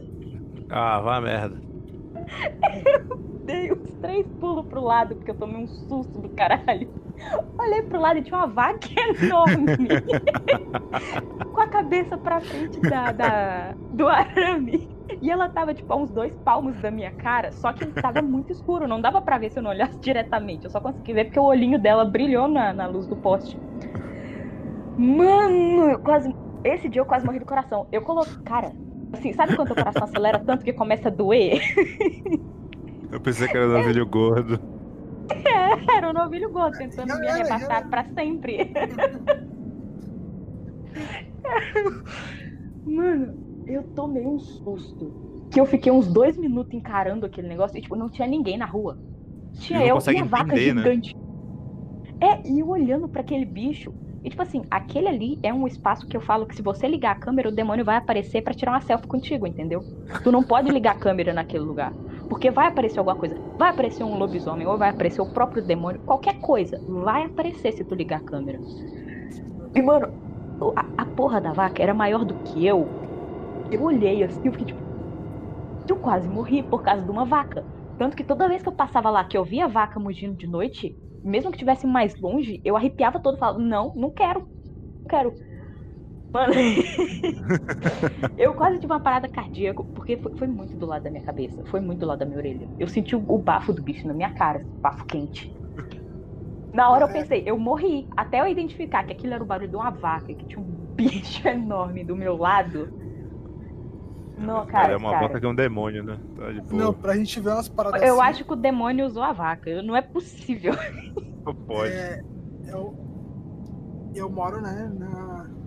[0.68, 1.56] ah, vá merda.
[3.08, 6.88] Eu dei uns três pulos pro lado, porque eu tomei um susto do caralho.
[7.58, 8.88] Olhei pro lado e tinha uma vaca
[9.22, 9.66] enorme.
[11.52, 14.88] com a cabeça pra frente da, da, do arame.
[15.20, 18.52] E ela tava, tipo, a uns dois palmos da minha cara, só que tava muito
[18.52, 20.64] escuro, não dava pra ver se eu não olhasse diretamente.
[20.64, 23.58] Eu só consegui ver porque o olhinho dela brilhou na, na luz do poste.
[24.96, 26.34] Mano, eu quase.
[26.62, 27.86] Esse dia eu quase morri do coração.
[27.90, 28.34] Eu coloquei.
[28.44, 28.72] Cara,
[29.12, 31.60] assim, sabe quando o coração acelera tanto que começa a doer?
[33.10, 34.60] Eu pensei que era novilho gordo.
[35.30, 38.70] É, era um novilho gordo, tentando me arrebatar pra sempre.
[42.84, 45.12] Mano, eu tomei um susto.
[45.50, 48.66] Que eu fiquei uns dois minutos encarando aquele negócio e, tipo, não tinha ninguém na
[48.66, 48.98] rua.
[49.54, 50.82] Tinha eu e a vaca entender, né?
[50.82, 51.16] gigante.
[51.16, 51.22] Né?
[52.20, 53.92] É, e eu olhando para aquele bicho.
[54.22, 57.12] E, tipo assim, aquele ali é um espaço que eu falo que se você ligar
[57.12, 59.82] a câmera, o demônio vai aparecer para tirar uma selfie contigo, entendeu?
[60.22, 61.92] Tu não pode ligar a câmera naquele lugar.
[62.28, 63.36] Porque vai aparecer alguma coisa.
[63.58, 66.02] Vai aparecer um lobisomem, ou vai aparecer o próprio demônio.
[66.04, 68.62] Qualquer coisa vai aparecer se tu ligar a câmera.
[69.74, 70.06] E, mano,
[70.76, 72.94] a, a porra da vaca era maior do que eu.
[73.70, 74.82] Eu olhei assim, eu fiquei tipo.
[75.88, 77.66] Eu quase morri por causa de uma vaca.
[77.96, 80.46] Tanto que toda vez que eu passava lá, que eu via a vaca mugindo de
[80.46, 84.40] noite, mesmo que estivesse mais longe, eu arrepiava todo e falava: Não, não quero.
[84.40, 85.34] Não quero.
[86.32, 86.52] Mano,
[88.36, 91.64] eu quase tive uma parada cardíaca, porque foi, foi, muito do lado da minha cabeça,
[91.66, 92.68] foi muito do lado da minha orelha.
[92.78, 95.56] Eu senti o, o bafo do bicho na minha cara, bafo quente.
[96.72, 98.06] Na hora eu pensei, eu morri.
[98.16, 101.46] Até eu identificar que aquilo era o barulho de uma vaca, que tinha um bicho
[101.48, 102.92] enorme do meu lado.
[104.36, 104.92] Não, cara.
[104.92, 105.26] É uma cara.
[105.26, 106.18] vaca que é um demônio, né?
[106.36, 106.84] Tá de boa.
[106.84, 109.82] Não, pra gente ver umas paradas Eu assim, acho que o demônio usou a vaca.
[109.82, 110.74] Não é possível.
[111.44, 111.92] Não pode.
[111.92, 112.20] É,
[112.68, 112.94] eu,
[114.14, 115.57] eu moro, né, na.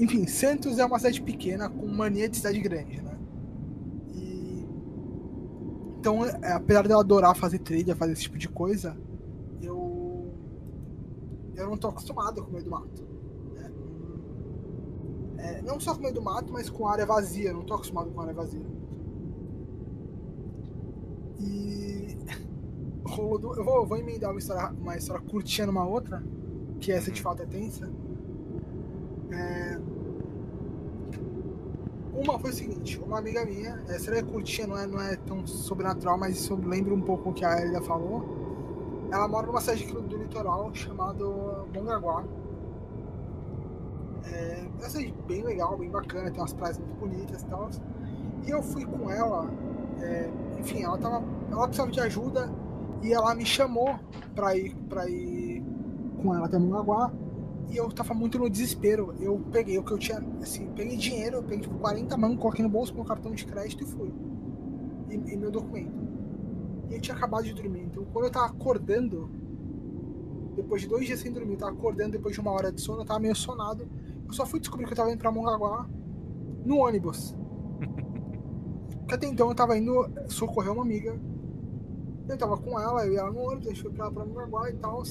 [0.00, 3.18] Enfim, Santos é uma cidade pequena com mania de cidade grande, né?
[4.14, 4.66] E...
[5.98, 8.96] Então, é, apesar de eu adorar fazer trilha, fazer esse tipo de coisa,
[9.60, 10.32] eu.
[11.54, 13.10] Eu não tô acostumado com o meio do mato.
[15.36, 17.52] É, não só com meio do mato, mas com área vazia.
[17.52, 18.64] Não tô acostumado com área vazia.
[21.38, 22.16] E.
[23.06, 26.22] Eu vou, vou emendar uma história, uma história curtinha numa outra,
[26.78, 27.90] que essa de fato é tensa.
[29.32, 29.78] É...
[32.12, 35.46] Uma foi o seguinte, uma amiga minha, essa é curtinha, não é, não é tão
[35.46, 38.24] sobrenatural, mas isso lembra um pouco o que a Elia falou.
[39.10, 42.24] Ela mora numa cidade do litoral chamado Mongaguá
[44.32, 47.70] é, essa é bem legal, bem bacana, tem umas praias muito bonitas e tal.
[48.46, 49.50] E eu fui com ela,
[50.00, 51.22] é, enfim, ela tava.
[51.50, 52.50] Ela precisava de ajuda
[53.02, 53.98] e ela me chamou
[54.34, 55.62] pra ir, pra ir
[56.22, 57.12] com ela até Mongaguá.
[57.70, 59.14] E eu tava muito no desespero.
[59.20, 62.64] Eu peguei o que eu tinha, assim, peguei dinheiro, eu peguei tipo 40 mangos, coloquei
[62.64, 64.12] no bolso com o cartão de crédito e fui.
[65.08, 65.94] E, e meu documento.
[66.88, 67.82] E eu tinha acabado de dormir.
[67.82, 69.30] Então quando eu tava acordando,
[70.56, 73.02] depois de dois dias sem dormir, eu tava acordando depois de uma hora de sono,
[73.02, 73.88] eu tava meio sonado.
[74.26, 75.88] Eu só fui descobrir que eu tava indo pra Mongaguá
[76.64, 77.36] no ônibus.
[78.98, 81.16] Porque até então eu tava indo socorrer uma amiga.
[82.28, 84.68] Eu tava com ela, eu ia ela no ônibus, a gente foi pra, pra Mongaguá
[84.70, 85.02] e tal.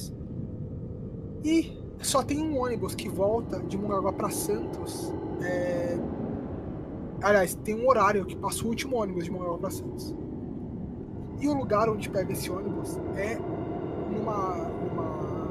[1.42, 5.12] E só tem um ônibus que volta de Mongaguá pra Santos.
[5.42, 5.98] É...
[7.22, 10.14] Aliás, tem um horário que passa o último ônibus de Mongaguá pra Santos.
[11.40, 13.36] E o lugar onde pega esse ônibus é
[14.10, 15.50] numa, numa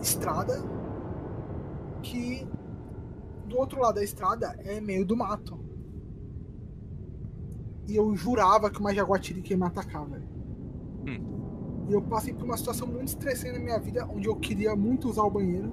[0.00, 0.62] estrada
[2.02, 2.46] que
[3.46, 5.58] do outro lado da estrada é meio do mato.
[7.86, 10.28] E eu jurava que uma jaguatirica ia me atacar, velho.
[11.06, 11.39] Hum.
[11.90, 15.08] E eu passei por uma situação muito estressante na minha vida, onde eu queria muito
[15.08, 15.72] usar o banheiro.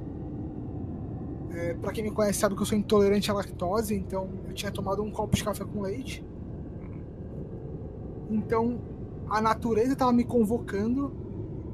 [1.51, 4.71] É, para quem me conhece sabe que eu sou intolerante à lactose, então eu tinha
[4.71, 6.25] tomado um copo de café com leite.
[8.31, 8.81] Então
[9.29, 11.13] a natureza estava me convocando,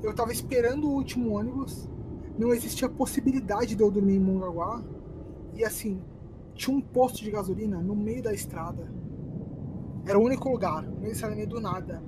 [0.03, 1.87] eu estava esperando o último ônibus
[2.37, 4.83] não existia possibilidade de eu dormir em Mongaguá.
[5.53, 6.01] E assim,
[6.53, 8.91] tinha um posto de gasolina no meio da estrada.
[10.05, 12.03] Era o único lugar, não meio do nada.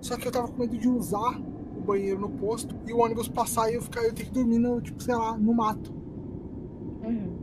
[0.00, 1.38] Só que eu tava com medo de usar
[1.86, 4.80] banheiro no posto e o ônibus passar e eu ficar, eu ter que dormir no,
[4.80, 5.92] tipo, sei lá, no mato.
[7.04, 7.36] Uhum.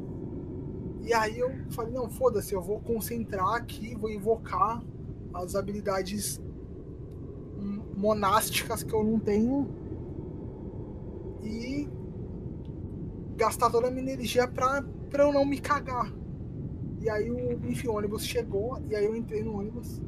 [1.01, 4.83] E aí eu falei, não, foda-se, eu vou concentrar aqui, vou invocar
[5.33, 6.41] as habilidades
[7.97, 9.67] monásticas que eu não tenho.
[11.41, 11.89] E
[13.35, 16.13] gastar toda a minha energia pra, pra eu não me cagar.
[17.01, 20.01] E aí, o, enfim, o ônibus chegou, e aí eu entrei no ônibus.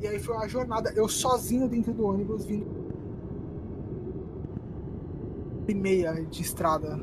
[0.00, 2.85] E aí foi uma jornada, eu sozinho dentro do ônibus, vindo
[5.68, 7.00] e meia de estrada.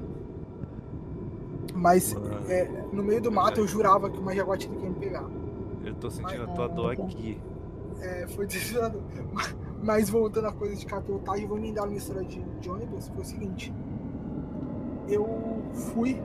[1.73, 2.15] Mas
[2.47, 5.25] é, no meio do mato eu jurava que uma jaguatina ia me pegar.
[5.83, 7.39] Eu tô sentindo a tua dor aqui.
[7.99, 9.01] É, foi desesperador.
[9.83, 13.09] Mas voltando a coisa de capotagem, vou emendar uma história de, de ônibus.
[13.09, 13.73] Foi o seguinte:
[15.07, 15.27] eu
[15.73, 16.21] fui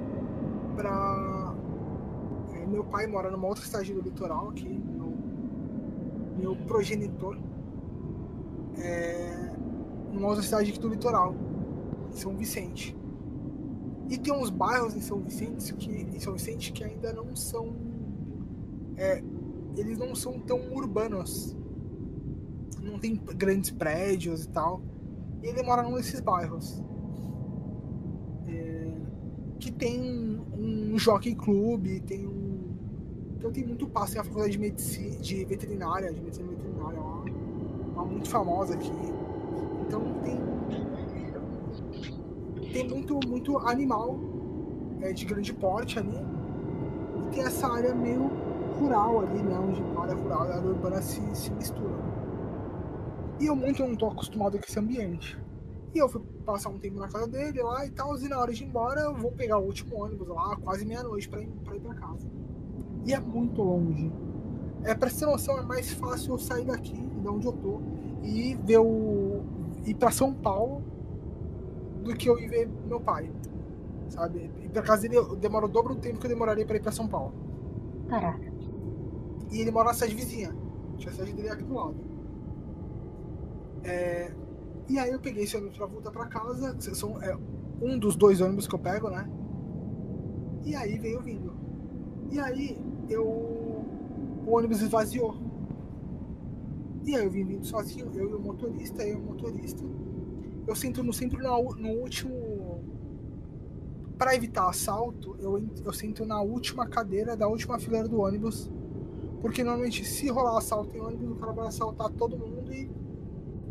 [0.76, 1.54] pra.
[2.54, 4.68] É, meu pai mora numa outra cidade do litoral aqui.
[4.68, 5.14] Meu,
[6.36, 7.36] meu progenitor.
[8.78, 9.50] É,
[10.12, 11.34] numa outra cidade aqui do litoral,
[12.18, 12.96] São Vicente.
[14.10, 17.74] E tem uns bairros em São Vicente que, em São Vicente que ainda não são.
[18.96, 19.22] É,
[19.76, 21.56] eles não são tão urbanos.
[22.82, 24.82] Não tem grandes prédios e tal.
[25.42, 26.82] E ele mora num desses bairros.
[28.46, 28.92] É,
[29.60, 32.76] que tem um jockey clube, tem um.
[33.36, 36.68] Então tem muito passo, tem a faculdade de medicina, de veterinária, de medicina veterinária
[37.98, 38.92] uma muito famosa aqui.
[39.86, 40.38] Então tem
[42.78, 44.18] tem muito, muito animal
[45.00, 46.16] é, de grande porte ali.
[47.16, 48.30] E tem essa área meio
[48.78, 49.58] rural ali, né?
[49.58, 51.98] Onde a área rural e a área urbana se, se misturam.
[53.40, 55.38] E eu muito não tô acostumado com esse ambiente.
[55.94, 58.52] E eu fui passar um tempo na casa dele lá e tal, e na hora
[58.52, 61.76] de ir embora eu vou pegar o último ônibus lá, quase meia-noite, pra ir, pra
[61.76, 62.28] ir pra casa.
[63.04, 64.12] E é muito longe.
[64.84, 67.80] É, pra ter noção, é mais fácil eu sair daqui, de onde eu tô,
[68.22, 69.42] e ver o.
[69.86, 70.82] ir pra São Paulo
[72.08, 73.30] do que eu ir ver meu pai.
[74.08, 74.50] Sabe?
[74.64, 76.90] E pra casa dele demora o dobro do tempo que eu demoraria pra ir pra
[76.90, 77.32] São Paulo.
[78.08, 78.52] Caraca.
[79.50, 80.54] E ele mora na cidade vizinha.
[80.96, 81.96] Tinha a cidade dele aqui do lado.
[83.84, 84.32] É...
[84.88, 86.74] E aí eu peguei esse ônibus pra voltar pra casa.
[86.80, 87.36] São é,
[87.82, 89.28] um dos dois ônibus que eu pego, né?
[90.64, 91.54] E aí veio vindo.
[92.30, 92.78] E aí
[93.08, 93.24] eu.
[93.24, 95.36] O ônibus esvaziou.
[97.04, 99.82] E aí eu vim vindo sozinho, eu e o motorista, eu e o motorista
[100.68, 102.84] eu sinto no, sempre no, no último.
[104.18, 108.70] Para evitar assalto, eu, eu sinto na última cadeira da última fileira do ônibus.
[109.40, 112.90] Porque normalmente, se rolar assalto em ônibus, o cara vai assaltar todo mundo e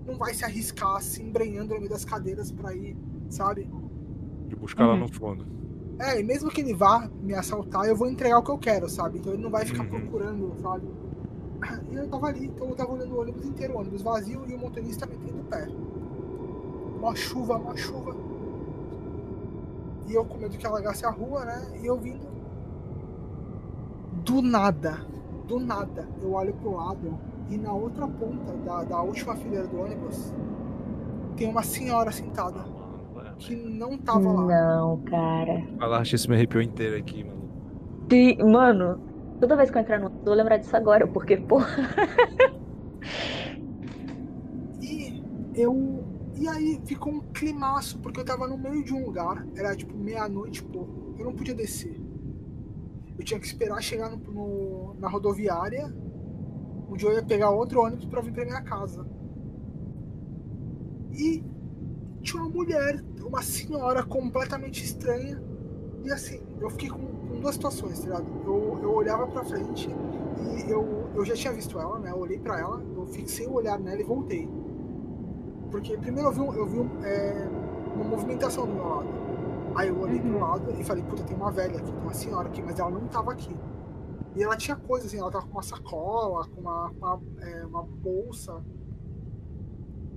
[0.05, 2.97] não vai se arriscar assim, embrenhando no meio das cadeiras para ir,
[3.29, 3.69] sabe?
[4.47, 4.91] De buscar uhum.
[4.91, 5.45] lá no fundo.
[5.99, 8.89] É, e mesmo que ele vá me assaltar, eu vou entregar o que eu quero,
[8.89, 9.19] sabe?
[9.19, 9.89] Então ele não vai ficar uhum.
[9.89, 10.87] procurando, sabe?
[11.91, 14.55] E eu tava ali, então eu tava olhando o ônibus inteiro, o ônibus vazio e
[14.55, 15.67] o motorista metendo o pé
[17.07, 18.15] uma chuva, uma chuva.
[20.07, 21.79] E eu com medo que alagasse a rua, né?
[21.81, 22.27] E eu vindo.
[24.25, 25.05] Do nada,
[25.47, 27.17] do nada, eu olho pro lado
[27.49, 30.33] e na outra ponta da, da última fileira do ônibus
[31.37, 32.65] tem uma senhora sentada
[33.39, 34.75] que não tava lá.
[34.75, 35.63] Não, cara.
[35.79, 37.47] Falaste isso me arrepiou inteiro aqui, mano.
[38.09, 38.99] Sim, mano,
[39.39, 40.07] toda vez que eu entrar no.
[40.07, 41.67] Eu vou lembrar disso agora, porque, porra.
[44.81, 45.23] e
[45.53, 46.06] eu
[46.39, 49.97] e aí ficou um climaço, porque eu tava no meio de um lugar, era tipo
[49.97, 50.87] meia-noite, pô,
[51.17, 51.99] eu não podia descer.
[53.17, 55.91] Eu tinha que esperar chegar no, no, na rodoviária,
[56.89, 59.03] onde eu ia pegar outro ônibus para vir pra minha casa.
[61.11, 61.43] E
[62.21, 65.41] tinha uma mulher, uma senhora completamente estranha.
[66.03, 68.27] E assim, eu fiquei com, com duas situações, tá ligado?
[68.45, 72.11] Eu, eu olhava pra frente e eu, eu já tinha visto ela, né?
[72.11, 74.47] Eu olhei pra ela, eu fixei o olhar nela e voltei.
[75.71, 77.47] Porque primeiro eu vi, um, eu vi um, é,
[77.95, 79.07] uma movimentação do meu lado.
[79.75, 80.29] Aí eu olhei uhum.
[80.29, 82.89] pro lado e falei, puta, tem uma velha aqui, tem uma senhora aqui, mas ela
[82.89, 83.55] não tava aqui.
[84.35, 87.83] E ela tinha coisas assim, ela tava com uma sacola, com uma, uma, é, uma
[87.83, 88.63] bolsa.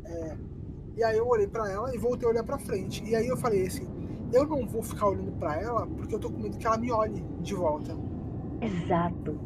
[0.05, 0.37] É,
[0.97, 3.05] e aí eu olhei para ela e voltei a olhar para frente.
[3.05, 3.89] E aí eu falei assim,
[4.33, 6.93] eu não vou ficar olhando para ela porque eu tô com medo que ela me
[6.93, 7.97] olhe de volta.
[8.61, 9.39] Exato.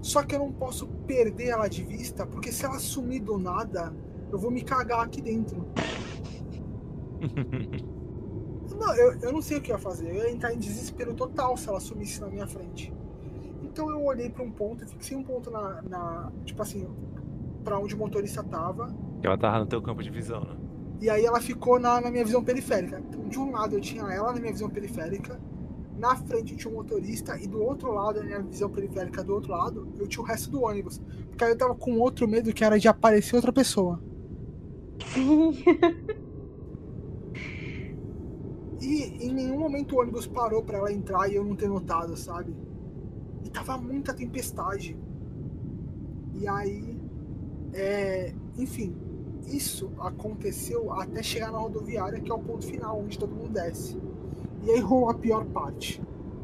[0.00, 3.94] Só que eu não posso perder ela de vista, porque se ela sumir do nada,
[4.34, 5.64] eu vou me cagar aqui dentro.
[8.76, 10.08] não, eu, eu não sei o que ia fazer.
[10.10, 12.92] Eu ia entrar em desespero total se ela sumisse na minha frente.
[13.62, 16.88] Então eu olhei para um ponto, fixei um ponto na, na tipo assim,
[17.62, 18.94] para onde o motorista tava.
[19.22, 20.56] Ela tava no teu campo de visão, né?
[21.00, 22.98] E aí ela ficou na, na minha visão periférica.
[22.98, 25.40] Então, de um lado eu tinha ela na minha visão periférica,
[25.96, 29.34] na frente tinha o um motorista e do outro lado, na minha visão periférica do
[29.34, 31.00] outro lado, eu tinha o resto do ônibus.
[31.28, 34.00] Porque aí eu tava com outro medo que era de aparecer outra pessoa.
[35.12, 35.52] Sim.
[38.80, 42.16] e em nenhum momento o ônibus parou para ela entrar e eu não ter notado,
[42.16, 42.54] sabe?
[43.44, 44.96] E tava muita tempestade.
[46.34, 47.00] E aí,
[47.72, 48.94] é, enfim,
[49.46, 53.98] isso aconteceu até chegar na rodoviária, que é o ponto final, onde todo mundo desce.
[54.62, 56.02] E aí rolou a pior parte.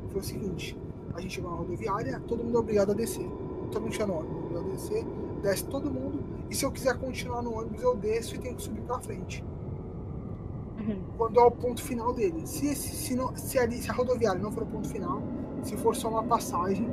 [0.08, 0.78] Foi o seguinte:
[1.14, 3.28] a gente chegou na rodoviária, todo mundo é obrigado a descer.
[3.70, 5.04] Todo mundo tinha no ônibus, obrigado a descer,
[5.42, 8.62] desce todo mundo e se eu quiser continuar no ônibus, eu desço e tenho que
[8.62, 9.44] subir pra frente.
[10.80, 11.02] uhum.
[11.16, 12.46] quando é o ponto final dele.
[12.46, 15.22] Se, esse, se, não, se, ali, se a rodoviária não for o ponto final,
[15.62, 16.88] se for só uma passagem,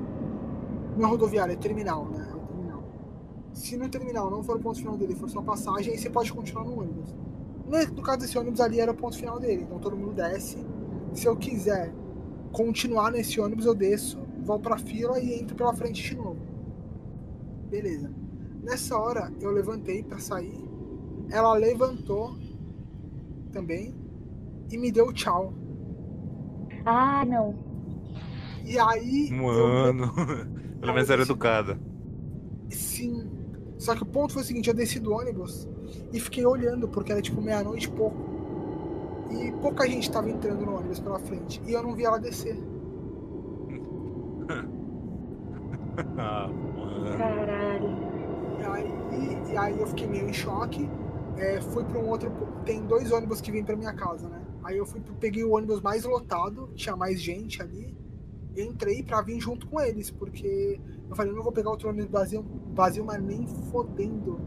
[0.95, 2.27] não é rodoviária, é terminal, né?
[2.29, 2.83] É terminal.
[3.53, 6.31] Se no terminal não for o ponto final dele, for só passagem, aí você pode
[6.31, 7.15] continuar no ônibus.
[7.95, 10.57] No caso desse ônibus ali era o ponto final dele, então todo mundo desce.
[11.13, 11.93] Se eu quiser
[12.51, 16.37] continuar nesse ônibus, eu desço, vou pra fila e entro pela frente de novo.
[17.69, 18.11] Beleza.
[18.67, 20.61] Nessa hora eu levantei para sair.
[21.29, 22.35] Ela levantou
[23.53, 23.95] também
[24.69, 25.53] e me deu tchau.
[26.85, 27.55] Ah, não.
[28.65, 29.31] E aí.
[29.31, 30.45] Mano, eu...
[30.81, 31.79] pelo menos era educada.
[32.69, 33.31] Sim.
[33.77, 35.65] Só que o ponto foi o seguinte: eu desci do ônibus
[36.11, 38.17] e fiquei olhando, porque era tipo meia-noite e pouco.
[39.31, 41.61] E pouca gente tava entrando no ônibus pela frente.
[41.65, 42.57] E eu não vi ela descer.
[46.17, 47.17] ah, mano.
[47.17, 48.06] Caralho.
[48.67, 50.89] E aí, e aí eu fiquei meio em choque.
[51.37, 52.31] É, fui para um outro.
[52.65, 54.41] Tem dois ônibus que vêm para minha casa, né?
[54.63, 57.95] Aí eu fui, peguei o ônibus mais lotado, tinha mais gente ali.
[58.55, 60.79] E entrei para vir junto com eles, porque
[61.09, 64.39] eu falei, não vou pegar outro ônibus vazio, vazio mas nem fodendo.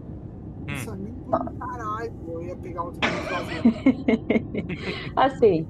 [0.69, 0.75] Hum.
[0.75, 3.63] Isso nem por caralho eu ia pegar outro ônibus vazio.
[5.17, 5.67] assim,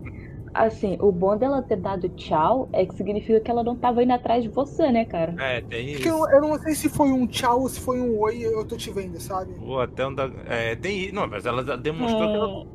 [0.52, 4.12] Assim, o bom dela ter dado tchau é que significa que ela não tava indo
[4.12, 5.35] atrás de você, né, cara?
[5.39, 6.09] É, tem isso.
[6.09, 8.77] Eu, eu, não sei se foi um tchau ou se foi um oi, eu tô
[8.77, 9.55] te vendo, sabe?
[9.60, 10.28] Ou até um da...
[10.47, 11.14] É, tem isso.
[11.14, 12.48] Não, mas ela demonstrou que ela.
[12.48, 12.66] Hum.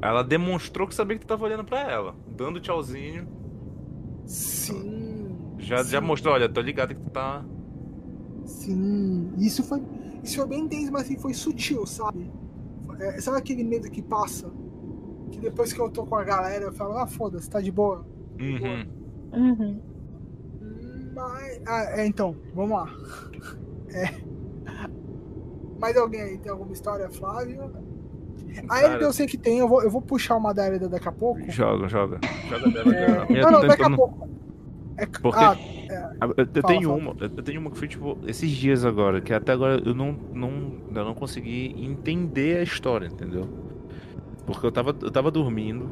[0.00, 2.14] Ela demonstrou que sabia que tu tava olhando pra ela.
[2.26, 3.28] Dando tchauzinho.
[4.24, 5.36] Sim.
[5.58, 5.90] Já, sim.
[5.90, 7.44] já mostrou, olha, tô ligado que tu tá.
[8.46, 9.30] Sim.
[9.38, 9.82] Isso foi.
[10.22, 12.30] Isso foi bem intenso, mas assim, foi sutil, sabe?
[12.98, 14.50] É, sabe aquele medo que passa?
[15.34, 18.06] Que depois que eu tô com a galera, eu falo, ah, foda-se, tá de boa.
[18.40, 18.86] Uhum.
[19.32, 19.80] Uhum.
[21.14, 22.94] Mas, ah, é, então, vamos lá.
[23.92, 24.10] É.
[25.80, 27.70] Mais alguém aí tem alguma história, Flávio?
[28.68, 29.02] A Cara...
[29.02, 31.40] eu sei que tem, eu vou, eu vou puxar uma da Elida daqui a pouco.
[31.50, 32.20] Joga, joga.
[32.48, 32.94] Joga dela.
[32.94, 33.42] É...
[33.42, 34.28] Não, não, daqui a pouco.
[34.96, 35.06] É...
[35.06, 36.24] Porque ah, é...
[36.24, 37.00] eu, eu tenho fala.
[37.00, 40.12] uma, eu tenho uma que foi tipo esses dias agora, que até agora eu não,
[40.32, 40.50] não,
[40.94, 43.63] eu não consegui entender a história, entendeu?
[44.46, 45.90] Porque eu tava, eu tava dormindo.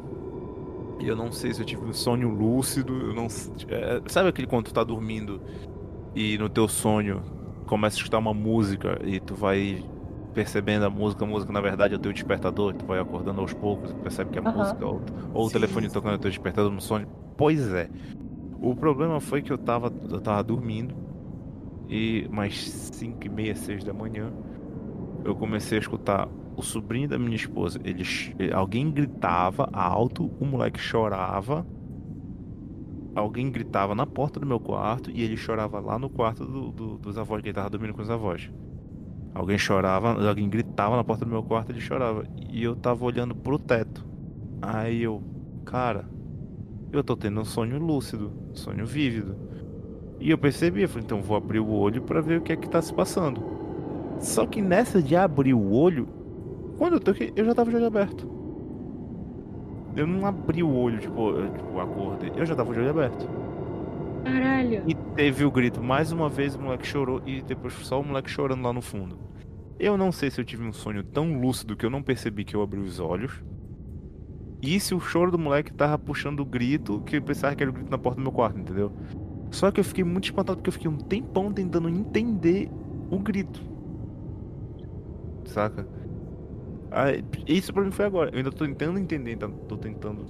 [0.99, 2.93] E eu não sei se eu tive um sonho lúcido.
[2.93, 5.41] Eu não é, Sabe aquele quando tu tá dormindo
[6.15, 7.21] e no teu sonho
[7.65, 9.83] começa a escutar uma música e tu vai
[10.33, 13.53] percebendo a música, a música na verdade é o teu despertador, tu vai acordando aos
[13.53, 14.57] poucos e percebe que é a uhum.
[14.57, 15.01] música ou,
[15.33, 17.07] ou o telefone tocando o teu despertador no sonho.
[17.37, 17.89] Pois é.
[18.61, 20.95] O problema foi que eu tava, eu tava dormindo
[21.89, 22.63] e mais
[22.93, 24.31] 5 e meia, 6 da manhã
[25.23, 28.03] eu comecei a escutar o sobrinho da minha esposa, ele,
[28.53, 31.65] alguém gritava alto, o moleque chorava.
[33.15, 36.97] Alguém gritava na porta do meu quarto e ele chorava lá no quarto do, do,
[36.97, 38.51] dos avós, que ele tava dormindo com os avós.
[39.35, 42.25] Alguém chorava, alguém gritava na porta do meu quarto e ele chorava.
[42.49, 44.05] E eu tava olhando pro teto.
[44.61, 45.21] Aí eu,
[45.65, 46.05] cara,
[46.91, 49.35] eu tô tendo um sonho lúcido, sonho vívido.
[50.19, 52.55] E eu percebi, eu falei, então vou abrir o olho para ver o que é
[52.55, 53.43] que tá se passando.
[54.19, 56.07] Só que nessa de abrir o olho,
[56.83, 58.29] quando eu toquei, eu já tava de olho aberto.
[59.95, 62.29] Eu não abri o olho, tipo, eu, tipo, acordei.
[62.35, 63.25] Eu já tava de olho aberto.
[64.25, 64.83] Caralho.
[64.85, 65.81] E teve o grito.
[65.81, 69.17] Mais uma vez o moleque chorou e depois só o moleque chorando lá no fundo.
[69.79, 72.53] Eu não sei se eu tive um sonho tão lúcido que eu não percebi que
[72.53, 73.31] eu abri os olhos.
[74.61, 77.69] E se o choro do moleque tava puxando o grito, que eu pensava que era
[77.69, 78.91] o grito na porta do meu quarto, entendeu?
[79.51, 82.69] Só que eu fiquei muito espantado porque eu fiquei um tempão tentando entender
[83.09, 83.61] o grito.
[85.45, 85.87] Saca?
[86.93, 87.07] Ah,
[87.47, 88.29] isso pra mim foi agora.
[88.29, 90.25] Eu ainda tô tentando entender, então tô tentando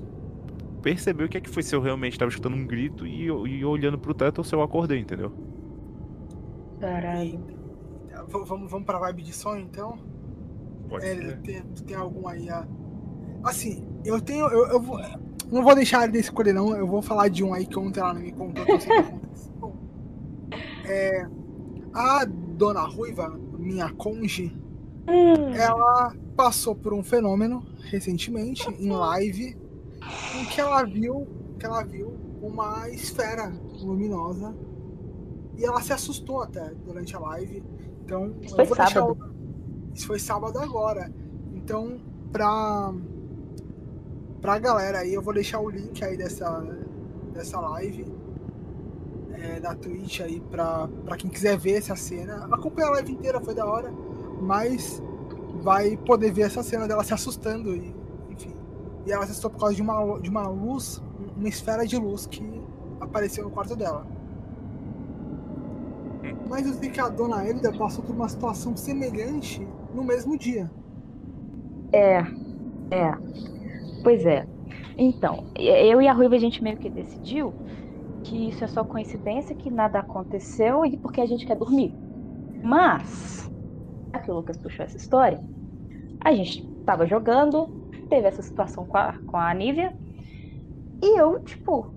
[0.82, 3.66] perceber o que é que foi se eu realmente tava escutando um grito e, e
[3.66, 5.34] olhando pro teto ou se eu acordei, entendeu?
[6.80, 7.40] Caralho.
[8.28, 9.98] Vamos, vamos pra vibe de sonho então?
[10.88, 11.38] Pode é, ser.
[11.42, 12.50] Tem, tem algum aí?
[12.50, 12.66] A...
[13.44, 14.48] Assim, eu tenho.
[14.48, 15.00] Eu, eu vou,
[15.52, 16.76] não vou deixar ele escolher, não.
[16.76, 18.92] Eu vou falar de um aí que ontem ela não me contou que eu sei
[18.92, 19.54] que aconteceu.
[19.60, 19.76] Bom,
[20.86, 21.28] é,
[21.94, 24.58] a dona Ruiva, minha conge,
[25.08, 25.54] hum.
[25.54, 29.58] ela passou por um fenômeno recentemente em live
[30.36, 31.28] em que ela viu
[31.58, 34.54] que ela viu uma esfera luminosa
[35.58, 37.64] e ela se assustou até durante a live.
[38.04, 39.16] Então, isso foi sábado.
[39.16, 39.34] Deixar...
[39.94, 41.14] Isso foi sábado agora.
[41.54, 42.02] Então,
[42.32, 42.94] pra
[44.42, 46.60] pra galera aí, eu vou deixar o link aí dessa
[47.34, 48.06] dessa live
[49.32, 52.46] é, da Twitch aí pra, pra quem quiser ver essa cena.
[52.52, 53.92] Acompanhar a live inteira, foi da hora.
[54.42, 55.02] Mas
[55.64, 57.96] vai poder ver essa cena dela se assustando e,
[58.30, 58.54] enfim.
[59.06, 61.02] E ela se assustou por causa de uma, de uma luz,
[61.38, 62.44] uma esfera de luz que
[63.00, 64.06] apareceu no quarto dela.
[66.24, 66.36] Hum.
[66.50, 70.70] Mas eu sei que a dona Elida passou por uma situação semelhante no mesmo dia.
[71.94, 72.18] É,
[72.92, 73.14] é.
[74.04, 74.46] Pois é.
[74.98, 77.54] Então, eu e a Ruiva a gente meio que decidiu
[78.24, 81.94] que isso é só coincidência, que nada aconteceu e porque a gente quer dormir.
[82.64, 83.52] Mas,
[84.20, 85.44] que o Lucas puxou essa história,
[86.22, 87.68] a gente tava jogando,
[88.10, 89.96] teve essa situação com a, com a Nívia,
[91.02, 91.94] e eu, tipo,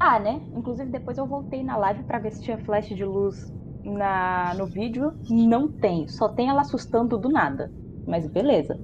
[0.00, 0.40] ah, né?
[0.54, 3.52] Inclusive depois eu voltei na live para ver se tinha flash de luz
[3.84, 5.12] na, no vídeo.
[5.28, 7.70] Não tem, só tem ela assustando do nada.
[8.06, 8.78] Mas beleza.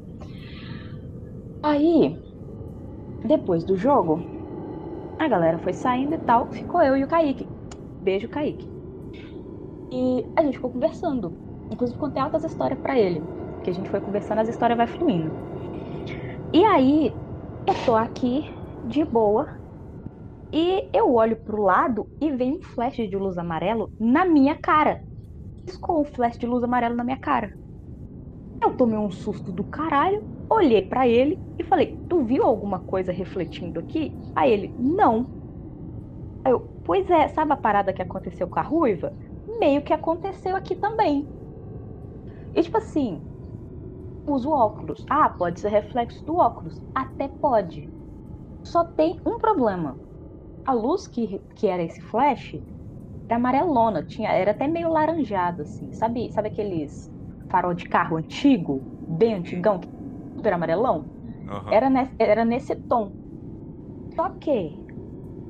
[1.63, 2.21] Aí,
[3.25, 4.21] depois do jogo,
[5.19, 7.49] a galera foi saindo e tal, ficou eu e o Kaique.
[8.03, 8.69] Beijo, Kaique.
[9.91, 11.33] E a gente ficou conversando.
[11.70, 13.28] Inclusive contei altas histórias para ele.
[13.62, 15.35] Que a gente foi conversando, as histórias vai fluindo.
[16.53, 17.20] E aí,
[17.66, 18.51] eu tô aqui
[18.82, 19.47] de boa.
[20.53, 25.05] E eu olho pro lado e vem um flash de luz amarelo na minha cara.
[25.66, 27.53] Piscou um flash de luz amarelo na minha cara.
[28.62, 30.20] Eu tomei um susto do caralho,
[30.51, 34.19] olhei para ele e falei: Tu viu alguma coisa refletindo aqui?
[34.35, 35.32] Aí ele: Não.
[36.45, 39.15] Aí eu: Pois é, sabe a parada que aconteceu com a ruiva?
[39.61, 41.31] Meio que aconteceu aqui também.
[42.55, 43.27] E tipo assim,
[44.27, 45.05] uso óculos.
[45.09, 46.81] Ah, pode ser reflexo do óculos.
[46.95, 47.93] Até pode.
[48.65, 50.01] Só tem um problema.
[50.67, 52.55] A luz que, que era esse flash
[53.29, 55.93] era amarelona, tinha, era até meio laranjado, assim.
[55.93, 57.11] Sabe, sabe aqueles
[57.51, 59.81] farol de carro antigo, bem antigão,
[60.45, 61.11] era amarelão?
[61.49, 61.73] Uhum.
[61.73, 63.15] Era, nesse, era nesse tom.
[64.15, 64.79] Só que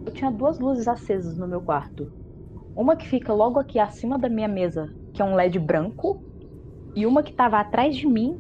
[0.07, 2.13] eu tinha duas luzes acesas no meu quarto.
[2.75, 6.25] Uma que fica logo aqui acima da minha mesa, que é um LED branco,
[6.95, 8.39] e uma que estava atrás de mim,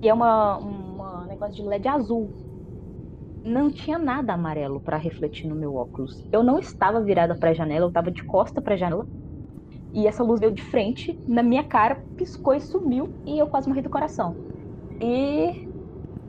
[0.00, 0.92] que é uma, uma
[1.26, 2.30] negócio de LED azul.
[3.44, 6.24] Não tinha nada amarelo para refletir no meu óculos.
[6.30, 9.06] Eu não estava virada para a janela, eu estava de costa para a janela.
[9.92, 13.68] E essa luz veio de frente na minha cara, piscou e sumiu, e eu quase
[13.68, 14.34] morri do coração.
[15.00, 15.68] E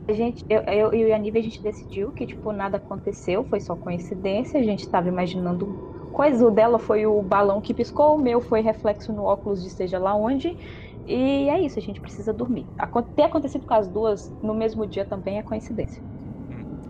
[0.06, 3.44] a gente, eu, eu, eu e a Nívia, a gente decidiu que, tipo, nada aconteceu,
[3.44, 5.66] foi só coincidência, a gente estava imaginando
[6.12, 6.46] coisa.
[6.46, 9.98] O dela foi o balão que piscou, o meu foi reflexo no óculos de seja
[9.98, 10.58] lá onde.
[11.06, 12.66] E é isso, a gente precisa dormir.
[13.14, 16.02] Ter acontecido com as duas no mesmo dia também é coincidência.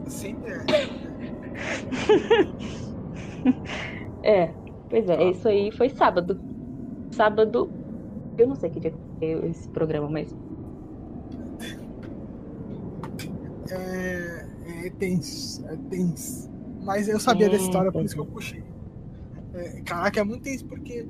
[0.06, 0.62] Sempre é.
[4.44, 4.54] é,
[4.88, 6.38] pois é, isso aí foi sábado
[7.14, 7.70] sábado.
[8.36, 10.34] Eu não sei que dia que é esse programa, mas.
[13.70, 14.46] É,
[14.86, 16.50] é tenso, é tenso.
[16.82, 18.62] Mas eu sabia é, dessa história, por isso que eu puxei.
[19.54, 21.06] É, caraca, é muito tenso, porque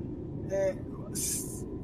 [0.51, 0.77] é,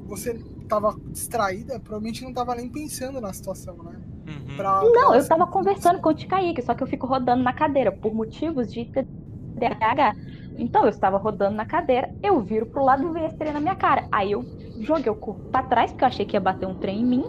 [0.05, 0.39] você
[0.71, 3.99] tava distraída, provavelmente não tava nem pensando na situação, né?
[4.25, 4.55] Uhum.
[4.55, 5.17] Pra, não, pra...
[5.17, 8.71] eu tava conversando com o Tikaíque, só que eu fico rodando na cadeira por motivos
[8.71, 10.15] de TDAH.
[10.57, 13.59] Então eu estava rodando na cadeira, eu viro pro lado e veio a estrela na
[13.59, 14.07] minha cara.
[14.09, 14.45] Aí eu
[14.79, 17.25] joguei o corpo pra trás, porque eu achei que ia bater um trem em mim.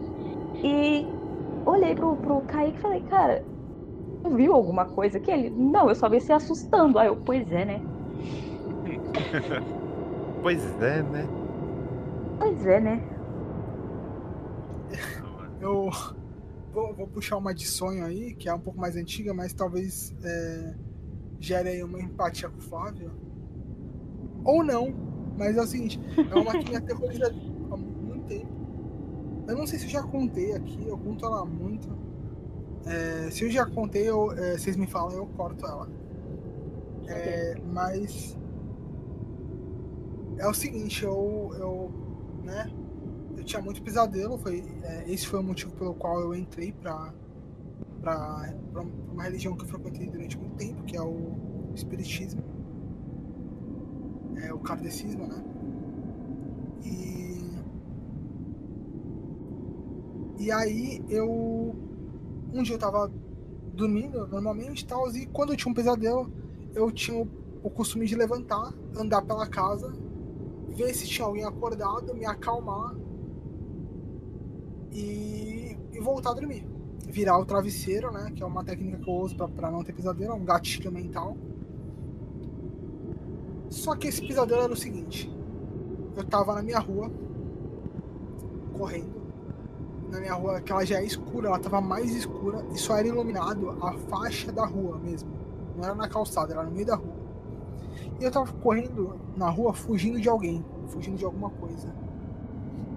[0.62, 1.06] E
[1.66, 3.44] olhei pro, pro Kaique e falei, cara,
[4.36, 5.32] viu alguma coisa aqui?
[5.32, 6.96] Ele, não, eu só vi se assustando.
[6.96, 7.80] Aí eu, pois é, né?
[10.42, 11.26] pois é, né?
[12.38, 13.11] Pois é, né?
[15.60, 15.90] Eu
[16.72, 20.14] vou, vou, puxar uma de sonho aí, que é um pouco mais antiga, mas talvez
[20.22, 20.74] é,
[21.38, 23.12] gere aí uma empatia com o Flávio.
[24.44, 24.92] Ou não,
[25.36, 26.00] mas é o seguinte,
[26.30, 27.28] é uma que me aterroriza
[27.70, 28.52] há muito tempo.
[29.46, 31.88] Eu não sei se eu já contei aqui, eu conto ela muito.
[32.86, 35.88] É, se eu já contei, eu, é, vocês me falam, eu corto ela.
[37.06, 38.36] É, mas
[40.38, 41.92] é o seguinte, eu, eu,
[42.42, 42.70] né,
[43.42, 47.12] eu tinha muito pesadelo, foi, é, esse foi o motivo pelo qual eu entrei para
[48.00, 48.52] para
[49.12, 52.42] uma religião que eu frequentei durante muito tempo, que é o espiritismo,
[54.42, 55.44] é o kardecismo, né?
[56.84, 57.22] E
[60.38, 61.76] e aí eu
[62.52, 63.10] um dia eu tava
[63.72, 66.30] dormindo normalmente, tal, e quando eu tinha um pesadelo,
[66.74, 67.24] eu tinha
[67.62, 69.92] o costume de levantar, andar pela casa,
[70.70, 72.94] ver se tinha alguém acordado, me acalmar
[74.92, 76.66] e, e voltar a dormir
[77.12, 78.32] virar o travesseiro, né?
[78.34, 81.36] Que é uma técnica que eu uso para não ter pesadelo, é um gatilho mental.
[83.68, 85.30] Só que esse pesadelo era o seguinte:
[86.16, 87.10] eu tava na minha rua,
[88.72, 89.20] correndo.
[90.10, 93.08] Na minha rua, que ela já é escura, ela tava mais escura e só era
[93.08, 95.30] iluminado a faixa da rua mesmo.
[95.76, 97.22] Não era na calçada, era no meio da rua.
[98.20, 101.88] E eu tava correndo na rua fugindo de alguém, fugindo de alguma coisa.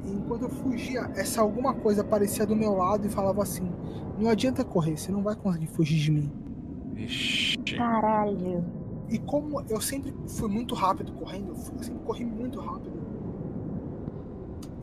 [0.06, 3.72] E enquanto eu fugia, essa alguma coisa aparecia do meu lado e falava assim:
[4.20, 6.32] Não adianta correr, você não vai conseguir fugir de mim.
[6.96, 7.58] Ixi.
[7.76, 8.64] Caralho.
[9.10, 12.96] E como eu sempre fui muito rápido correndo, eu sempre corri muito rápido.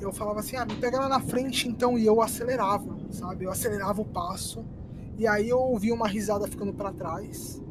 [0.01, 1.99] Eu falava assim: Ah, me pega lá na frente então.
[1.99, 3.45] E eu acelerava, sabe?
[3.45, 4.65] Eu acelerava o passo.
[5.17, 7.63] E aí eu ouvi uma risada ficando para trás.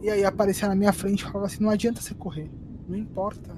[0.00, 2.50] E aí aparecia na minha frente e falava assim: não adianta você correr.
[2.88, 3.54] Não importa.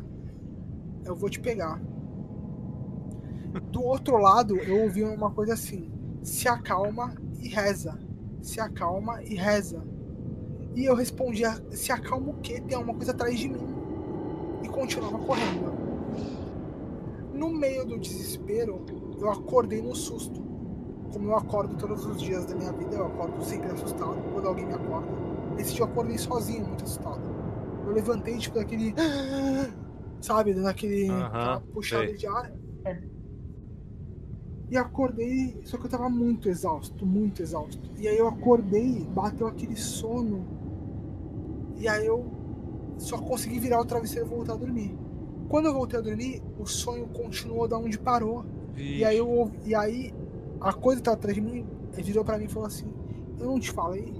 [1.04, 1.80] Eu vou te pegar.
[3.72, 5.90] Do outro lado, eu ouvi uma coisa assim:
[6.22, 7.98] se acalma e reza.
[8.40, 9.82] Se acalma e reza.
[10.74, 12.60] E eu respondia: se acalma o quê?
[12.60, 13.66] Tem alguma coisa atrás de mim.
[14.62, 15.72] E continuava correndo.
[17.34, 18.84] No meio do desespero,
[19.18, 20.40] eu acordei no susto.
[21.12, 24.66] Como eu acordo todos os dias da minha vida, eu acordo sempre assustado quando alguém
[24.66, 25.08] me acorda.
[25.58, 27.20] Esse dia eu acordei sozinho, muito assustado.
[27.84, 28.94] Eu levantei, tipo, daquele.
[30.20, 31.10] Sabe, daquele.
[31.10, 32.16] Aquela puxada sei.
[32.16, 32.52] de ar.
[34.70, 37.90] E acordei, só que eu tava muito exausto, muito exausto.
[37.98, 40.46] E aí eu acordei, bateu aquele sono.
[41.76, 42.24] E aí eu
[42.98, 44.96] só consegui virar o travesseiro e voltar a dormir.
[45.48, 48.44] Quando eu voltei a dormir, o sonho continuou da onde parou.
[48.94, 50.14] E aí, eu, ouvi- e aí
[50.60, 52.92] a coisa que tava atrás de mim virou pra mim e falou assim:
[53.38, 54.14] Eu não te falei?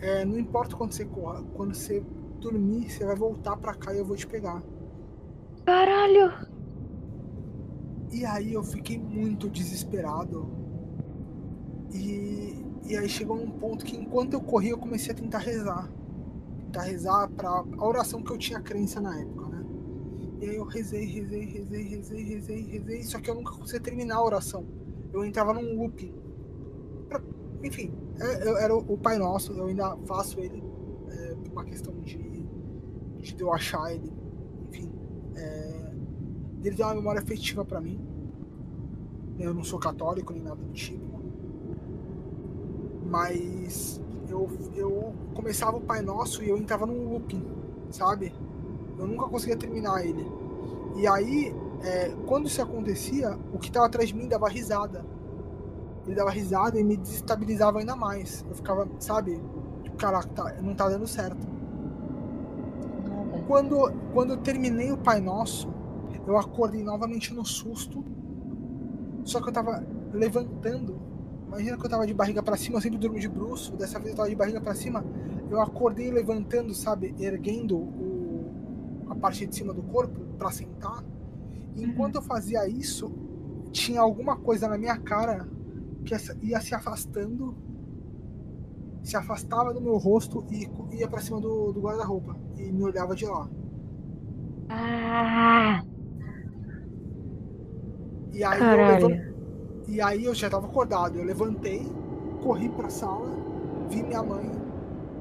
[0.00, 2.02] É, não importa quando você corra, quando você
[2.40, 4.62] dormir, você vai voltar pra cá e eu vou te pegar.
[5.66, 6.30] Caralho!
[8.12, 10.46] E aí eu fiquei muito desesperado.
[11.92, 15.90] E, e aí chegou num ponto que enquanto eu corria, eu comecei a tentar rezar.
[16.66, 19.64] Tentar rezar pra a oração que eu tinha crença na época, né?
[20.40, 24.16] E aí eu rezei, rezei, rezei, rezei, rezei, rezei, só que eu nunca conseguia terminar
[24.16, 24.66] a oração.
[25.12, 26.12] Eu entrava num looping.
[27.08, 27.22] Pra-
[27.62, 30.62] enfim, é- eu- era o o Pai Nosso, eu ainda faço ele
[31.10, 32.18] é, por uma questão de,
[33.20, 34.12] de eu achar ele.
[34.68, 34.90] Enfim,
[35.36, 35.81] é,
[36.68, 38.00] ele tem uma memória afetiva pra mim.
[39.38, 41.20] Eu não sou católico nem nada do tipo.
[43.04, 47.44] Mas eu, eu começava o Pai Nosso e eu entrava num looping,
[47.90, 48.32] sabe?
[48.98, 50.24] Eu nunca conseguia terminar ele.
[50.96, 55.04] E aí, é, quando isso acontecia, o que tava atrás de mim dava risada.
[56.06, 58.44] Ele dava risada e me desestabilizava ainda mais.
[58.48, 59.40] Eu ficava, sabe?
[59.82, 61.46] Tipo, caraca, tá, não tá dando certo.
[63.46, 65.68] Quando, quando eu terminei o Pai Nosso,
[66.26, 68.04] eu acordei novamente no susto.
[69.24, 71.00] Só que eu tava levantando.
[71.46, 73.76] Imagina que eu tava de barriga pra cima, eu sempre durmo de bruxo.
[73.76, 75.04] Dessa vez eu tava de barriga pra cima.
[75.50, 77.14] Eu acordei levantando, sabe?
[77.18, 78.50] Erguendo o,
[79.08, 81.04] a parte de cima do corpo pra sentar.
[81.76, 83.12] E enquanto eu fazia isso,
[83.70, 85.48] tinha alguma coisa na minha cara
[86.04, 87.54] que ia se afastando.
[89.02, 92.36] Se afastava do meu rosto e ia pra cima do, do guarda-roupa.
[92.56, 93.48] E me olhava de lá.
[94.68, 95.84] Ah!
[98.32, 99.08] E aí, eu Caralho.
[99.08, 99.32] levan-
[99.88, 101.18] e aí eu já tava acordado.
[101.18, 101.86] Eu levantei,
[102.42, 103.28] corri pra sala,
[103.88, 104.50] vi minha mãe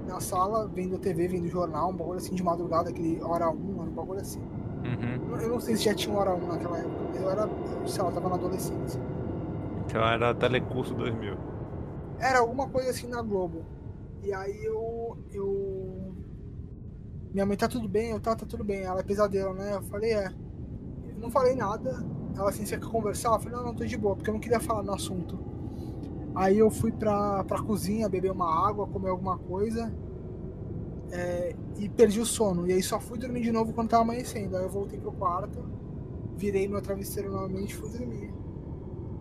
[0.07, 3.91] na sala, vendo TV, vendo jornal, um bagulho assim de madrugada, aquele hora 1, um
[3.91, 4.39] bagulho assim.
[4.39, 5.39] Uhum.
[5.39, 7.49] Eu não sei se já tinha hora 1 naquela época, eu era,
[7.85, 8.99] sei lá, eu tava na adolescência.
[9.85, 11.35] Então era Telecurso 2000.
[12.19, 13.63] Era alguma coisa assim na Globo.
[14.23, 15.17] E aí eu.
[15.33, 16.13] eu...
[17.33, 18.81] Minha mãe tá tudo bem, eu tá, tá tudo bem.
[18.83, 19.75] Ela é pesadelo, né?
[19.75, 20.27] Eu falei, é.
[20.27, 22.03] Eu não falei nada.
[22.35, 23.33] Ela assim, você quer conversar?
[23.33, 25.39] Eu falei, não, não, tô de boa, porque eu não queria falar no assunto.
[26.35, 29.91] Aí eu fui pra, pra cozinha beber uma água, comer alguma coisa.
[31.11, 32.67] é, e perdi o sono.
[32.67, 34.55] E aí só fui dormir de novo quando tava amanhecendo.
[34.57, 35.59] Aí eu voltei pro quarto,
[36.37, 38.33] virei meu travesseiro novamente e fui dormir.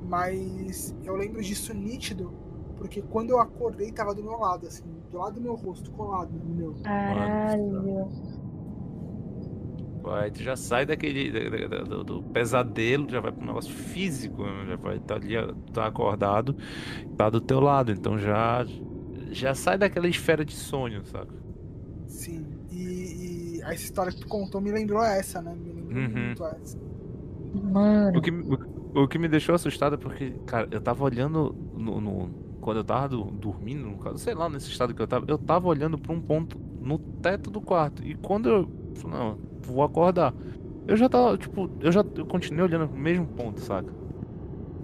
[0.02, 2.32] Mas eu lembro disso nítido,
[2.76, 6.32] porque quando eu acordei tava do meu lado, assim, do lado do meu rosto, colado
[6.32, 6.74] no meu.
[6.82, 8.08] Caralho.
[10.02, 14.42] Vai, tu já sai daquele da- da- do, do pesadelo, já vai pro negócio físico,
[14.44, 14.66] né?
[14.68, 15.34] já vai estar ali,
[15.72, 16.56] tá acordado,
[17.16, 18.64] tá do teu lado, então já
[19.30, 21.34] já sai daquela esfera de sonho, saca?
[22.06, 22.46] Sim.
[22.70, 25.54] E, e essa história que tu contou me lembrou essa, né?
[25.54, 26.10] Me lembrou Uhum.
[26.26, 26.78] muito essa.
[27.52, 28.18] Mano.
[28.18, 28.44] O que, me-
[28.94, 32.78] o, o que me deixou assustado é porque, cara, eu tava olhando no, no- quando
[32.78, 35.68] eu tava do- dormindo, no caso, sei lá, nesse estado que eu tava, eu tava
[35.68, 38.04] olhando pra um ponto no teto do quarto.
[38.04, 38.70] E quando eu
[39.04, 39.38] não,
[39.70, 40.34] vou acordar.
[40.86, 43.92] Eu já tava, tipo, eu já eu continuei olhando pro mesmo ponto, saca?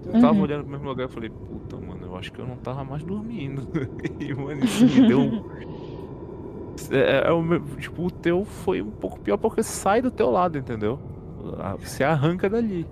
[0.07, 0.43] Eu tava Uhum.
[0.43, 3.03] olhando pro mesmo lugar e falei, puta, mano, eu acho que eu não tava mais
[3.03, 3.67] dormindo.
[4.21, 5.43] E, mano, isso me deu.
[6.91, 10.31] É, é o meu- tipo, o teu foi um pouco pior porque sai do teu
[10.31, 10.99] lado, entendeu?
[11.59, 12.87] Ah, Você arranca dali.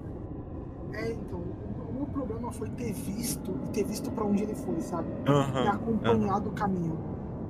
[0.93, 4.81] É, então, o, meu problema foi ter visto e ter visto pra onde ele foi,
[4.81, 5.09] sabe?
[5.25, 5.69] ter Aham.
[5.69, 6.97] acompanhado o caminho.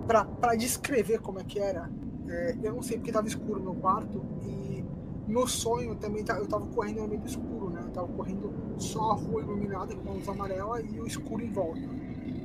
[0.07, 1.89] Pra, pra descrever como é que era,
[2.29, 4.85] é, eu não sei porque tava escuro no quarto e
[5.29, 7.83] no sonho também tá- eu tava correndo no meio do escuro, né?
[7.85, 11.51] Eu tava correndo só a rua iluminada com a luz amarela e o escuro em
[11.53, 11.81] volta.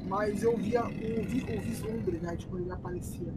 [0.07, 0.89] Mas eu via o,
[1.23, 2.35] vi- o vislumbre, né?
[2.35, 3.34] De quando ele aparecia.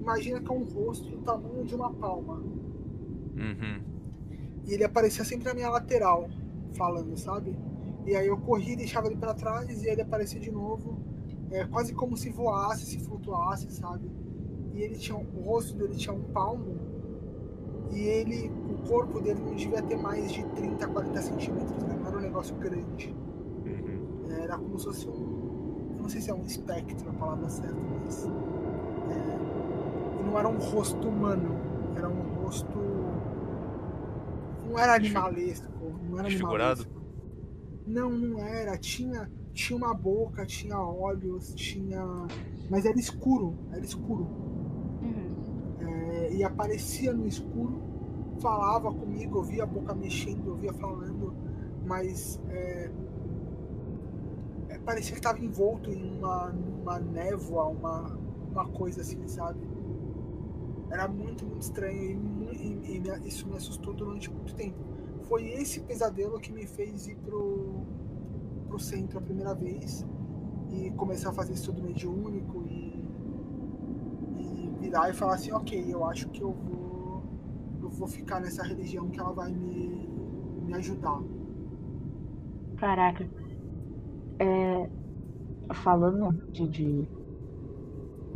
[0.00, 2.34] Imagina que é um rosto do tamanho de uma palma.
[3.36, 3.80] Uhum.
[4.66, 6.28] E ele aparecia sempre na minha lateral,
[6.74, 7.56] falando, sabe?
[8.06, 10.98] E aí eu corri, deixava ele pra trás e ele aparecia de novo.
[11.50, 14.10] é, quase como se voasse, se flutuasse, sabe?
[14.74, 16.76] E ele tinha o rosto dele tinha um palmo
[17.90, 21.98] e ele, o corpo dele não devia ter mais de 30, 40 centímetros, né?
[22.00, 23.14] não era um negócio grande.
[23.66, 24.32] Uhum.
[24.32, 27.76] Era como se fosse um, eu não sei se é um espectro a palavra certa,
[28.02, 31.50] mas é, não era um rosto humano,
[31.94, 32.78] era um rosto
[34.72, 35.66] não era animalesco,
[36.08, 36.82] não era Desfigurado?
[36.82, 37.02] animalesco.
[37.86, 38.78] Não, não era.
[38.78, 42.02] Tinha, tinha uma boca, tinha olhos, tinha.
[42.70, 44.26] Mas era escuro, era escuro.
[46.32, 47.80] E aparecia no escuro,
[48.40, 51.34] falava comigo, eu via a boca mexendo, eu via falando,
[51.86, 52.90] mas é,
[54.68, 58.18] é, parecia que estava envolto em uma, uma névoa, uma,
[58.50, 59.60] uma coisa assim, sabe?
[60.90, 62.20] Era muito, muito estranho
[62.52, 62.66] e,
[62.98, 64.76] e- e isso me assustou durante muito tempo.
[65.22, 67.80] Foi esse pesadelo que me fez ir pro,
[68.68, 70.04] pro centro a primeira vez
[70.70, 72.61] e começar a fazer estudo mediúnico
[74.82, 77.22] virar e falar assim, ok, eu acho que eu vou,
[77.80, 80.08] eu vou ficar nessa religião que ela vai me,
[80.66, 81.20] me ajudar.
[82.76, 83.24] Caraca.
[84.40, 84.90] É,
[85.72, 87.08] falando de, de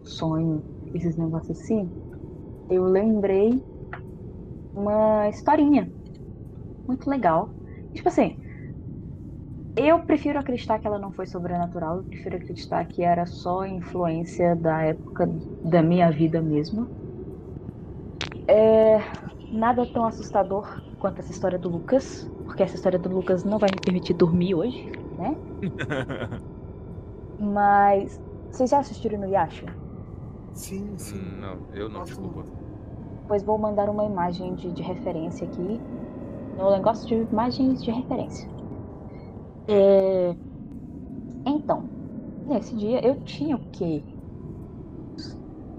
[0.04, 0.62] sonho,
[0.94, 1.90] esses negócios assim,
[2.70, 3.60] eu lembrei
[4.72, 5.90] uma historinha
[6.86, 7.50] muito legal.
[7.92, 8.38] Tipo assim,
[9.76, 14.56] eu prefiro acreditar que ela não foi sobrenatural, eu prefiro acreditar que era só influência
[14.56, 15.26] da época
[15.62, 16.88] da minha vida mesmo.
[18.48, 18.98] É,
[19.52, 23.70] nada tão assustador quanto essa história do Lucas, porque essa história do Lucas não vai
[23.70, 25.36] me permitir dormir hoje, né?
[27.38, 28.18] Mas
[28.50, 29.66] vocês já assistiram no Yasha?
[30.54, 31.20] Sim, sim.
[31.38, 32.46] Não, eu não, Nossa, desculpa.
[33.28, 35.82] Pois vou mandar uma imagem de, de referência aqui.
[36.56, 38.55] No negócio de imagens de referência.
[39.68, 40.36] É,
[41.46, 41.90] Então,
[42.46, 44.06] nesse dia eu tinha o quê?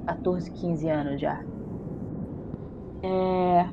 [0.05, 1.41] 14, 15 anos já.
[3.03, 3.69] É,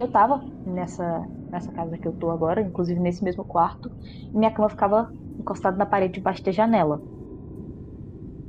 [0.00, 1.04] Eu tava nessa,
[1.52, 3.90] nessa casa que eu tô agora, inclusive nesse mesmo quarto,
[4.34, 7.04] e minha cama ficava encostada na parede debaixo da janela.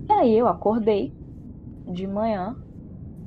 [0.10, 1.16] E aí eu acordei
[1.88, 2.58] de manhã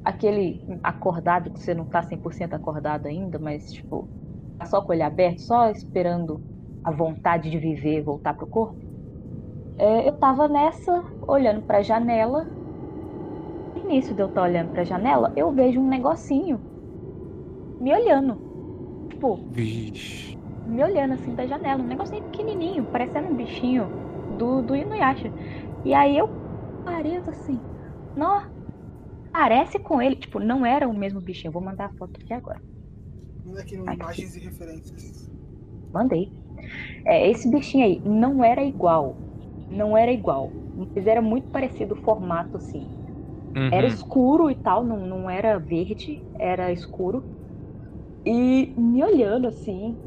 [0.04, 4.12] aquele acordado que você não tá 100% acordado ainda, mas tipo,
[4.58, 6.44] tá só com o olho aberto, só esperando
[6.84, 8.76] a vontade de viver voltar pro corpo.
[9.78, 12.44] É, eu tava nessa, olhando pra janela.
[13.74, 16.60] No início de eu estar olhando pra janela, eu vejo um negocinho
[17.80, 18.40] me olhando.
[19.10, 20.38] Tipo, Vixe.
[20.64, 23.92] me olhando assim da janela, um negocinho pequenininho, parecendo um bichinho
[24.38, 25.32] do, do Inuyasha.
[25.84, 26.28] E aí eu
[26.84, 27.60] parei assim,
[28.16, 28.42] não,
[29.32, 31.48] parece com ele, tipo, não era o mesmo bichinho.
[31.50, 32.62] Eu vou mandar a foto aqui agora.
[33.44, 33.96] Manda aqui no Aqui.
[34.00, 35.30] imagens e referências.
[35.92, 36.41] Mandei.
[37.06, 39.22] É, esse bichinho aí não era igual.
[39.70, 40.56] Não era igual.
[40.74, 42.93] Mas era muito parecido o formato, assim.
[43.70, 43.89] Era Uhum.
[43.89, 47.26] escuro e tal, não, não era verde, era escuro.
[48.24, 50.01] E me olhando assim,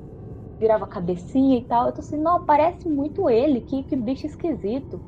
[0.60, 1.88] virava a cabecinha e tal.
[1.88, 5.04] Eu tô assim, não, parece muito ele, que, que bicho esquisito.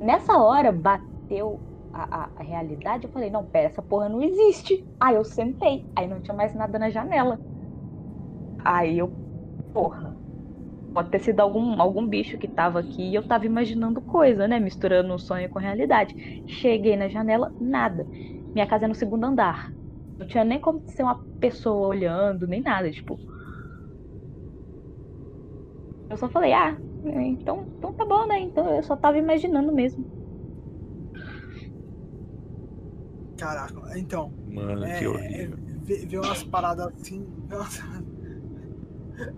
[0.00, 4.74] Nessa hora bateu a, a, a realidade, eu falei, não, pera, essa porra não existe.
[5.00, 7.40] Aí eu sentei, aí não tinha mais nada na janela.
[8.64, 9.18] Aí eu,
[9.72, 10.07] porra,
[10.98, 14.58] pode ter sido algum, algum bicho que tava aqui e eu tava imaginando coisa, né?
[14.58, 16.42] Misturando o sonho com a realidade.
[16.48, 18.04] Cheguei na janela, nada.
[18.52, 19.72] Minha casa é no segundo andar.
[20.18, 23.16] Não tinha nem como ser uma pessoa olhando, nem nada, tipo.
[26.10, 28.40] Eu só falei, ah, então, então tá bom, né?
[28.40, 30.04] Então eu só tava imaginando mesmo.
[33.36, 34.32] Caraca, então.
[34.48, 35.58] Mano, É, que é, horrível.
[35.84, 37.24] ver, ver umas paradas assim.
[37.48, 37.84] Nossa.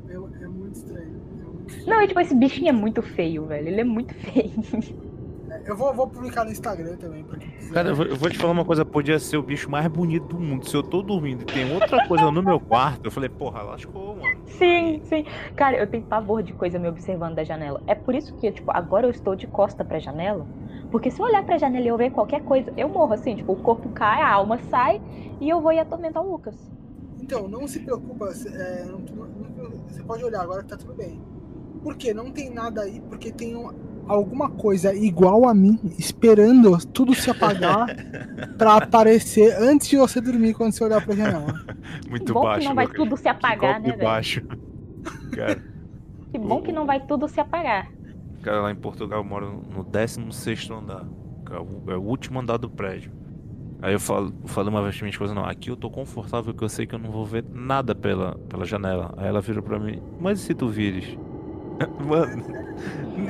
[0.08, 1.19] É, é muito estranho.
[1.86, 3.68] Não, e tipo, esse bichinho é muito feio, velho.
[3.68, 4.52] Ele é muito feio.
[5.66, 7.24] Eu vou, vou publicar no Instagram também.
[7.72, 10.26] Cara, eu vou, eu vou te falar uma coisa, podia ser o bicho mais bonito
[10.26, 10.66] do mundo.
[10.68, 14.16] Se eu tô dormindo e tem outra coisa no meu quarto, eu falei, porra, lascou,
[14.16, 14.38] mano.
[14.46, 15.24] Sim, sim.
[15.56, 17.82] Cara, eu tenho pavor de coisa me observando da janela.
[17.86, 20.46] É por isso que, tipo, agora eu estou de costa pra janela.
[20.90, 23.52] Porque se eu olhar pra janela e eu ver qualquer coisa, eu morro assim, tipo,
[23.52, 25.00] o corpo cai, a alma sai
[25.40, 26.56] e eu vou ir atormentar o Lucas.
[27.20, 31.20] Então, não se preocupa, é, não- não- você pode olhar agora que tá tudo bem.
[31.82, 32.12] Por quê?
[32.14, 33.70] Não tem nada aí, porque tem um-
[34.06, 37.86] alguma coisa igual a mim, esperando tudo se apagar
[38.58, 41.54] pra aparecer antes de você dormir quando você olhar pra janela.
[42.08, 44.02] Muito bom baixo, que não vai tudo se apagar, né, velho?
[44.02, 44.42] baixo.
[45.32, 45.62] Cara,
[46.32, 47.88] Que bom que não vai tudo se apagar.
[48.42, 51.06] cara, lá em Portugal eu moro no 16 andar.
[51.50, 53.10] É o, é o último andar do prédio.
[53.82, 56.52] Aí eu falo, eu falei uma vez pra minha esposa, não, aqui eu tô confortável
[56.52, 59.14] que eu sei que eu não vou ver nada pela, pela janela.
[59.16, 61.16] Aí ela virou pra mim, mas e se tu vires?
[62.06, 62.42] Mano,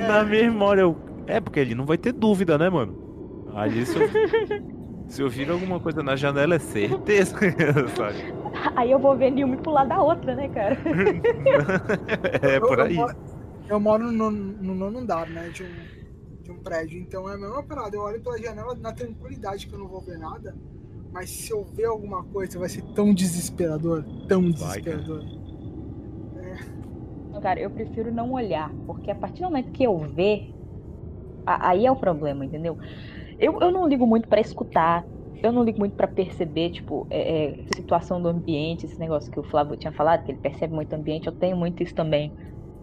[0.07, 0.95] na mesma hora eu,
[1.27, 2.95] É, porque ele não vai ter dúvida, né, mano?
[3.55, 4.09] Ali se eu,
[5.07, 7.35] se eu vir alguma coisa na janela é certeza,
[7.95, 8.17] sabe?
[8.75, 10.77] Aí eu vou ver nenhuma e pular da outra, né, cara?
[12.41, 12.95] é Eu- por eu aí.
[12.95, 13.15] moro-
[13.69, 15.49] Eu moro no, no nono andar, né?
[15.49, 15.69] De um,
[16.43, 16.99] de um prédio.
[16.99, 17.95] Então é a mesma parada.
[17.95, 20.53] Eu olho pela janela na tranquilidade que eu não vou ver nada.
[21.13, 24.03] Mas se eu ver alguma coisa, vai ser tão desesperador.
[24.27, 25.23] Tão Vai, desesperador.
[27.41, 30.43] Cara, eu prefiro não olhar, porque a partir do momento que eu ver,
[31.45, 32.77] aí é o problema, entendeu?
[33.39, 35.05] Eu, eu não ligo muito pra escutar,
[35.43, 39.39] eu não ligo muito pra perceber, tipo, é, é, situação do ambiente, esse negócio que
[39.39, 42.33] o Flávio tinha falado, que ele percebe muito o ambiente, eu tenho muito isso também.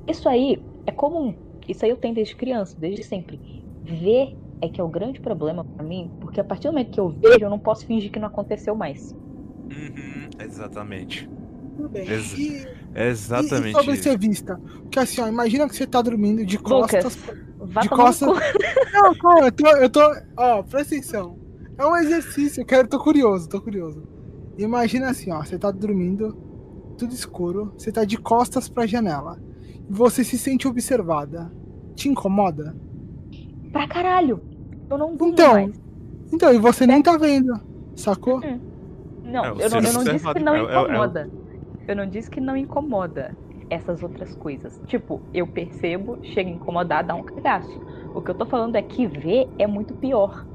[0.08, 1.34] Isso aí é comum,
[1.68, 3.40] isso aí eu tenho desde criança, desde sempre.
[3.82, 4.28] Ver
[4.62, 7.10] é que é o grande problema pra mim, porque a partir do momento que eu
[7.10, 9.14] vejo, eu não posso fingir que não aconteceu mais.
[9.70, 11.28] Uhum, exatamente.
[11.78, 12.08] Tudo bem.
[12.10, 14.02] Ex- E, e, exatamente e sobre isso.
[14.02, 14.60] ser vista?
[14.82, 17.04] Porque assim, ó, imagina que você tá dormindo de costas.
[17.04, 17.38] Lucas,
[17.72, 18.28] vá de costas.
[18.92, 20.00] Não, calma, eu tô, eu tô.
[20.36, 21.38] Ó, presta atenção.
[21.78, 24.02] É um exercício, eu quero, tô curioso, tô curioso.
[24.58, 26.36] Imagina assim, ó, você tá dormindo,
[26.98, 29.38] tudo escuro, você tá de costas pra janela.
[29.88, 31.52] E você se sente observada.
[31.94, 32.74] Te incomoda?
[33.70, 34.40] Pra caralho.
[34.90, 35.80] Eu não durmo Então, mais.
[36.32, 37.52] Então, e você nem tá vendo,
[37.94, 38.40] sacou?
[38.40, 41.30] Não, É, eu não, eu não disse que não é- é- é incomoda.
[41.88, 43.34] Eu não disse que não incomoda
[43.70, 44.78] essas outras coisas.
[44.86, 47.80] Tipo, eu percebo, chega a incomodar, dá um cagaço.
[48.14, 50.46] O que eu tô falando é que ver é muito pior.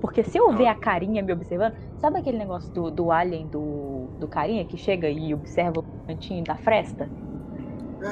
[0.00, 4.12] Porque se eu ver a carinha me observando, sabe aquele negócio do, do alien do,
[4.18, 7.12] do carinha que chega e observa o cantinho da fresta?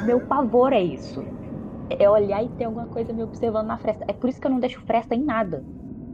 [0.01, 1.31] Meu pavor é isso.
[1.99, 4.05] É olhar e ter alguma coisa me observando na fresta.
[4.09, 5.67] É por isso que eu não deixo fresta em nada.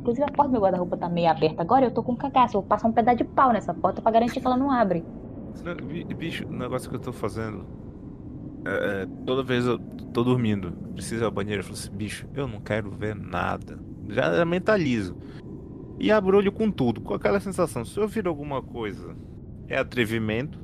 [0.02, 2.56] Inclusive a porta do meu guarda-roupa tá meio aberta agora eu tô com cagaço.
[2.56, 5.08] Eu vou passar um pedaço de pau nessa porta pra garantir que ela não abre.
[6.16, 7.66] Bicho, o negócio que eu tô fazendo.
[8.64, 9.78] É, é, toda vez eu
[10.12, 13.78] tô dormindo, preciso ir ao banheiro, eu falo assim, bicho, eu não quero ver nada.
[14.08, 15.16] Já mentalizo.
[15.98, 19.16] E abro olho com tudo, com aquela sensação, se eu vir alguma coisa,
[19.68, 20.58] é atrevimento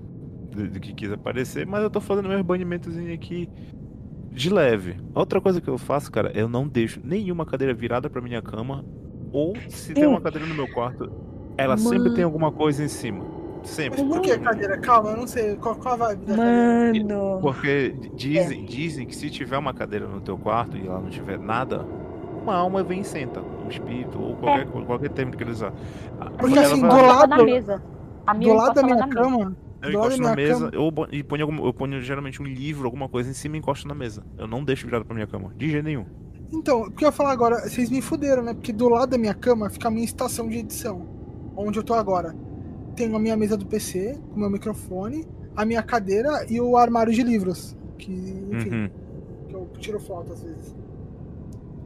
[0.55, 3.49] de, que quis aparecer, mas eu tô fazendo meu banimentozinho aqui
[4.31, 4.97] de leve.
[5.15, 8.85] Outra coisa que eu faço, cara, eu não deixo nenhuma cadeira virada pra minha cama,
[9.33, 11.11] ou se tem uma cadeira no meu quarto,
[11.57, 12.15] ela sempre Mano.
[12.15, 13.25] tem alguma coisa em cima.
[13.65, 14.03] Sempre.
[14.03, 14.79] Mas por que, cadeira?
[14.79, 15.57] Calma, eu não sei.
[15.57, 17.05] Qual, qual a vibe da cadeira?
[17.15, 17.39] Mano.
[17.41, 21.39] Porque dizem, dizem que se tiver uma cadeira no teu quarto e ela não tiver
[21.39, 21.87] nada,
[22.43, 23.41] uma alma vem e senta.
[23.41, 25.73] Um espírito, ou qualquer, qualquer termo que ele usar.
[26.21, 27.83] A- Porque assim, vai- do lado- mesa.
[28.41, 29.09] Do lado da lá minha mesa.
[29.23, 29.57] cama.
[29.83, 32.85] eu do encosto na mesa cama- eu, e ponho, algum- eu ponho geralmente um livro,
[32.87, 34.23] alguma coisa em cima e encosto na mesa.
[34.39, 36.05] Eu não deixo virado pra minha cama, de jeito nenhum.
[36.53, 38.53] Então, o que eu ia falar agora, vocês me fuderam, né?
[38.55, 41.07] Porque do lado da minha cama fica a minha estação de edição.
[41.57, 42.35] Onde eu tô agora.
[42.95, 45.27] Tenho a minha mesa do PC, com o meu microfone,
[45.57, 47.77] a minha cadeira e o armário de livros.
[47.99, 48.13] Que,
[48.53, 48.91] enfim, Uhum.
[49.49, 50.75] que eu tiro foto às vezes.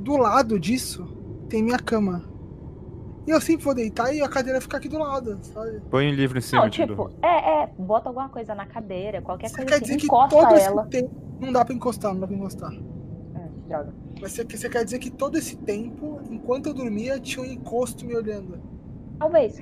[0.01, 1.07] Do lado disso,
[1.49, 2.23] tem minha cama.
[3.27, 5.81] E eu sempre vou deitar e a cadeira fica aqui do lado, sabe?
[5.91, 9.49] Põe um livro em cima, Não, tipo, é, é, bota alguma coisa na cadeira, qualquer
[9.51, 10.87] Você coisa quer assim, dizer que encosta todo esse ela.
[10.87, 11.11] tempo.
[11.39, 12.73] Não dá pra encostar, não dá pra encostar.
[12.73, 13.95] Hum, droga.
[14.21, 18.05] Mas você, você quer dizer que todo esse tempo, enquanto eu dormia, tinha um encosto
[18.07, 18.59] me olhando.
[19.19, 19.59] Talvez.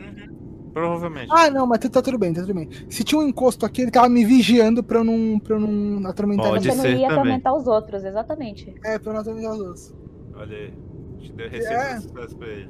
[0.76, 1.28] Provavelmente.
[1.32, 2.68] Ah, não, mas tá tudo bem, tá tudo bem.
[2.90, 6.06] Se tinha um encosto aqui, ele tava me vigiando pra eu não, pra eu não
[6.06, 6.76] atormentar Pode Você ninguém.
[6.76, 7.18] não ser ia também.
[7.18, 8.74] atormentar os outros, exatamente.
[8.84, 9.94] É, pra eu não atormentar os outros.
[10.34, 10.74] Olha aí.
[11.18, 12.68] Te deu receita de sucesso pra ele.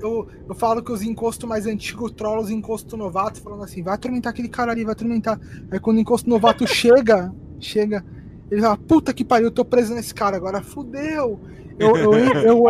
[0.00, 3.94] Eu, eu falo que os encostos mais antigos trollam os encostos novatos, falando assim, vai
[3.94, 5.40] atormentar aquele cara ali, vai atormentar.
[5.72, 8.04] Aí quando o encosto novato chega, chega,
[8.48, 11.40] ele fala, puta que pariu, eu tô preso nesse cara agora, fudeu.
[11.80, 12.64] Eu, eu, en- eu,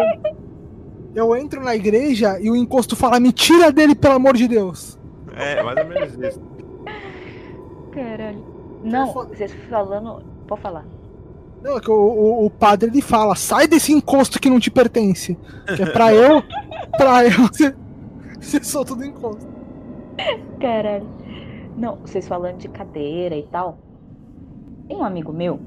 [1.14, 4.98] eu entro na igreja e o encosto fala, me tira dele, pelo amor de Deus.
[5.36, 6.40] É, mais ou menos isso.
[7.92, 8.44] Caralho.
[8.82, 10.22] Não, vocês falando.
[10.46, 10.84] Pode falar.
[11.62, 14.70] Não, é que o, o, o padre ele fala, sai desse encosto que não te
[14.70, 15.38] pertence.
[15.74, 16.42] Que é pra eu,
[16.98, 17.76] pra eu ser,
[18.40, 19.46] ser solto do encosto.
[20.60, 21.08] Caralho.
[21.76, 23.78] Não, vocês falando de cadeira e tal.
[24.86, 25.58] Tem um amigo meu.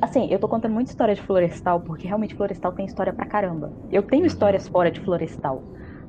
[0.00, 3.74] Assim, eu tô contando muita história de florestal, porque realmente florestal tem história pra caramba.
[3.90, 5.66] Eu tenho histórias fora de florestal.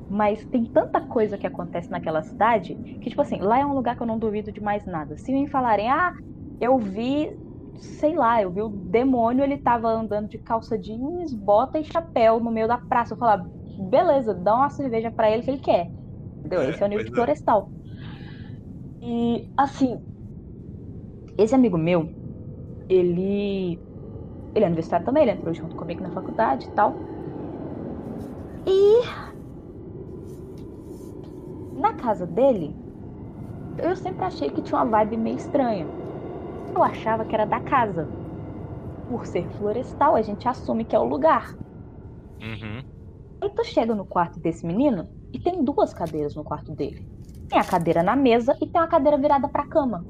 [0.08, 3.96] Mas tem tanta coisa que acontece naquela cidade que, tipo assim, lá é um lugar
[3.96, 5.16] que eu não duvido de mais nada.
[5.16, 6.12] Se me falarem, ah,
[6.60, 7.28] eu vi,
[7.78, 12.38] sei lá, eu vi o demônio, ele tava andando de calça jeans, bota e chapéu
[12.40, 13.14] no meio da praça.
[13.14, 13.44] Eu falar,
[13.76, 15.88] beleza, dá uma cerveja pra ele que ele quer.
[16.44, 16.62] Entendeu?
[16.62, 17.12] É, Esse é o nível de é.
[17.12, 17.72] florestal.
[19.00, 20.04] E, assim,
[21.38, 22.12] esse amigo meu,
[22.88, 23.78] ele.
[24.54, 26.94] Ele é universitário também, ele entrou junto comigo na faculdade e tal.
[28.66, 29.02] E.
[31.78, 32.74] Na casa dele,
[33.78, 35.86] eu sempre achei que tinha uma vibe meio estranha.
[36.74, 38.08] Eu achava que era da casa.
[39.08, 41.54] por ser florestal, a gente assume que é o lugar.
[42.40, 42.82] Uhum.
[43.40, 47.06] Aí tu chega no quarto desse menino e tem duas cadeiras no quarto dele.
[47.48, 50.04] Tem a cadeira na mesa e tem uma cadeira virada pra cama.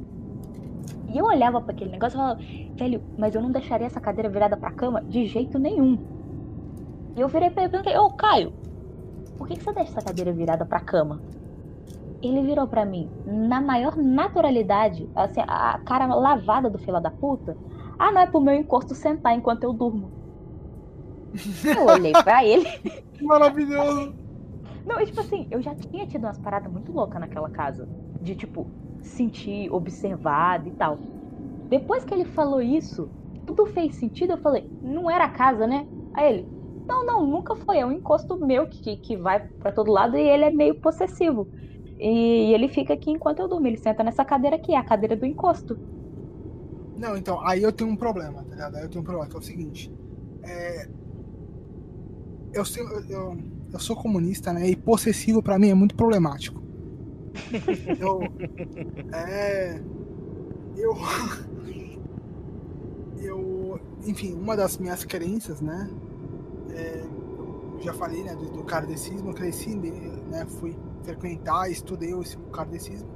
[1.16, 2.40] E eu olhava para aquele negócio e falava,
[2.74, 5.98] velho, mas eu não deixaria essa cadeira virada pra cama de jeito nenhum.
[7.16, 8.52] E eu virei pra ele e perguntei, ô Caio,
[9.38, 11.22] por que, que você deixa essa cadeira virada pra cama?
[12.20, 17.56] Ele virou para mim, na maior naturalidade, assim, a cara lavada do fila da puta.
[17.98, 20.10] Ah, não é pro meu encosto sentar enquanto eu durmo.
[21.64, 22.68] Eu olhei pra ele.
[23.22, 24.14] Maravilhoso.
[24.84, 27.88] Não, e tipo assim, eu já tinha tido umas paradas muito loucas naquela casa.
[28.20, 28.66] De tipo,
[29.06, 30.98] sentir observado e tal.
[31.68, 33.08] Depois que ele falou isso,
[33.46, 34.32] tudo fez sentido.
[34.32, 35.86] Eu falei, não era a casa, né?
[36.14, 36.48] Aí ele,
[36.86, 37.78] não, não, nunca foi.
[37.78, 41.48] É um encosto meu que, que vai para todo lado e ele é meio possessivo.
[41.98, 43.66] E, e ele fica aqui enquanto eu durmo.
[43.66, 45.78] Ele senta nessa cadeira aqui, é a cadeira do encosto.
[46.96, 48.76] Não, então, aí eu tenho um problema, tá ligado?
[48.76, 49.92] Aí eu tenho um problema, que é o seguinte.
[50.42, 50.88] É...
[52.52, 53.38] Eu, eu, eu,
[53.72, 54.68] eu sou comunista, né?
[54.68, 56.65] E possessivo para mim é muito problemático.
[57.98, 58.20] Eu.
[59.12, 59.80] É.
[60.76, 60.94] Eu.
[63.18, 63.80] Eu.
[64.06, 65.90] Enfim, uma das minhas crenças, né?
[66.70, 67.04] É,
[67.80, 68.34] já falei, né?
[68.34, 70.46] Do, do eu cresci, né?
[70.60, 73.08] Fui frequentar, estudei esse kardecismo.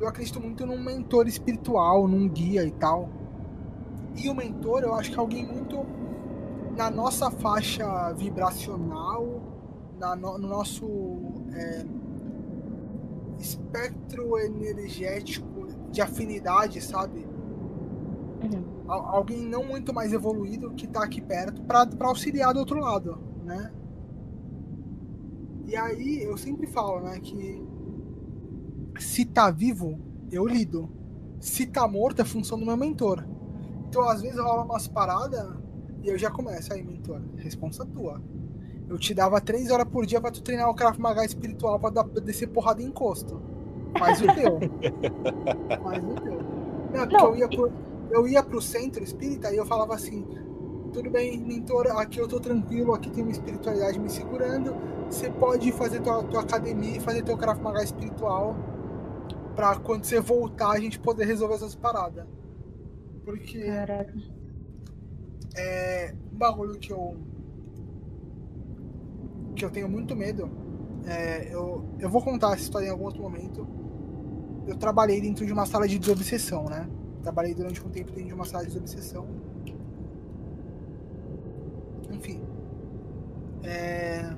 [0.00, 3.08] Eu acredito muito num mentor espiritual, num guia e tal.
[4.16, 5.84] E o mentor, eu acho que é alguém muito
[6.76, 9.42] na nossa faixa vibracional,
[9.98, 10.86] na, no, no nosso
[11.52, 11.84] é,
[13.40, 17.26] espectro energético de afinidade, sabe?
[18.42, 18.90] Uhum.
[18.90, 23.72] Alguém não muito mais evoluído que tá aqui perto para auxiliar do outro lado, né?
[25.66, 27.62] E aí eu sempre falo, né, que
[28.98, 29.98] se tá vivo,
[30.30, 30.90] eu lido.
[31.40, 33.24] Se tá morto, é função do meu mentor.
[33.88, 35.48] Então, às vezes rola umas paradas
[36.02, 36.72] e eu já começo.
[36.72, 38.20] Aí, mentor, responsa tua.
[38.90, 41.90] Eu te dava três horas por dia pra tu treinar o Krav Maga espiritual pra,
[41.90, 43.40] dar, pra descer porrada em encosto.
[43.96, 44.58] Faz o teu.
[45.80, 46.42] Faz o teu.
[46.92, 47.24] Não, porque.
[47.24, 47.72] Eu, ia pro,
[48.10, 50.26] eu ia pro centro espírita e eu falava assim:
[50.92, 54.74] tudo bem, mentor, aqui eu tô tranquilo, aqui tem uma espiritualidade me segurando.
[55.08, 58.56] Você pode fazer tua, tua academia e fazer teu Krav Maga espiritual
[59.54, 62.26] pra quando você voltar a gente poder resolver essas paradas.
[63.24, 63.62] Porque.
[63.62, 64.14] Caraca.
[65.56, 67.16] É um bagulho que eu
[69.54, 70.50] que eu tenho muito medo.
[71.06, 73.66] É, eu, eu vou contar essa história em algum outro momento.
[74.66, 76.88] Eu trabalhei dentro de uma sala de desobsessão, né?
[77.22, 79.26] Trabalhei durante um tempo dentro de uma sala de desobsessão.
[82.10, 82.40] Enfim.
[83.62, 84.34] É,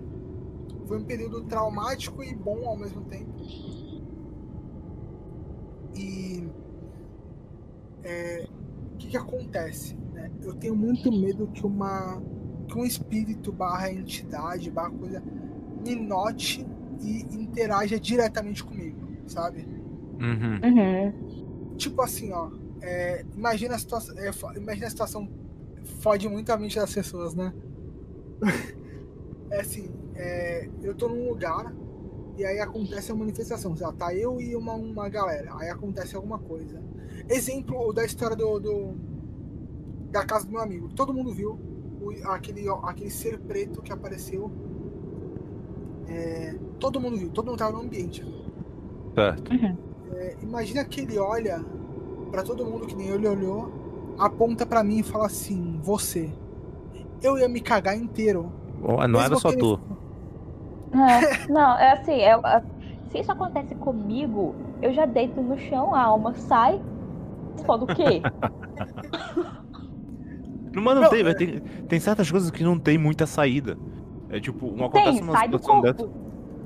[0.86, 3.32] foi um período traumático e bom ao mesmo tempo.
[5.94, 6.48] E
[8.02, 8.46] é,
[8.94, 9.94] o que, que acontece?
[10.12, 10.30] Né?
[10.42, 12.20] Eu tenho muito medo que uma
[12.68, 15.22] que um espírito barra entidade, barra coisa,
[15.84, 16.66] me note
[17.00, 19.66] e interaja diretamente comigo, sabe?
[20.20, 20.60] Uhum.
[20.62, 21.76] Uhum.
[21.76, 22.50] Tipo assim, ó.
[22.80, 24.16] É, imagina a situação.
[24.18, 25.28] É, imagina a situação
[26.00, 27.52] fode muito a mente das pessoas, né?
[29.50, 31.72] é assim, é, eu tô num lugar
[32.36, 33.74] e aí acontece a manifestação.
[33.78, 35.52] Lá, tá eu e uma, uma galera.
[35.58, 36.82] Aí acontece alguma coisa.
[37.28, 38.94] Exemplo da história do, do
[40.10, 40.88] da casa do meu amigo.
[40.90, 41.58] Todo mundo viu
[42.02, 44.50] o, aquele, aquele ser preto que apareceu.
[46.08, 48.24] É, todo mundo viu, todo mundo tava no ambiente.
[49.14, 49.52] Certo.
[49.52, 49.76] Uhum.
[50.14, 51.64] É, imagina que ele olha
[52.30, 53.70] para todo mundo que nem ele olhou,
[54.18, 56.30] aponta para mim e fala assim: Você.
[57.22, 58.52] Eu ia me cagar inteiro.
[59.08, 59.78] Não era só tu.
[60.92, 62.62] É, não, é assim, é, é,
[63.10, 66.82] se isso acontece comigo, eu já deito no chão, a alma sai.
[67.64, 68.22] Foda o quê?
[70.74, 71.34] Não, mas não, não tem, é...
[71.34, 73.76] tem, tem certas coisas que não tem muita saída.
[74.30, 76.10] É tipo, uma acontece tem, uma situação dessa.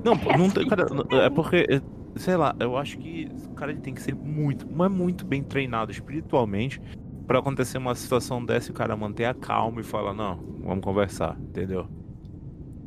[0.03, 1.81] Não, é não tem, cara, é porque, é,
[2.15, 5.43] sei lá, eu acho que o cara ele tem que ser muito, mas muito bem
[5.43, 6.81] treinado espiritualmente
[7.27, 10.83] para acontecer uma situação dessa e o cara manter a calma e falar, não, vamos
[10.83, 11.87] conversar, entendeu?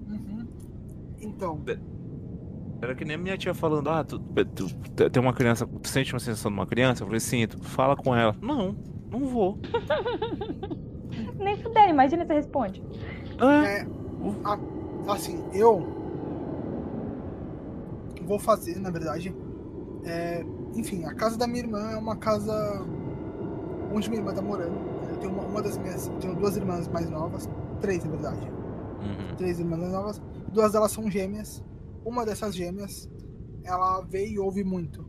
[0.08, 0.48] Uhum.
[1.20, 1.62] Então.
[2.80, 5.88] Era que nem a minha tia falando, ah, tu, tu, tu, tem uma criança, tu
[5.88, 7.02] sente uma sensação de uma criança?
[7.02, 8.34] Eu falei, sinto, fala com ela.
[8.40, 8.74] Não,
[9.10, 9.58] não vou.
[11.40, 12.82] Nem fuder, imagina você responde.
[13.40, 13.86] É,
[14.44, 15.82] a, assim, eu
[18.26, 19.34] vou fazer, na verdade.
[20.04, 20.44] É,
[20.74, 22.52] enfim, a casa da minha irmã é uma casa
[23.92, 24.78] onde minha irmã tá morando.
[25.08, 26.08] Eu tenho uma, uma das minhas.
[26.20, 27.48] tenho duas irmãs mais novas.
[27.80, 28.46] Três, na verdade.
[29.00, 29.36] Uhum.
[29.36, 30.22] Três irmãs mais novas.
[30.52, 31.64] Duas delas são gêmeas.
[32.04, 33.10] Uma dessas gêmeas,
[33.64, 35.08] ela vê e ouve muito.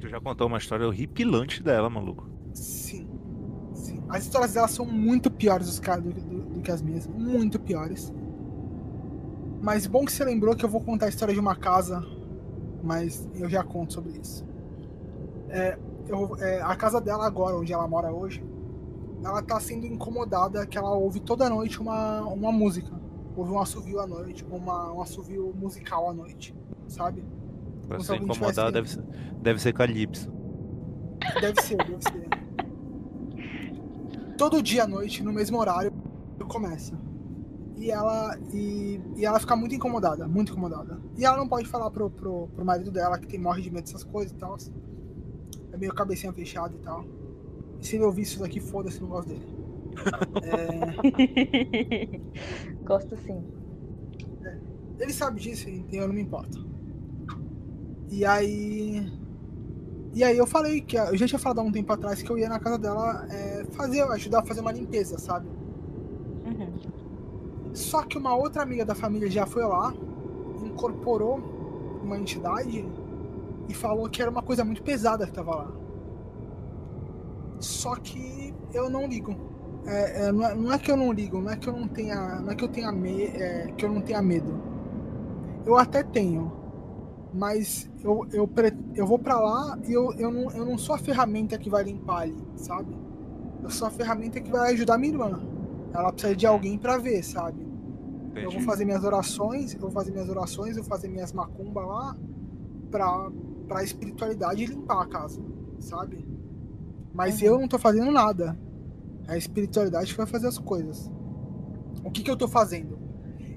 [0.00, 2.28] Tu já contou uma história horripilante dela, maluco.
[2.54, 3.08] Sim.
[4.08, 7.06] As histórias dela são muito piores dos caras do, do, do que as minhas.
[7.06, 8.12] Muito piores.
[9.60, 12.04] Mas bom que você lembrou que eu vou contar a história de uma casa,
[12.82, 14.44] mas eu já conto sobre isso.
[15.48, 15.76] É,
[16.06, 18.44] eu, é, a casa dela agora, onde ela mora hoje,
[19.24, 22.92] ela tá sendo incomodada que ela ouve toda noite uma, uma música.
[23.36, 26.54] Ouve um assovio à noite, uma, um assovio musical à noite,
[26.86, 27.24] sabe?
[27.88, 29.04] Pra ser tivesse- deve ser,
[29.42, 30.32] deve ser Calypso.
[31.40, 32.45] Deve ser, deve ser.
[34.36, 35.92] Todo dia à noite, no mesmo horário,
[36.48, 36.98] começa.
[37.76, 41.00] E ela, e, e ela fica muito incomodada, muito incomodada.
[41.16, 43.84] E ela não pode falar pro, pro, pro marido dela que tem, morre de medo
[43.84, 44.56] dessas coisas e tal.
[45.72, 47.04] É meio cabecinha fechada e tal.
[47.80, 49.46] E se ele ouvir isso daqui, foda-se, não gosto dele.
[50.42, 52.20] É,
[52.84, 53.42] Gosto sim.
[54.98, 56.66] ele sabe disso, então eu não me importo.
[58.10, 59.10] E aí.
[60.16, 62.38] E aí eu falei que eu já tinha falado há um tempo atrás que eu
[62.38, 65.46] ia na casa dela é, fazer, ajudar a fazer uma limpeza, sabe?
[66.46, 67.74] Uhum.
[67.74, 69.92] Só que uma outra amiga da família já foi lá,
[70.64, 71.36] incorporou
[72.02, 72.88] uma entidade
[73.68, 75.72] e falou que era uma coisa muito pesada que tava lá.
[77.60, 79.36] Só que eu não ligo.
[79.84, 81.86] É, é, não, é, não é que eu não ligo, não é que eu não
[81.86, 84.58] tenha, não é que eu tenha me, é, que eu não tenha medo.
[85.66, 86.50] Eu até tenho,
[87.32, 88.50] mas eu, eu,
[88.94, 91.84] eu vou pra lá e eu, eu, não, eu não sou a ferramenta que vai
[91.84, 92.96] limpar ali, sabe?
[93.62, 95.40] Eu sou a ferramenta que vai ajudar minha irmã.
[95.92, 97.66] Ela precisa de alguém pra ver, sabe?
[98.36, 98.64] Eu vou Entendi.
[98.64, 102.16] fazer minhas orações, eu vou fazer minhas orações, eu vou fazer minhas macumbas lá
[102.90, 103.30] pra,
[103.66, 105.40] pra espiritualidade limpar a casa,
[105.78, 106.24] sabe?
[107.12, 107.46] Mas Uhum.
[107.46, 108.56] eu não tô fazendo nada.
[109.26, 111.10] É a espiritualidade que vai fazer as coisas.
[112.04, 112.98] O que que eu tô fazendo?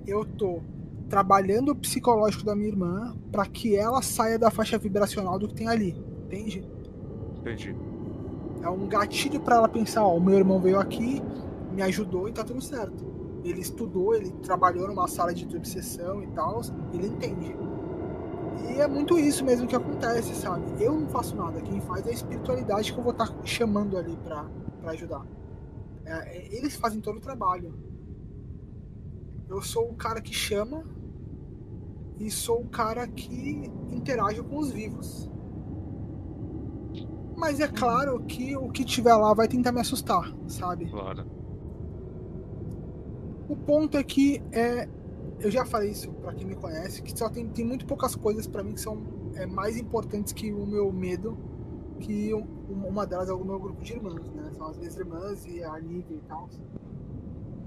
[0.07, 0.61] Eu tô
[1.09, 5.55] trabalhando o psicológico da minha irmã pra que ela saia da faixa vibracional do que
[5.55, 6.69] tem ali, entende?
[7.39, 7.75] Entendi.
[8.61, 11.21] É um gatilho pra ela pensar, ó, o meu irmão veio aqui,
[11.73, 13.07] me ajudou e tá tudo certo.
[13.43, 16.61] Ele estudou, ele trabalhou numa sala de obsessão e tal,
[16.93, 17.55] ele entende.
[18.69, 20.63] E é muito isso mesmo que acontece, sabe?
[20.83, 24.15] Eu não faço nada, quem faz é a espiritualidade que eu vou estar chamando ali
[24.17, 24.45] pra,
[24.81, 25.25] pra ajudar.
[26.05, 27.73] É, é, eles fazem todo o trabalho.
[29.47, 30.83] Eu sou o cara que chama
[32.19, 35.29] e sou o cara que interage com os vivos.
[37.35, 40.89] Mas é claro que o que tiver lá vai tentar me assustar, sabe?
[40.89, 41.25] Claro.
[43.47, 44.87] O ponto é que é,
[45.39, 48.45] eu já falei isso pra quem me conhece, que só tem, tem muito poucas coisas
[48.45, 49.01] pra mim que são
[49.35, 51.37] é, mais importantes que o meu medo,
[52.01, 54.51] que um- uma delas é o meu grupo de irmãs, né?
[54.57, 56.49] São as minhas irmãs e a Lívia e tal.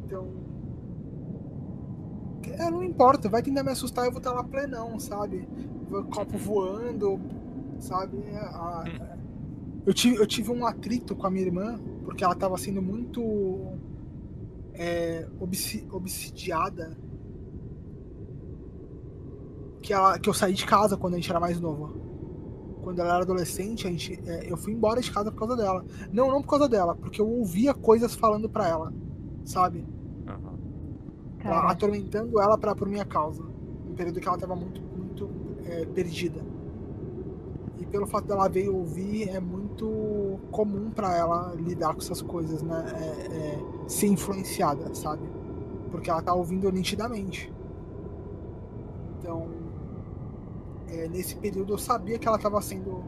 [0.05, 0.29] Então.
[2.51, 5.49] É, não importa, vai tentar me assustar, eu vou estar lá plenão, sabe?
[6.11, 7.21] Copo voando,
[7.79, 8.19] sabe?
[8.27, 8.85] É, a-
[9.87, 13.21] eu, tive, eu tive um atrito com a minha irmã, porque ela tava sendo muito
[14.75, 16.97] é, obsi- obsidiada
[19.81, 22.01] que, ela, que eu saí de casa quando a gente era mais novo.
[22.83, 25.85] Quando ela era adolescente, a gente, é, eu fui embora de casa por causa dela.
[26.13, 28.93] Não, não por causa dela, porque eu ouvia coisas falando pra ela,
[29.45, 29.85] sabe?
[31.45, 33.43] Atormentando ela pra, por minha causa.
[33.43, 35.31] Um período que ela tava muito, muito
[35.67, 36.45] é, perdida.
[37.79, 42.23] E pelo fato dela ver e ouvir, é muito comum pra ela lidar com essas
[42.23, 42.85] coisas, né?
[42.95, 45.29] É, é, ser influenciada, sabe?
[45.91, 47.53] Porque ela tá ouvindo nitidamente.
[49.19, 49.49] Então,
[50.89, 53.03] é, nesse período eu sabia que ela tava sendo.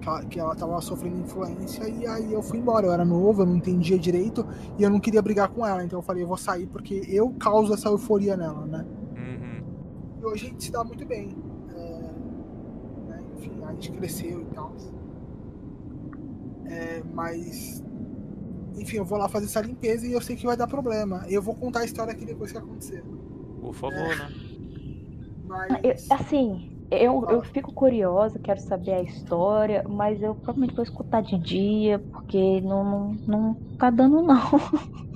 [0.00, 2.86] Que ela, que ela tava sofrendo influência, e aí eu fui embora.
[2.86, 4.46] Eu era novo, eu não entendia direito,
[4.78, 7.30] e eu não queria brigar com ela, então eu falei, eu vou sair porque eu
[7.38, 8.86] causo essa euforia nela, né?
[9.16, 9.62] Uhum.
[10.20, 11.36] E hoje a gente se dá muito bem.
[11.74, 12.00] É,
[13.08, 14.72] né, Enfim, a gente cresceu e tal.
[16.66, 17.82] É, mas.
[18.76, 21.24] Enfim, eu vou lá fazer essa limpeza e eu sei que vai dar problema.
[21.28, 23.04] Eu vou contar a história aqui depois que acontecer.
[23.60, 24.30] Por favor, né?
[25.46, 25.70] Mas.
[25.82, 31.22] eu- assim, eu, eu fico curiosa, quero saber a história, mas eu provavelmente vou escutar
[31.22, 34.40] de dia, porque não, não, não tá dando não.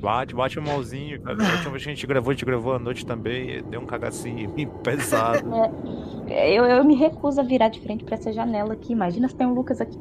[0.00, 1.36] Bate, bate o mãozinho, cara.
[1.42, 3.60] A última vez que a gente gravou, a gente gravou à noite também.
[3.64, 4.50] Deu um cagacinho
[4.84, 5.50] pesado.
[6.28, 8.92] Eu, eu me recuso a virar de frente pra essa janela aqui.
[8.92, 9.98] Imagina se tem um Lucas aqui.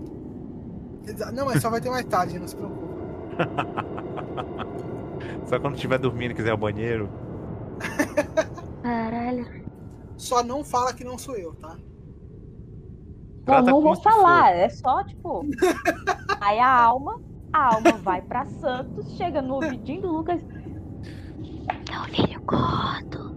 [1.34, 2.86] Não, mas só vai ter mais tarde, não se preocupe.
[5.46, 7.10] Só quando estiver dormindo e quiser ir ao banheiro.
[8.82, 9.65] Caralho.
[10.18, 11.78] Só não fala que não sou eu, tá?
[13.46, 15.46] Não, não vou falar, é só tipo.
[16.42, 17.22] Aí a alma,
[17.54, 20.42] a alma vai pra Santos, chega no ouvidinho do Lucas.
[21.90, 23.36] Meu filho gordo.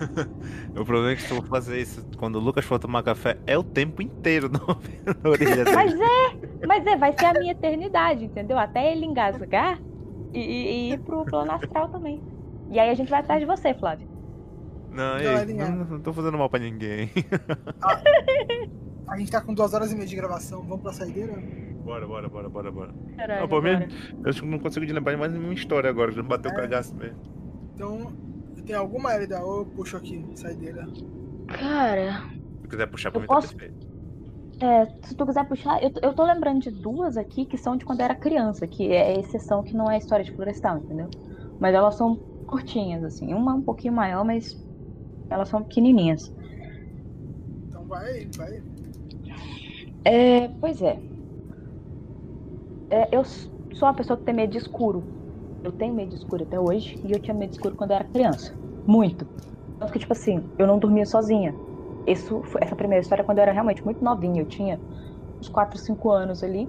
[0.70, 3.38] o problema é que se eu for fazer isso quando o Lucas for tomar café,
[3.46, 4.60] é o tempo inteiro na,
[5.22, 5.76] na orelha dele.
[5.76, 8.58] Mas é, mas é, vai ser a minha eternidade, entendeu?
[8.58, 9.80] Até ele engasgar
[10.32, 12.22] e, e, e ir pro plano astral também.
[12.70, 14.08] E aí a gente vai atrás de você, Flávio.
[14.92, 17.10] Não, ei, não, não tô fazendo mal pra ninguém.
[17.80, 18.00] Ah,
[19.08, 20.62] a gente tá com duas horas e meia de gravação.
[20.62, 21.32] Vamos pra saideira?
[21.84, 22.94] Bora, bora, bora, bora, bora.
[23.16, 23.88] Caralho, Não, pô, agora.
[24.24, 26.56] Eu acho que não consigo de lembrar mais nenhuma história agora, já bateu o É.
[26.56, 27.18] cagaço mesmo.
[27.74, 28.12] Então,
[28.66, 29.40] tem alguma Elida?
[29.42, 30.86] Ou eu puxo aqui, saideira.
[31.48, 32.22] Cara,
[32.62, 33.86] Se quiser puxar pra Eu mim, posso- tá perfeito.
[34.60, 37.84] é, se tu quiser puxar, eu, eu tô lembrando de duas aqui que são de
[37.84, 41.08] quando eu era criança, que é exceção que não é história de florestal, entendeu?
[41.58, 42.14] Mas elas são
[42.46, 43.32] curtinhas, assim.
[43.34, 44.54] Uma um pouquinho maior, mas
[45.30, 46.22] elas são pequenininhas.
[47.68, 48.50] Então vai, vai.
[50.04, 51.00] É, pois é.
[52.90, 55.08] É, eu sou uma pessoa que tem medo de escuro.
[55.62, 57.96] Eu tenho medo de escuro até hoje e eu tinha medo de escuro quando eu
[57.96, 58.52] era criança.
[58.86, 59.26] Muito.
[59.78, 61.54] Tanto que, tipo assim, eu não dormia sozinha.
[62.06, 64.42] Isso, essa primeira história é quando eu era realmente muito novinha.
[64.42, 64.80] Eu tinha
[65.40, 66.68] uns 4, 5 anos ali.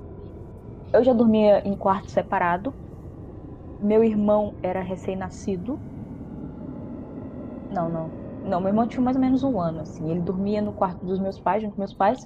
[0.93, 2.73] Eu já dormia em quarto separado.
[3.81, 5.79] Meu irmão era recém-nascido.
[7.71, 8.20] Não, não.
[8.43, 10.09] Não, meu irmão tinha mais ou menos um ano, assim.
[10.11, 12.19] Ele dormia no quarto dos meus pais, junto com meus pais.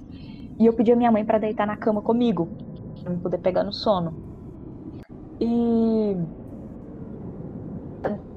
[0.59, 2.55] E eu pedi a minha mãe pra deitar na cama comigo,
[3.03, 4.19] pra eu poder pegar no sono.
[5.39, 5.47] E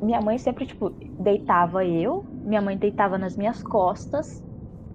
[0.00, 4.42] minha mãe sempre tipo deitava eu, minha mãe deitava nas minhas costas,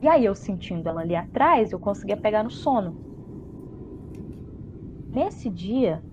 [0.02, 2.98] e aí eu sentindo ela ali atrás, eu conseguia pegar no sono.
[5.14, 6.06] Nesse dia,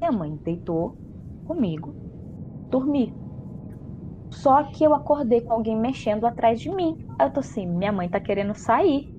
[0.00, 1.00] minha mãe deitou
[1.44, 1.98] comigo,
[2.70, 3.16] dormi.
[4.32, 6.96] Só que eu acordei com alguém mexendo atrás de mim.
[7.18, 9.12] Aí eu tô assim, minha mãe tá querendo sair.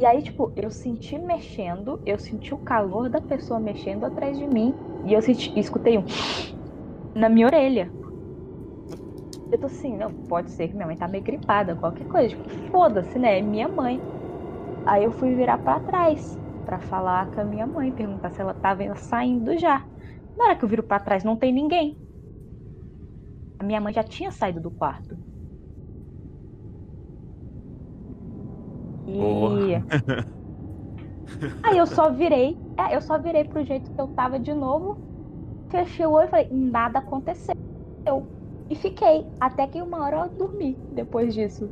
[0.00, 4.46] E aí, tipo, eu senti mexendo, eu senti o calor da pessoa mexendo atrás de
[4.46, 4.78] mim.
[5.04, 6.04] E eu senti, escutei um
[7.14, 7.94] na minha orelha.
[9.50, 12.30] Eu tô assim, não, pode ser que minha mãe tá meio gripada, qualquer coisa.
[12.30, 13.38] Tipo, foda-se, né?
[13.38, 14.04] É minha mãe.
[14.86, 18.54] Aí eu fui virar pra trás pra falar com a minha mãe, perguntar se ela
[18.54, 19.86] tava saindo já.
[20.36, 21.98] Na hora que eu viro pra trás, não tem ninguém.
[23.58, 25.16] A minha mãe já tinha saído do quarto.
[29.08, 29.74] E.
[31.62, 32.56] Aí eu só virei.
[32.78, 34.96] É, eu só virei pro jeito que eu tava de novo.
[35.70, 37.54] Fechei o olho e falei, nada aconteceu.
[38.70, 39.26] E fiquei.
[39.40, 41.68] Até que uma hora eu dormi depois disso.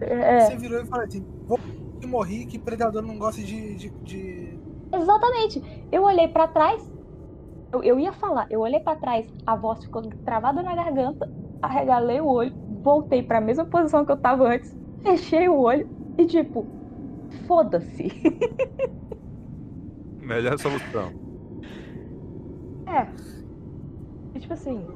[0.00, 1.58] É, Você virou e falou assim: vou
[2.00, 3.74] que morri, que predador não gosta de.
[3.76, 4.58] de, de-
[4.92, 5.62] exatamente.
[5.90, 6.97] Eu olhei pra trás.
[7.72, 11.28] Eu, eu ia falar, eu olhei pra trás, a voz ficou travada na garganta,
[11.60, 14.70] arregalei o olho, voltei pra mesma posição que eu tava antes,
[15.02, 15.88] fechei o olho
[16.18, 16.72] e tipo,
[17.46, 18.08] foda-se.
[20.20, 21.16] Melhor solução.
[22.86, 23.12] É.
[24.34, 24.90] E, tipo assim,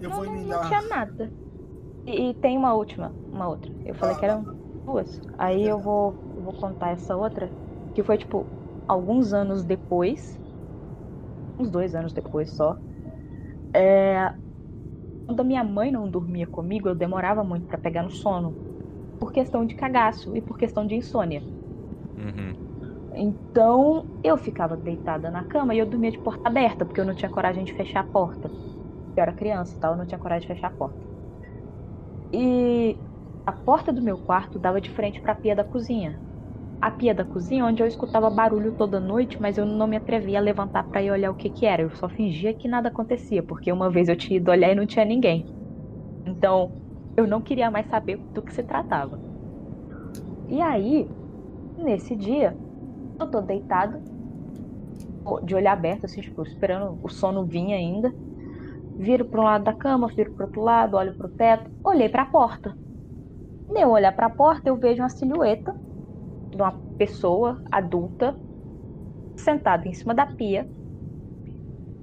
[0.00, 0.60] Eu não, vou não, não emendar.
[0.60, 1.34] tinha nada.
[2.06, 3.70] E, e tem uma última, uma outra.
[3.84, 4.46] Eu falei que eram
[4.86, 5.20] duas.
[5.38, 7.54] Aí eu vou, eu vou contar essa outra,
[7.94, 8.54] que foi tipo
[8.88, 10.38] alguns anos depois,
[11.58, 12.76] uns dois anos depois só.
[13.74, 14.32] É,
[15.26, 18.58] quando a minha mãe não dormia comigo, eu demorava muito pra pegar no sono,
[19.18, 21.46] por questão de cagaço e por questão de insônia.
[22.16, 22.58] Uhum.
[23.14, 27.14] Então eu ficava deitada na cama e eu dormia de porta aberta, porque eu não
[27.14, 28.54] tinha coragem de fechar a porta.
[29.16, 31.06] Eu era criança e tal, eu não tinha coragem de fechar a porta.
[32.32, 33.02] E
[33.46, 36.22] a porta do meu quarto dava de frente para a pia da cozinha.
[36.80, 40.38] A pia da cozinha, onde eu escutava barulho toda noite, mas eu não me atrevia
[40.38, 41.82] a levantar para ir olhar o que que era.
[41.82, 44.86] Eu só fingia que nada acontecia, porque uma vez eu tinha ido olhar e não
[44.86, 45.44] tinha ninguém.
[46.24, 46.70] Então,
[47.16, 49.18] eu não queria mais saber do que se tratava.
[50.48, 51.08] E aí,
[51.76, 52.56] nesse dia,
[53.20, 54.00] eu tô deitada,
[55.42, 58.12] de olho aberto, assim, tipo, esperando o sono vir ainda.
[58.96, 62.22] Viro para um lado da cama, viro pro outro lado, olho pro teto, olhei para
[62.22, 62.72] a porta.
[63.68, 65.87] Nem olhar para a porta, eu vejo uma silhueta
[66.50, 68.36] de uma pessoa adulta
[69.36, 70.68] sentada em cima da pia,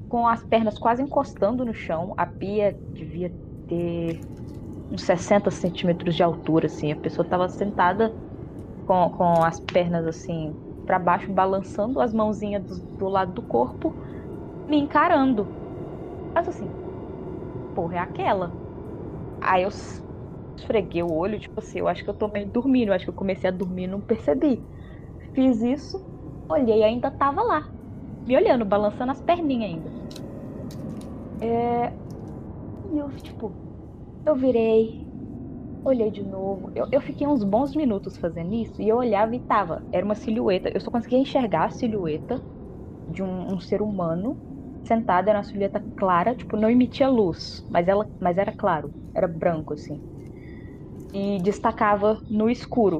[0.07, 2.13] com as pernas quase encostando no chão.
[2.17, 3.31] A pia devia
[3.67, 4.21] ter
[4.91, 6.91] uns 60 centímetros de altura, assim.
[6.91, 8.13] A pessoa estava sentada
[8.85, 10.55] com, com as pernas assim
[10.85, 13.93] para baixo, balançando as mãozinhas do, do lado do corpo,
[14.67, 15.47] me encarando.
[16.33, 16.69] Mas assim,
[17.73, 18.51] porra, é aquela.
[19.41, 19.71] Aí eu
[20.57, 23.09] esfreguei o olho, tipo assim, eu acho que eu tô meio dormindo, eu acho que
[23.11, 24.61] eu comecei a dormir e não percebi.
[25.33, 25.97] Fiz isso,
[26.49, 27.63] olhei ainda tava lá,
[28.25, 29.91] me olhando, balançando as perninhas ainda.
[31.41, 31.93] É...
[32.91, 33.51] E eu, tipo,
[34.25, 35.05] eu virei,
[35.83, 36.71] olhei de novo.
[36.75, 39.83] Eu, eu fiquei uns bons minutos fazendo isso e eu olhava e tava.
[39.91, 40.71] Era uma silhueta.
[40.73, 42.41] Eu só conseguia enxergar a silhueta
[43.07, 44.39] de um, um ser humano
[44.87, 49.27] sentada, era uma silhueta clara, tipo, não emitia luz, mas, ela, mas era claro, era
[49.27, 50.01] branco, assim.
[51.19, 52.97] E destacava no escuro.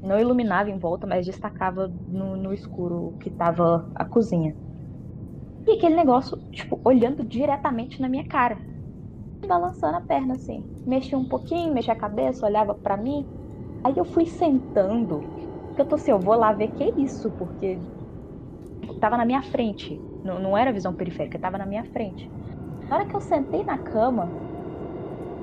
[0.00, 4.56] Não iluminava em volta, mas destacava no, no escuro que tava a cozinha.
[5.66, 8.62] E aquele negócio, tipo, olhando diretamente na minha cara.
[9.46, 10.68] Balançando a perna, assim.
[10.86, 13.30] Mexia um pouquinho, mexia a cabeça, olhava para mim.
[13.84, 15.20] Aí eu fui sentando.
[15.68, 17.82] Porque eu tô assim, eu vou lá ver que é isso, porque
[19.00, 20.04] tava na minha frente.
[20.22, 22.30] Não, não era visão periférica, tava na minha frente.
[22.90, 24.36] Na hora que eu sentei na cama,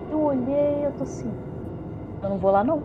[0.09, 1.35] eu olhei, eu tô assim,
[2.21, 2.83] eu não vou lá não.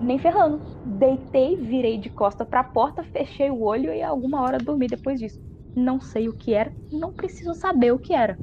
[0.00, 0.60] Nem ferrando.
[0.84, 5.40] Deitei, virei de costa pra porta, fechei o olho e alguma hora dormi depois disso.
[5.74, 8.38] Não sei o que era, não preciso saber o que era.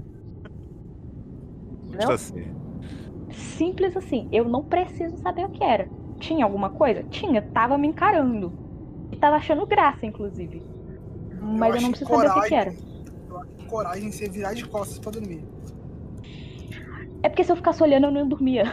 [1.89, 2.11] Não?
[2.11, 2.45] Assim.
[3.31, 5.89] Simples assim, eu não preciso saber o que era.
[6.19, 7.03] Tinha alguma coisa?
[7.03, 8.51] Tinha, tava me encarando.
[9.11, 10.61] E tava achando graça, inclusive.
[11.41, 12.73] Mas eu, eu não preciso coragem, saber o que, que era.
[13.29, 15.43] Eu acho coragem você virar de costas pra dormir.
[17.21, 18.63] É porque se eu ficasse olhando, eu não dormia.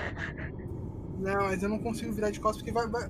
[1.19, 2.89] Não, mas eu não consigo virar de costas porque vai.
[2.89, 3.09] Vai,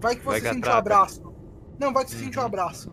[0.00, 1.34] vai que você vai sente o um abraço.
[1.78, 2.24] Não, vai que você uhum.
[2.24, 2.92] sente o um abraço.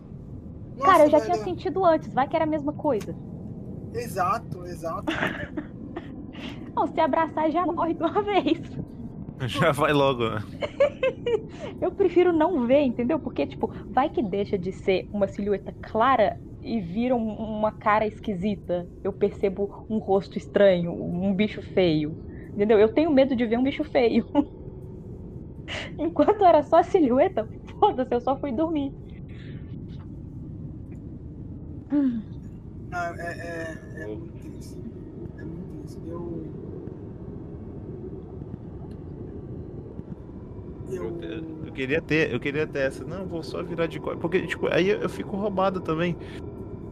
[0.76, 1.32] Nossa, Cara, eu já velho.
[1.32, 3.14] tinha sentido antes, vai que era a mesma coisa.
[3.94, 5.04] Exato, exato.
[6.74, 8.60] não, se abraçar já morre de uma vez.
[9.46, 10.42] Já vai logo, né?
[11.82, 13.18] eu prefiro não ver, entendeu?
[13.18, 18.06] Porque, tipo, vai que deixa de ser uma silhueta clara e vira um, uma cara
[18.06, 18.88] esquisita.
[19.02, 22.16] Eu percebo um rosto estranho, um bicho feio.
[22.54, 22.78] Entendeu?
[22.78, 24.26] Eu tenho medo de ver um bicho feio.
[25.98, 27.48] Enquanto era só silhueta,
[27.78, 28.92] foda-se, eu só fui dormir.
[32.92, 34.78] Ah, é, é, é muito isso.
[35.38, 36.00] É muito isso.
[36.06, 36.64] Eu
[40.90, 41.18] Eu...
[41.66, 43.04] Eu, queria ter, eu queria ter essa.
[43.04, 44.20] Não, vou só virar de costas.
[44.20, 46.16] Porque, tipo, aí eu, fico roubado também.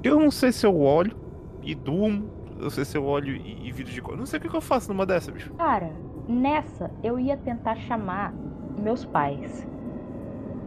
[0.03, 1.17] Eu não sei se eu olho
[1.63, 2.42] e durmo.
[2.63, 4.19] Eu sei se eu olho e, e viro de costas.
[4.19, 5.53] Não sei o que, que eu faço numa dessa, bicho.
[5.55, 5.93] Cara,
[6.29, 8.33] nessa eu ia tentar chamar
[8.79, 9.67] meus pais.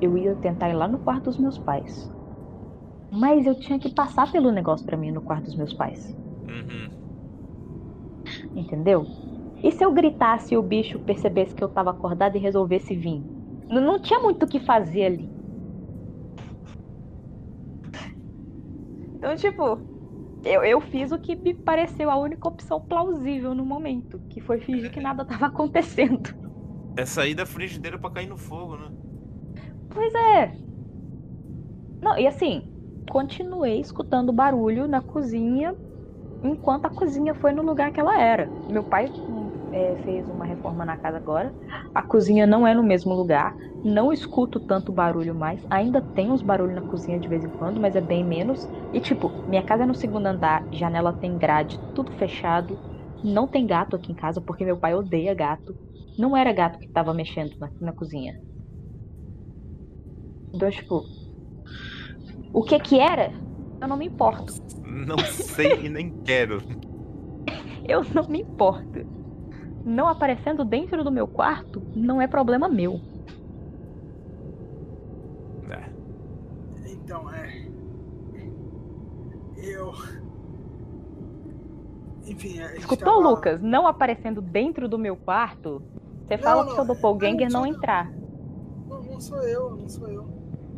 [0.01, 2.11] Eu ia tentar ir lá no quarto dos meus pais.
[3.11, 6.15] Mas eu tinha que passar pelo negócio para mim no quarto dos meus pais.
[6.47, 6.89] Uhum.
[8.55, 9.05] Entendeu?
[9.63, 13.23] E se eu gritasse e o bicho percebesse que eu tava acordada e resolvesse vir?
[13.69, 15.29] Não, não tinha muito o que fazer ali.
[19.15, 19.79] Então, tipo,
[20.45, 24.59] eu, eu fiz o que me pareceu a única opção plausível no momento, que foi
[24.59, 26.35] fingir que nada tava acontecendo.
[26.95, 28.91] É sair da frigideira para cair no fogo, né?
[29.89, 30.55] Pois é.
[32.01, 32.71] Não, e assim,
[33.09, 35.75] continuei escutando barulho na cozinha
[36.43, 38.47] enquanto a cozinha foi no lugar que ela era.
[38.69, 39.09] Meu pai
[39.75, 41.53] é, fez uma reforma na casa agora.
[41.93, 43.53] A cozinha não é no mesmo lugar.
[43.83, 45.61] Não escuto tanto barulho mais.
[45.69, 48.69] Ainda tem uns barulhos na cozinha de vez em quando, mas é bem menos.
[48.93, 52.79] E tipo, minha casa é no segundo andar, janela tem grade, tudo fechado.
[53.21, 55.75] Não tem gato aqui em casa porque meu pai odeia gato.
[56.17, 58.39] Não era gato que tava mexendo na, na cozinha.
[60.53, 61.03] Então, tipo,
[62.53, 63.33] o que que era?
[63.81, 64.53] Eu não me importo.
[64.85, 66.61] Não sei e nem quero.
[67.87, 69.14] Eu não me importo
[69.85, 72.99] não aparecendo dentro do meu quarto não é problema meu.
[75.69, 75.89] É.
[76.89, 77.67] Então, é.
[79.57, 79.93] Eu.
[82.25, 83.29] Enfim, é, Escutou, tava...
[83.29, 83.61] Lucas?
[83.61, 85.83] Não aparecendo dentro do meu quarto?
[86.25, 88.11] Você fala não, pro seu doppelganger não, não entrar.
[88.87, 90.27] Não, não sou eu, não sou eu.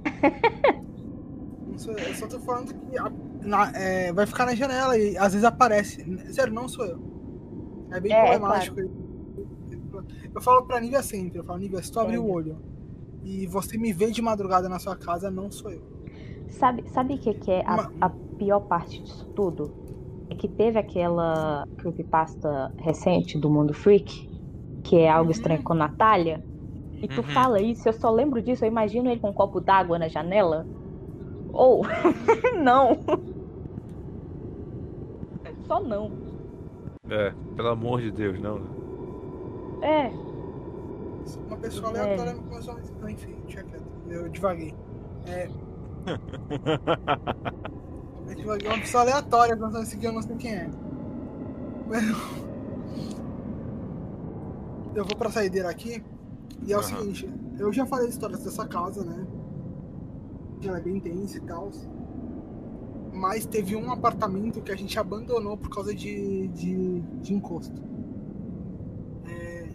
[1.66, 2.00] não sou eu.
[2.00, 3.10] Eu só tô falando que a,
[3.42, 6.04] na, é, vai ficar na janela e às vezes aparece.
[6.34, 7.17] Sério, não sou eu.
[7.98, 8.76] É bem é, problemático.
[8.76, 9.08] Claro.
[10.34, 12.58] Eu falo pra Nívia sempre, eu falo, Nívia, se tu abrir o olho
[13.24, 15.82] e você me vê de madrugada na sua casa, não sou eu.
[16.50, 19.74] Sabe o sabe que, que é a, a, pior parte disso tudo?
[20.30, 24.30] É que teve aquela creepypasta recente do Mundo Freak,
[24.84, 25.32] que é algo uhum.
[25.32, 26.44] estranho com Natália.
[27.02, 27.28] E tu uhum.
[27.28, 30.66] fala isso, eu só lembro disso, eu imagino ele com um copo d'água na janela.
[31.52, 31.82] Ou,
[32.64, 32.98] não.
[35.68, 36.27] Só não.
[37.10, 38.60] É, pelo amor de Deus, não.
[39.82, 40.12] É.
[41.48, 42.34] Uma pessoa aleatória é.
[42.34, 42.78] me começou a.
[43.02, 43.86] Não, enfim, tinha quieto.
[44.10, 44.76] Eu devaguei.
[45.26, 45.48] É.
[48.30, 48.68] eu devaguei.
[48.68, 50.70] Uma pessoa aleatória começou a seguir, eu não sei quem é.
[54.96, 56.04] Eu vou pra saideira aqui.
[56.64, 56.86] E é o uhum.
[56.86, 57.30] seguinte,
[57.60, 59.28] eu já falei histórias dessa casa, né?
[60.60, 61.70] Que ela é bem intensa e tal
[63.18, 67.82] mas teve um apartamento que a gente abandonou por causa de, de, de encosto.
[69.28, 69.70] É...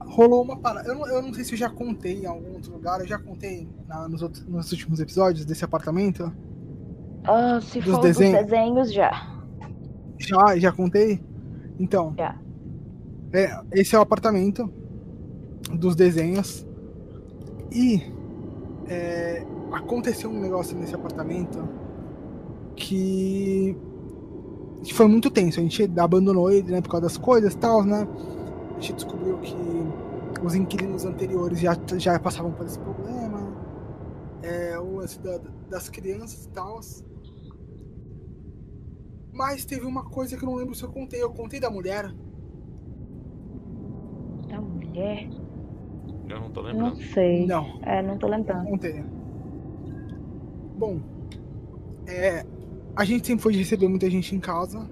[0.00, 0.88] Rolou uma parada.
[0.88, 3.18] Eu não, eu não sei se eu já contei em algum outro lugar, eu já
[3.18, 6.32] contei na, nos, outros, nos últimos episódios desse apartamento.
[7.24, 8.40] Ah, se Dos for desenhos?
[8.40, 9.42] dos desenhos, já.
[10.18, 11.20] Já, já contei?
[11.78, 12.14] Então.
[12.16, 12.38] Já.
[13.32, 14.70] É, esse é o apartamento
[15.72, 16.66] dos desenhos.
[17.72, 18.02] E
[18.88, 21.66] é, aconteceu um negócio nesse apartamento
[22.76, 23.76] que
[24.82, 25.60] que foi muito tenso.
[25.60, 28.06] A gente abandonou ele, né, por causa das coisas e tal, né?
[28.76, 29.54] A gente descobriu que
[30.44, 33.52] os inquilinos anteriores já, já passavam por esse problema.
[34.42, 35.38] É, o lance da-
[35.70, 36.80] das crianças e tal.
[39.32, 41.22] Mas teve uma coisa que eu não lembro se eu contei.
[41.22, 42.12] Eu contei da mulher.
[44.48, 45.30] Da mulher?
[46.28, 47.02] Eu não tô Não lembrando.
[47.14, 47.46] sei.
[47.46, 47.78] Não.
[47.82, 48.66] É, não tô lembrando.
[48.68, 49.04] Contei.
[50.82, 51.00] Bom,
[52.08, 52.44] é,
[52.96, 54.90] a gente sempre foi de receber muita gente em casa.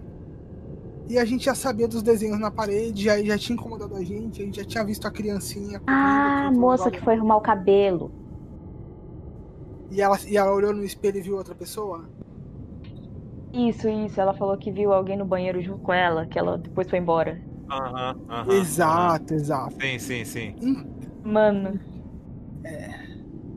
[1.09, 4.41] E a gente já sabia dos desenhos na parede, já, já tinha incomodado a gente,
[4.41, 5.83] a gente já tinha visto a criancinha.
[5.87, 8.11] Ah, a moça que foi arrumar o cabelo.
[9.91, 12.09] E ela, e ela olhou no espelho e viu outra pessoa?
[13.53, 14.21] Isso, isso.
[14.21, 17.41] Ela falou que viu alguém no banheiro junto com ela, que ela depois foi embora.
[17.71, 18.63] Aham, aham.
[18.63, 19.77] exato, exato.
[19.81, 20.57] Sim, sim, sim.
[21.23, 21.81] Mano,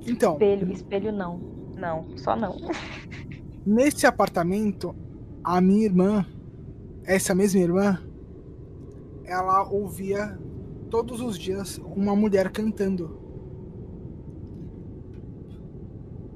[0.06, 1.44] Então, espelho, espelho não.
[1.84, 2.56] Não, só não.
[3.66, 4.96] nesse apartamento,
[5.44, 6.26] a minha irmã,
[7.06, 8.00] essa mesma irmã,
[9.26, 10.40] ela ouvia
[10.90, 13.12] todos os dias uma mulher cantando.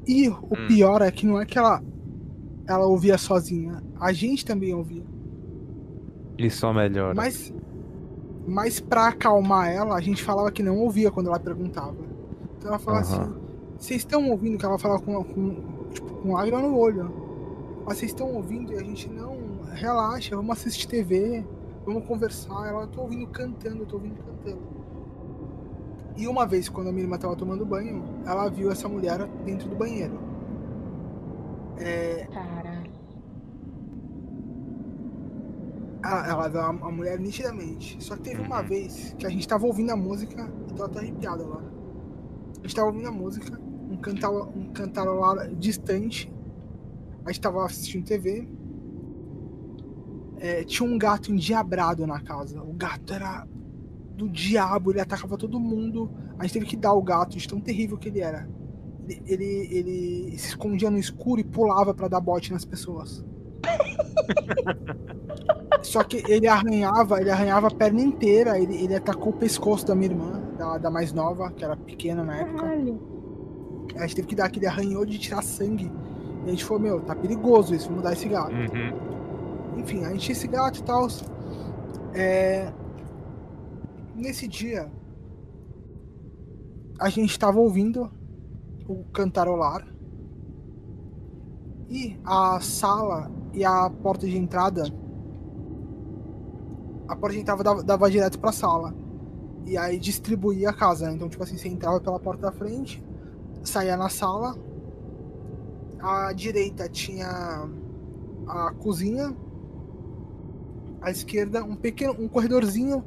[0.05, 0.67] E o Hum.
[0.67, 1.81] pior é que não é que ela,
[2.67, 5.03] ela ouvia sozinha, a gente também ouvia.
[6.37, 7.15] Isso só melhora.
[7.15, 7.53] Mas,
[8.45, 11.95] mas pra acalmar ela, a gente falava que não ouvia quando ela perguntava.
[12.57, 13.33] Então ela falava Aham.
[13.33, 13.46] assim:
[13.79, 17.11] vocês estão ouvindo que ela falava com, com, tipo, com lágrima no olho.
[17.85, 19.37] Mas vocês estão ouvindo e a gente não.
[19.73, 21.45] Relaxa, vamos assistir TV,
[21.85, 22.67] vamos conversar.
[22.67, 24.61] Ela, eu tô ouvindo cantando, eu tô ouvindo cantando.
[26.15, 29.69] E uma vez, quando a minha irmã tava tomando banho, ela viu essa mulher dentro
[29.69, 30.19] do banheiro.
[31.77, 32.91] É, Caralho.
[36.03, 38.03] ela, ela viu a, a mulher nitidamente.
[38.03, 38.67] Só que teve uma Uhum.
[38.67, 41.65] vez que a gente tava ouvindo a música, e tô até arrepiado agora.
[42.59, 43.59] A gente tava ouvindo a música,
[43.97, 46.31] um, cantalo, um cantarolar distante.
[47.25, 48.47] A gente tava assistindo TV.
[50.39, 52.61] É, tinha um gato endiabrado na casa.
[52.61, 53.45] O gato era
[54.15, 56.11] do diabo, ele atacava todo mundo.
[56.39, 58.47] A gente teve que dar o gato, de tão terrível que ele era.
[59.07, 63.25] Ele, ele, ele se escondia no escuro e pulava pra dar bote nas pessoas.
[65.81, 69.95] Só que ele arranhava, ele arranhava a perna inteira, ele, ele atacou o pescoço da
[69.95, 72.59] minha irmã, da, da mais nova, que era pequena na época.
[72.59, 73.17] Caralho.
[73.95, 75.91] A gente teve que dar aquele arranhou de tirar sangue.
[76.45, 78.53] E a gente falou, meu, tá perigoso isso, vamos dar esse gato.
[78.53, 79.79] Uhum.
[79.79, 81.07] Enfim, a gente tinha esse gato e tal.
[82.13, 82.71] É...
[84.15, 84.91] Nesse dia,
[86.99, 88.09] a gente tava ouvindo
[88.87, 89.85] o cantarolar.
[91.89, 94.83] E a sala e a porta de entrada.
[97.07, 98.93] A porta de entrada dava, dava direto pra sala.
[99.65, 101.07] E aí distribuía a casa.
[101.07, 101.13] né?
[101.15, 103.03] Então, tipo assim, você entrava pela porta da frente,
[103.67, 104.55] saía na sala.
[105.99, 107.69] À direita tinha
[108.47, 109.35] a cozinha.
[111.01, 113.03] À esquerda, um pequeno um corredorzinho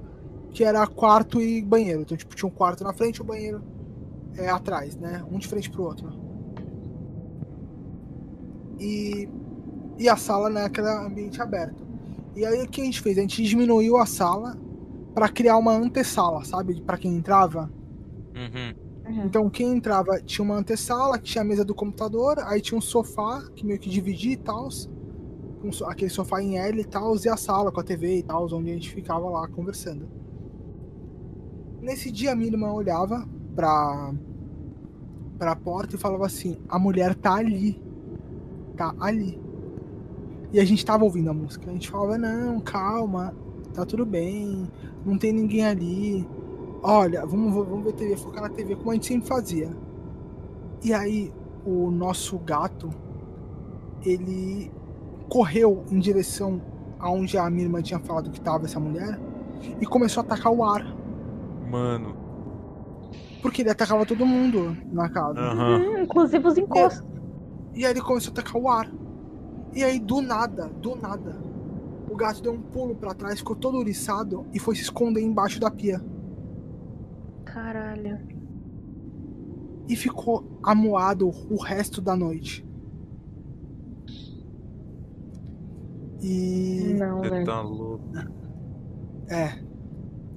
[0.52, 2.02] que era quarto e banheiro.
[2.02, 3.62] Então, tipo, tinha um quarto na frente e o banheiro
[4.36, 5.24] é, atrás, né?
[5.30, 6.12] Um de frente pro outro.
[8.78, 9.28] E,
[9.98, 11.84] e a sala naquele ambiente aberto.
[12.34, 13.18] E aí o que a gente fez?
[13.18, 14.56] A gente diminuiu a sala
[15.14, 16.80] para criar uma antessala, sabe?
[16.80, 17.70] Para quem entrava.
[18.34, 18.89] Uhum.
[19.10, 19.24] Uhum.
[19.24, 22.80] Então quem entrava tinha uma antessala, que tinha a mesa do computador, aí tinha um
[22.80, 24.68] sofá que meio que dividia e tal.
[25.62, 28.44] Um, aquele sofá em L e tal, e a sala com a TV e tal,
[28.54, 30.08] onde a gente ficava lá conversando.
[31.80, 34.14] Nesse dia a minha irmã olhava pra,
[35.38, 37.82] pra porta e falava assim, a mulher tá ali.
[38.76, 39.38] Tá ali.
[40.52, 41.68] E a gente tava ouvindo a música.
[41.68, 43.34] A gente falava, não, calma,
[43.74, 44.70] tá tudo bem,
[45.04, 46.26] não tem ninguém ali.
[46.82, 49.70] Olha, vamos, vamos ver TV, focar na TV como a gente sempre fazia.
[50.82, 51.32] E aí,
[51.64, 52.88] o nosso gato,
[54.02, 54.70] ele
[55.28, 56.60] correu em direção
[56.98, 59.18] aonde a minha irmã tinha falado que tava essa mulher
[59.80, 60.84] e começou a atacar o ar.
[61.70, 62.16] Mano.
[63.42, 65.38] Porque ele atacava todo mundo na casa.
[65.38, 65.76] Aham.
[65.76, 67.06] Hum, inclusive os encostos.
[67.74, 68.90] E aí ele começou a atacar o ar.
[69.74, 71.40] E aí, do nada, do nada,
[72.10, 75.60] o gato deu um pulo pra trás, ficou todo oriçado e foi se esconder embaixo
[75.60, 76.02] da pia.
[77.52, 78.18] Caralho.
[79.88, 82.64] E ficou amuado o resto da noite.
[86.22, 86.94] E.
[86.98, 87.44] Não, velho.
[87.44, 88.04] tá louco.
[89.28, 89.58] É.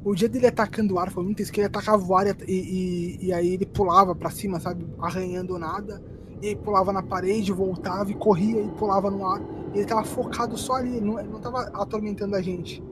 [0.03, 2.35] O dia dele atacando o ar foi muito isso, que ele atacava o ar e,
[2.47, 4.85] e, e aí ele pulava pra cima, sabe?
[4.99, 6.01] Arranhando nada.
[6.41, 9.41] E aí pulava na parede, voltava e corria e pulava no ar.
[9.73, 12.83] E ele tava focado só ali, não, não tava atormentando a gente.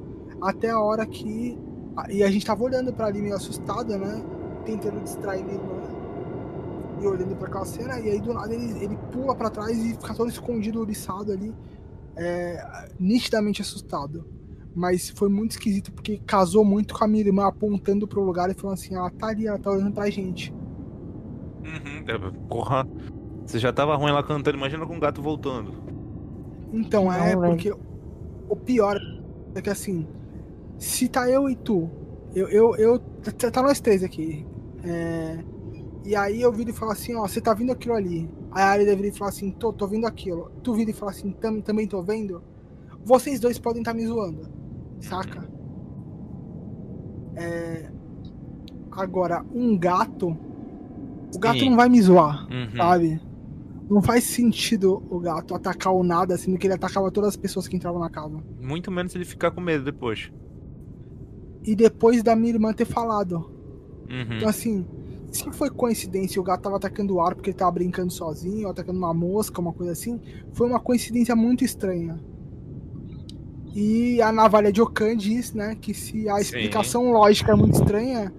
[0.41, 1.57] Até a hora que.
[2.09, 4.23] E a gente tava olhando para ali meio assustada, né?
[4.65, 5.73] Tentando distrair minha irmã.
[7.01, 7.99] E olhando para aquela cena.
[7.99, 11.53] E aí do nada ele, ele pula para trás e fica todo escondido, oriçado ali.
[12.15, 14.25] É, nitidamente assustado.
[14.73, 18.53] Mas foi muito esquisito porque casou muito com a minha irmã apontando pro lugar e
[18.53, 20.53] falando assim: ela tá ali, ela tá olhando pra gente.
[21.61, 22.87] Uhum, é, porra.
[23.45, 25.73] Você já tava ruim lá cantando, imagina com o gato voltando.
[26.71, 27.73] Então, é Não, porque
[28.47, 28.97] o pior
[29.53, 30.07] é que assim,
[30.81, 31.87] se tá eu e tu,
[32.33, 32.99] eu, eu, eu
[33.51, 34.43] tá nós três aqui.
[34.83, 35.37] É,
[36.03, 38.27] e aí eu viro e falo assim, ó, você tá vindo aquilo ali.
[38.51, 40.51] Aí a área deveria falar assim, tô, tô vendo aquilo.
[40.63, 42.43] Tu vira e fala assim, Tam, também tô vendo.
[43.05, 44.41] Vocês dois podem estar tá me zoando,
[45.01, 45.47] saca?
[47.35, 47.91] É...
[48.91, 50.35] Agora, um gato,
[51.35, 51.69] o gato Sim.
[51.69, 52.75] não vai me zoar, uhum.
[52.75, 53.21] sabe?
[53.87, 57.67] Não faz sentido o gato atacar o nada, sendo que ele atacava todas as pessoas
[57.67, 58.41] que entravam na casa.
[58.59, 60.31] Muito menos ele ficar com medo depois.
[61.63, 63.51] E depois da minha irmã ter falado.
[64.09, 64.37] Uhum.
[64.37, 64.85] Então, assim,
[65.31, 68.71] se foi coincidência o gato tava atacando o ar porque ele tava brincando sozinho, ou
[68.71, 70.19] atacando uma mosca, uma coisa assim,
[70.53, 72.19] foi uma coincidência muito estranha.
[73.73, 77.11] E a navalha de Okan diz, né, que se a explicação Sim.
[77.13, 78.33] lógica é muito estranha,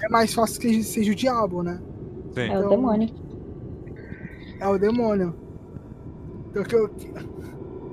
[0.00, 1.82] é mais fácil que seja o diabo, né?
[2.32, 2.40] Sim.
[2.40, 3.08] É então, o demônio.
[4.60, 5.34] É o demônio.
[6.50, 6.88] Então que eu,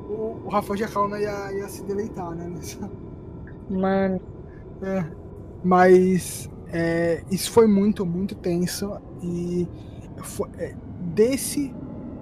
[0.10, 2.48] o, o Rafael Jacauna ia, ia se deleitar, né?
[2.48, 2.90] Nessa...
[3.70, 4.22] Mano.
[4.82, 5.06] É.
[5.64, 8.98] Mas é, isso foi muito, muito tenso.
[9.22, 9.68] E
[10.18, 10.76] foi, é,
[11.14, 11.74] desse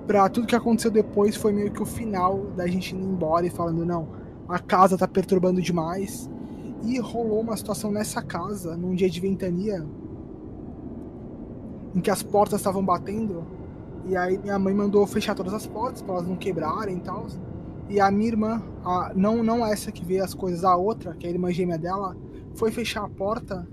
[0.05, 3.49] pra tudo que aconteceu depois foi meio que o final da gente indo embora e
[3.49, 4.07] falando, não,
[4.47, 6.29] a casa tá perturbando demais.
[6.83, 9.85] E rolou uma situação nessa casa, num dia de ventania,
[11.93, 13.43] em que as portas estavam batendo
[14.07, 17.27] e aí minha mãe mandou fechar todas as portas para elas não quebrarem e tal.
[17.89, 21.25] E a minha irmã, a, não, não essa que vê as coisas, a outra, que
[21.27, 22.15] é a irmã gêmea dela,
[22.57, 23.67] foi fechar a porta.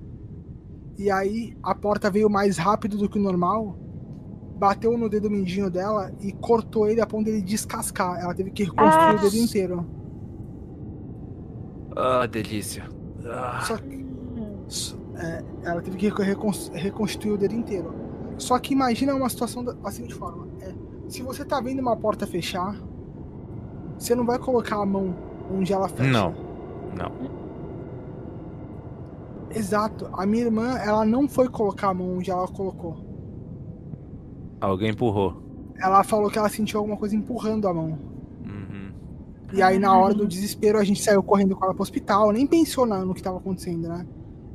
[0.97, 3.77] E aí a porta veio mais rápido do que o normal,
[4.57, 8.21] bateu no dedo mindinho dela e cortou ele a ponto dele descascar.
[8.21, 9.15] Ela teve que reconstruir ah.
[9.15, 9.87] o dedo inteiro.
[11.97, 12.89] Ah, delícia.
[13.27, 13.61] Ah.
[13.63, 14.05] Só que,
[15.17, 17.95] é, ela teve que reconstruir o dedo inteiro.
[18.37, 20.47] Só que imagina uma situação da, assim de forma.
[20.61, 20.73] É,
[21.09, 22.77] se você tá vendo uma porta fechar,
[23.99, 25.15] você não vai colocar a mão
[25.53, 26.11] onde ela fecha.
[26.11, 26.35] Não.
[26.97, 27.44] Não.
[29.55, 30.09] Exato.
[30.13, 32.97] A minha irmã, ela não foi colocar a mão onde ela colocou.
[34.61, 35.43] Alguém empurrou.
[35.77, 37.99] Ela falou que ela sentiu alguma coisa empurrando a mão.
[38.45, 38.93] Uhum.
[39.53, 42.33] E aí, na hora do desespero, a gente saiu correndo com ela pro hospital.
[42.33, 44.07] Nem pensou no que tava acontecendo, né?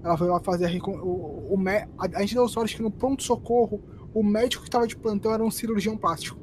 [0.04, 1.64] Ela foi lá fazer a, o, o,
[1.98, 3.82] a, a gente deu sorte que no pronto-socorro
[4.14, 6.40] o médico que tava de plantão era um cirurgião plástico.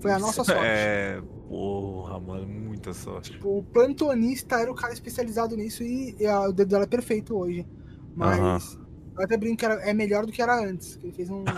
[0.00, 0.62] Foi a nossa sorte.
[0.64, 3.32] É, porra, mano, muita sorte.
[3.32, 6.86] Tipo, o plantonista era o cara especializado nisso e, e a, o dedo dela é
[6.86, 7.66] perfeito hoje.
[8.14, 8.84] Mas uhum.
[9.18, 10.94] eu até brinco que era, é melhor do que era antes.
[10.94, 11.42] Que ele fez um.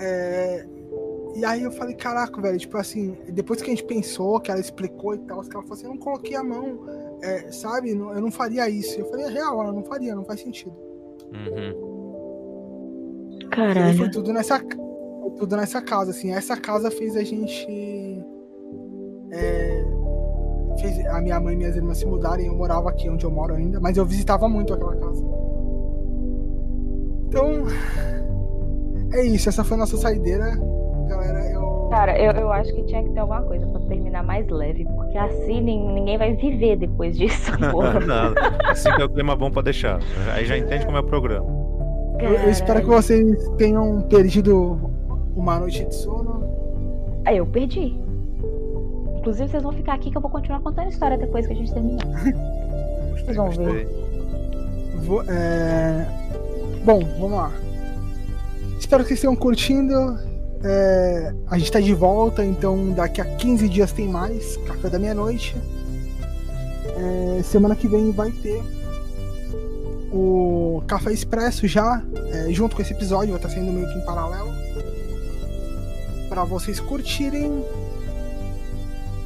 [0.00, 0.66] é,
[1.36, 4.58] e aí eu falei, caraca, velho, tipo assim, depois que a gente pensou, que ela
[4.58, 6.86] explicou e tal, que ela falou assim, eu não coloquei a mão
[7.22, 7.90] é, sabe?
[7.90, 8.98] Eu não faria isso.
[8.98, 10.74] Eu falei, é real, ela não faria, não faz sentido.
[11.32, 11.94] Uhum.
[13.50, 13.94] Caralho.
[13.94, 14.60] E foi tudo nessa,
[15.26, 16.32] foi tudo nessa casa, assim.
[16.32, 17.66] Essa casa fez a gente.
[19.32, 19.84] É,
[20.80, 22.46] fez a minha mãe e minhas irmãs se mudarem.
[22.46, 25.24] Eu morava aqui onde eu moro ainda, mas eu visitava muito aquela casa.
[27.26, 27.64] Então.
[29.12, 30.44] É isso, essa foi a nossa saideira.
[31.08, 34.48] Galera, eu Cara, eu, eu acho que tinha que ter alguma coisa pra terminar mais
[34.48, 37.52] leve, porque assim ninguém vai viver depois disso.
[37.60, 38.34] Não,
[38.68, 40.00] assim que é o clima bom pra deixar.
[40.34, 41.46] Aí já entende como é o programa.
[42.18, 44.90] Eu, eu, espero que vocês tenham perdido
[45.36, 46.42] uma noite de sono.
[47.24, 47.96] Aí eu perdi.
[49.18, 51.56] Inclusive, vocês vão ficar aqui que eu vou continuar contando a história depois que a
[51.56, 52.06] gente terminar.
[53.14, 53.88] vocês vão ver.
[55.04, 56.06] Vou, é...
[56.84, 57.52] Bom, vamos lá.
[58.78, 59.94] Espero que vocês tenham curtindo.
[60.64, 64.98] É, a gente tá de volta, então daqui a 15 dias tem mais Café da
[64.98, 65.56] Meia-Noite.
[66.96, 68.62] É, semana que vem vai ter
[70.12, 73.98] o Café Expresso já, é, junto com esse episódio, vai estar tá sendo meio que
[73.98, 74.50] em paralelo.
[76.36, 77.64] Para vocês curtirem.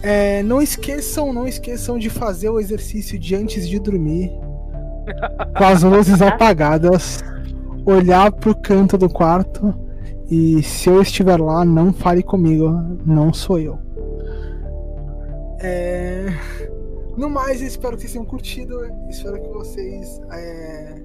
[0.01, 4.31] É, não esqueçam, não esqueçam de fazer o exercício de antes de dormir.
[5.59, 7.19] Com as luzes apagadas.
[7.85, 9.75] Olhar pro canto do quarto
[10.31, 12.71] e se eu estiver lá, não fale comigo,
[13.05, 13.77] não sou eu.
[15.59, 16.27] É...
[17.17, 18.79] No mais, espero que vocês tenham curtido.
[19.09, 21.03] Espero que vocês é...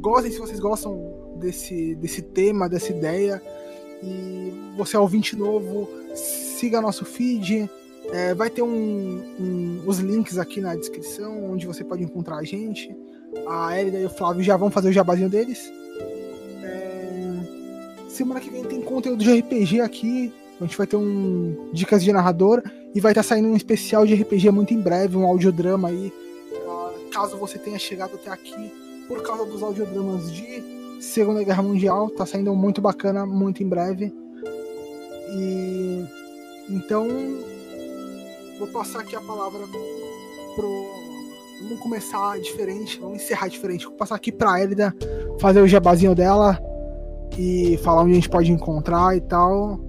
[0.00, 3.42] gostem, se vocês gostam desse, desse tema, dessa ideia.
[4.02, 7.68] E você é ouvinte novo, siga nosso feed.
[8.12, 12.44] É, vai ter um, um, os links aqui na descrição, onde você pode encontrar a
[12.44, 12.94] gente.
[13.48, 15.70] A Elida e o Flávio já vão fazer o jabazinho deles.
[16.62, 20.32] É, semana que vem tem conteúdo de RPG aqui.
[20.60, 22.62] A gente vai ter um dicas de narrador
[22.94, 26.12] e vai estar tá saindo um especial de RPG muito em breve, um audiodrama aí.
[27.12, 28.70] Caso você tenha chegado até aqui
[29.08, 34.12] por causa dos audiodramas de Segunda Guerra Mundial, tá saindo muito bacana, muito em breve.
[35.30, 36.04] E
[36.68, 37.06] então
[38.58, 39.60] vou passar aqui a palavra
[40.54, 41.06] pro.
[41.62, 43.86] Vamos começar diferente, vamos encerrar diferente.
[43.86, 44.94] Vou passar aqui pra Elida
[45.40, 46.58] fazer o jabazinho dela
[47.38, 49.80] e falar onde a gente pode encontrar e tal.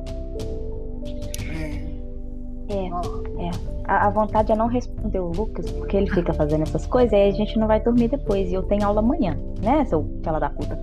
[1.50, 3.67] É, é.
[3.88, 7.16] A, a, vontade é não responder o Lucas, porque ele fica fazendo essas coisas, e
[7.16, 8.52] a gente não vai dormir depois.
[8.52, 10.78] E eu tenho aula amanhã, né, seu fela da puta?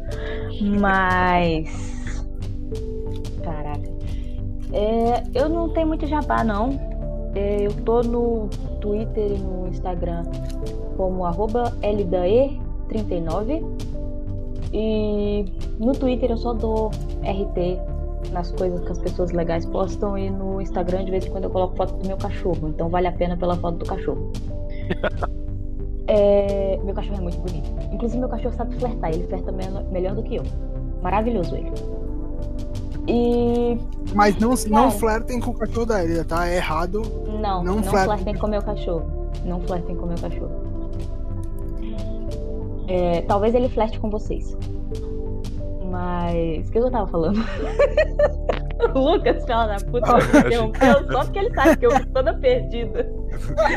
[0.81, 1.69] Mas.
[3.43, 3.91] Caraca.
[4.73, 6.71] É, eu não tenho muito jabá, não.
[7.35, 8.49] É, eu tô no
[8.81, 10.23] Twitter e no Instagram
[10.97, 13.63] como arroba LDAE39.
[14.73, 15.45] E
[15.79, 16.91] no Twitter eu só dou
[17.23, 17.94] RT
[18.35, 21.51] nas coisas que as pessoas legais postam e no Instagram de vez em quando eu
[21.51, 24.33] coloco foto do meu cachorro, então vale a pena pela foto do cachorro.
[26.09, 27.71] é, meu cachorro é muito bonito.
[27.93, 30.43] Inclusive meu cachorro sabe flertar, ele flerta melhor do que eu.
[31.01, 31.73] Maravilhoso ele.
[33.07, 33.79] E.
[34.15, 36.49] Mas não, Cara, não flertem com o cachorro da Elida, tá?
[36.49, 37.03] É errado.
[37.27, 38.05] Não, não, não flertem.
[38.05, 39.31] flertem com o meu cachorro.
[39.45, 40.51] Não flertem com o meu cachorro.
[42.89, 44.57] É, talvez ele flerte com vocês.
[45.95, 46.69] Mas.
[46.69, 47.39] O que eu tava falando?
[48.95, 52.35] o Lucas, fala da puta, me interrompeu só porque ele sabe que eu fico toda
[52.35, 53.09] perdida.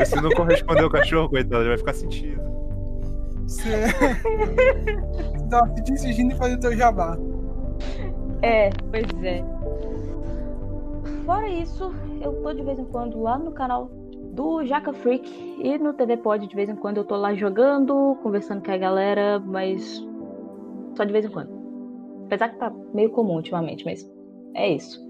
[0.04, 2.42] Se não corresponder o cachorro, coitado, ele vai ficar sentido.
[3.46, 3.70] Você
[5.48, 7.16] tá se desistindo de fazer o teu jabá.
[8.42, 9.44] É, pois é.
[11.24, 13.88] Fora isso, eu tô de vez em quando lá no canal
[14.32, 18.18] do Jaca Freak e no TV Pod de vez em quando eu tô lá jogando,
[18.22, 20.04] conversando com a galera, mas
[20.96, 21.57] só de vez em quando.
[22.28, 24.06] Apesar que tá meio comum ultimamente, mas
[24.54, 25.00] é isso.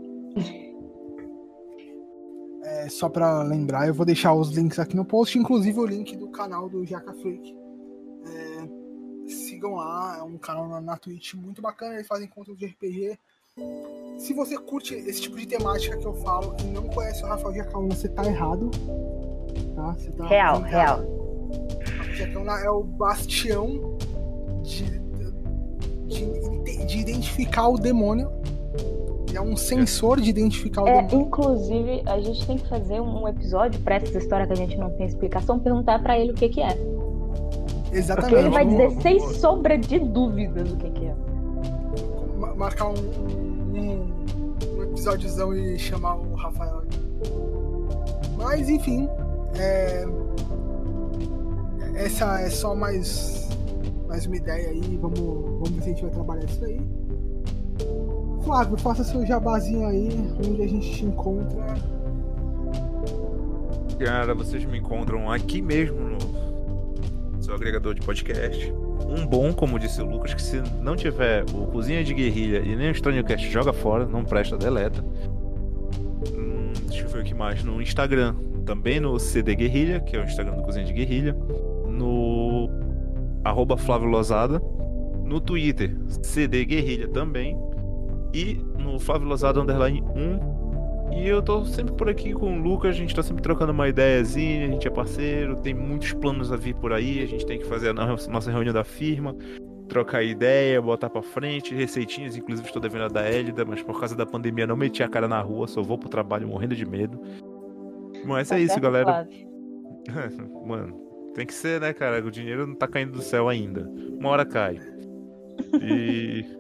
[2.63, 6.17] É, só para lembrar, eu vou deixar os links aqui no post, inclusive o link
[6.17, 7.57] do canal do Jaca Freak.
[8.25, 12.67] É, sigam lá, é um canal na, na Twitch muito bacana, eles fazem conteúdo de
[12.67, 13.19] RPG.
[14.17, 17.55] Se você curte esse tipo de temática que eu falo e não conhece o Rafael
[17.55, 18.71] Giacalona, você tá errado.
[19.75, 19.95] Tá?
[19.95, 21.01] Você tá real, real.
[21.01, 23.99] O Giacalona é o bastião
[24.63, 25.08] de
[26.09, 28.31] de, de identificar o demônio.
[29.35, 31.27] É um sensor de identificar o é, demônio.
[31.27, 34.91] Inclusive, a gente tem que fazer um episódio para essa história que a gente não
[34.91, 36.77] tem explicação, perguntar para ele o que, que é.
[37.93, 38.31] Exatamente.
[38.31, 41.15] Porque ele vai dizer sem sombra de dúvidas o que, que é.
[42.57, 42.95] Marcar um,
[43.77, 46.83] um, um episódiozão e chamar o Rafael.
[48.37, 49.09] Mas, enfim.
[49.59, 50.07] É...
[51.95, 53.48] Essa é só mais
[54.09, 56.81] mais uma ideia aí, vamos, vamos ver se a gente vai trabalhar isso aí.
[58.43, 60.09] Flávio, faça seu jabazinho aí,
[60.49, 61.75] onde a gente te encontra.
[63.99, 68.73] Cara, vocês me encontram aqui mesmo no seu agregador de podcast.
[69.07, 72.75] Um bom, como disse o Lucas, que se não tiver o Cozinha de Guerrilha e
[72.75, 75.05] nem o Estranho Cast, joga fora, não presta, deleta.
[76.35, 77.63] Hum, deixa eu ver o que mais.
[77.63, 81.37] No Instagram, também no CD Guerrilha, que é o Instagram do Cozinha de Guerrilha.
[81.87, 82.48] No
[83.45, 84.61] arroba Flávio Lozada.
[85.25, 87.59] No Twitter, CD Guerrilha também.
[88.35, 90.59] E no Flávio Lozada Underline 1.
[91.13, 93.89] E eu tô sempre por aqui com o Lucas, a gente tá sempre trocando uma
[93.89, 97.59] ideiazinha, a gente é parceiro, tem muitos planos a vir por aí, a gente tem
[97.59, 97.93] que fazer a
[98.29, 99.35] nossa reunião da firma,
[99.89, 104.15] trocar ideia, botar pra frente, receitinhas, inclusive estou devendo a da Hélida, mas por causa
[104.15, 107.21] da pandemia não meti a cara na rua, só vou pro trabalho morrendo de medo.
[108.25, 109.27] Mas é tá isso, galera.
[110.67, 112.25] Mano, tem que ser, né, cara?
[112.25, 113.89] O dinheiro não tá caindo do céu ainda.
[114.19, 114.79] Uma hora cai.
[115.83, 116.59] E.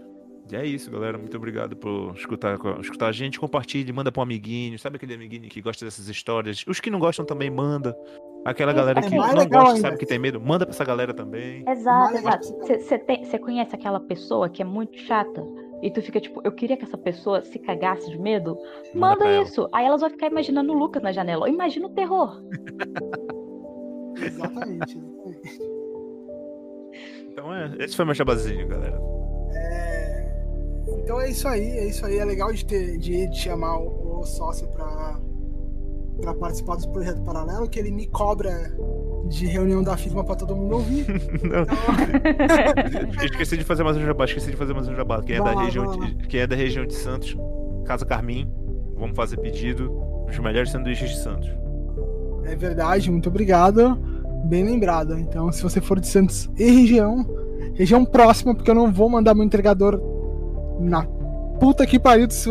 [0.51, 1.19] E é isso, galera.
[1.19, 3.39] Muito obrigado por escutar, escutar a gente.
[3.39, 4.79] Compartilhe, manda pra um amiguinho.
[4.79, 6.65] Sabe aquele amiguinho que gosta dessas histórias?
[6.67, 7.95] Os que não gostam também, manda.
[8.47, 9.77] Aquela galera que não gosta, ainda.
[9.77, 11.65] sabe que tem medo, manda pra essa galera também.
[11.69, 12.49] Exato, exato.
[12.61, 15.45] Você conhece aquela pessoa que é muito chata?
[15.83, 18.57] E tu fica tipo, eu queria que essa pessoa se cagasse de medo?
[18.95, 19.69] Manda, manda isso.
[19.73, 21.49] Aí elas vão ficar imaginando o Lucas na janela.
[21.49, 22.43] Imagina o terror.
[24.23, 24.99] Exatamente,
[27.33, 29.01] Então é, esse foi meu chabazinho, galera.
[29.53, 30.09] É...
[31.03, 32.19] Então é isso aí, é isso aí.
[32.19, 35.19] É legal de, ter, de, de chamar o, o sócio pra,
[36.21, 38.51] pra participar do projeto paralelo, que ele me cobra
[39.29, 41.07] de reunião da firma pra todo mundo ouvir.
[41.43, 41.63] Não.
[41.63, 45.23] Então, esqueci de fazer mais um jabá, esqueci de fazer mais um jabá.
[45.23, 47.37] Quem é, Vai da lá, região de, quem é da região de Santos,
[47.85, 48.51] Casa Carmim,
[48.97, 49.89] vamos fazer pedido
[50.27, 51.49] dos melhores sanduíches de Santos.
[52.49, 53.97] É verdade, muito obrigado.
[54.45, 55.19] Bem lembrado.
[55.19, 57.27] Então, se você for de Santos e região,
[57.75, 60.01] região próxima, porque eu não vou mandar meu entregador
[60.81, 61.05] na
[61.59, 62.31] puta que pariu.
[62.31, 62.49] Se,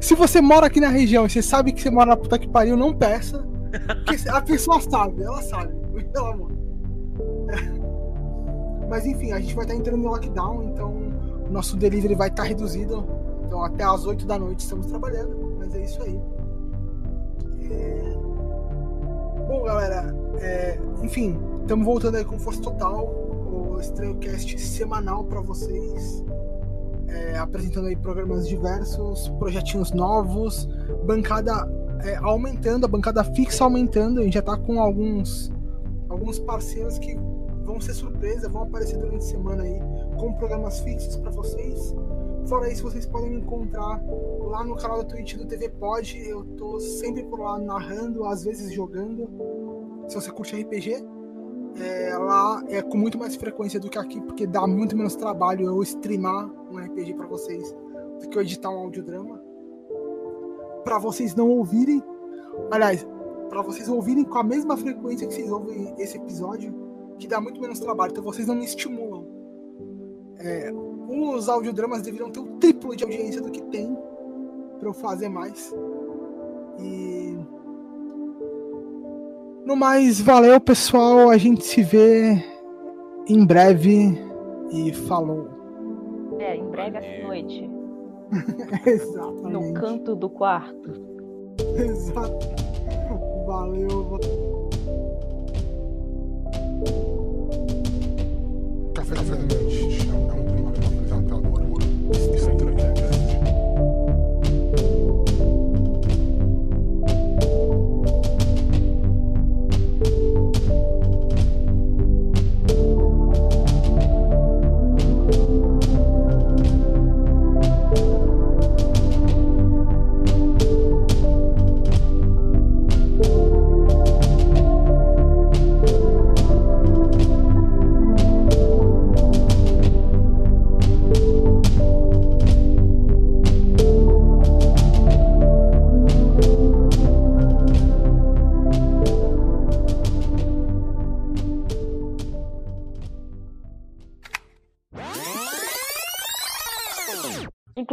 [0.00, 2.48] se você mora aqui na região e você sabe que você mora na puta que
[2.48, 3.46] pariu, não peça.
[4.04, 5.74] Porque a pessoa sabe, ela sabe.
[6.12, 6.52] Pelo amor.
[8.88, 10.92] Mas enfim, a gente vai estar entrando no lockdown, então
[11.48, 13.06] o nosso delivery vai estar reduzido.
[13.44, 16.20] Então até às 8 da noite estamos trabalhando, mas é isso aí.
[17.70, 18.19] É,
[19.50, 23.04] Bom, galera, é, enfim, estamos voltando aí com força total.
[23.04, 26.24] O Estranhocast semanal para vocês.
[27.08, 30.68] É, apresentando aí programas diversos, projetinhos novos,
[31.04, 31.68] bancada
[32.04, 34.20] é, aumentando, a bancada fixa aumentando.
[34.20, 35.50] A gente já tá com alguns,
[36.08, 37.18] alguns parceiros que
[37.64, 39.80] vão ser surpresa, vão aparecer durante a semana aí
[40.16, 41.92] com programas fixos para vocês.
[42.50, 44.02] Fora isso, vocês podem me encontrar
[44.40, 46.20] lá no canal da Twitch do TV Pod.
[46.28, 49.28] Eu tô sempre por lá narrando, às vezes jogando.
[50.08, 50.96] Se você curte RPG,
[51.80, 55.66] é, lá é com muito mais frequência do que aqui, porque dá muito menos trabalho
[55.66, 57.72] eu streamar um RPG para vocês
[58.20, 59.40] do que eu editar um audiodrama.
[60.82, 62.02] Para vocês não ouvirem,
[62.72, 63.06] aliás,
[63.48, 66.74] para vocês ouvirem com a mesma frequência que vocês ouvem esse episódio,
[67.16, 69.24] que dá muito menos trabalho, então vocês não me estimulam.
[70.40, 70.72] É,
[71.10, 73.96] os audiodramas deveriam ter o triplo de audiência do que tem
[74.78, 75.74] para eu fazer mais.
[76.78, 77.36] E
[79.66, 82.42] no mais, valeu pessoal, a gente se vê
[83.28, 84.18] em breve
[84.72, 85.48] e falou.
[86.38, 87.26] É, em breve essa Valeu.
[87.28, 87.70] noite.
[88.80, 89.80] No Exatamente.
[89.80, 90.92] canto do quarto.
[91.76, 92.46] Exato.
[93.46, 94.18] Valeu.
[98.94, 100.49] Café da Noite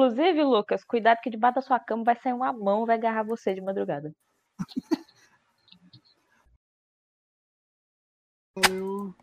[0.08, 3.54] Inclusive, Lucas, cuidado que debaixo da sua cama vai sair uma mão vai agarrar você
[3.54, 4.16] de madrugada.
[8.56, 9.14] Valeu.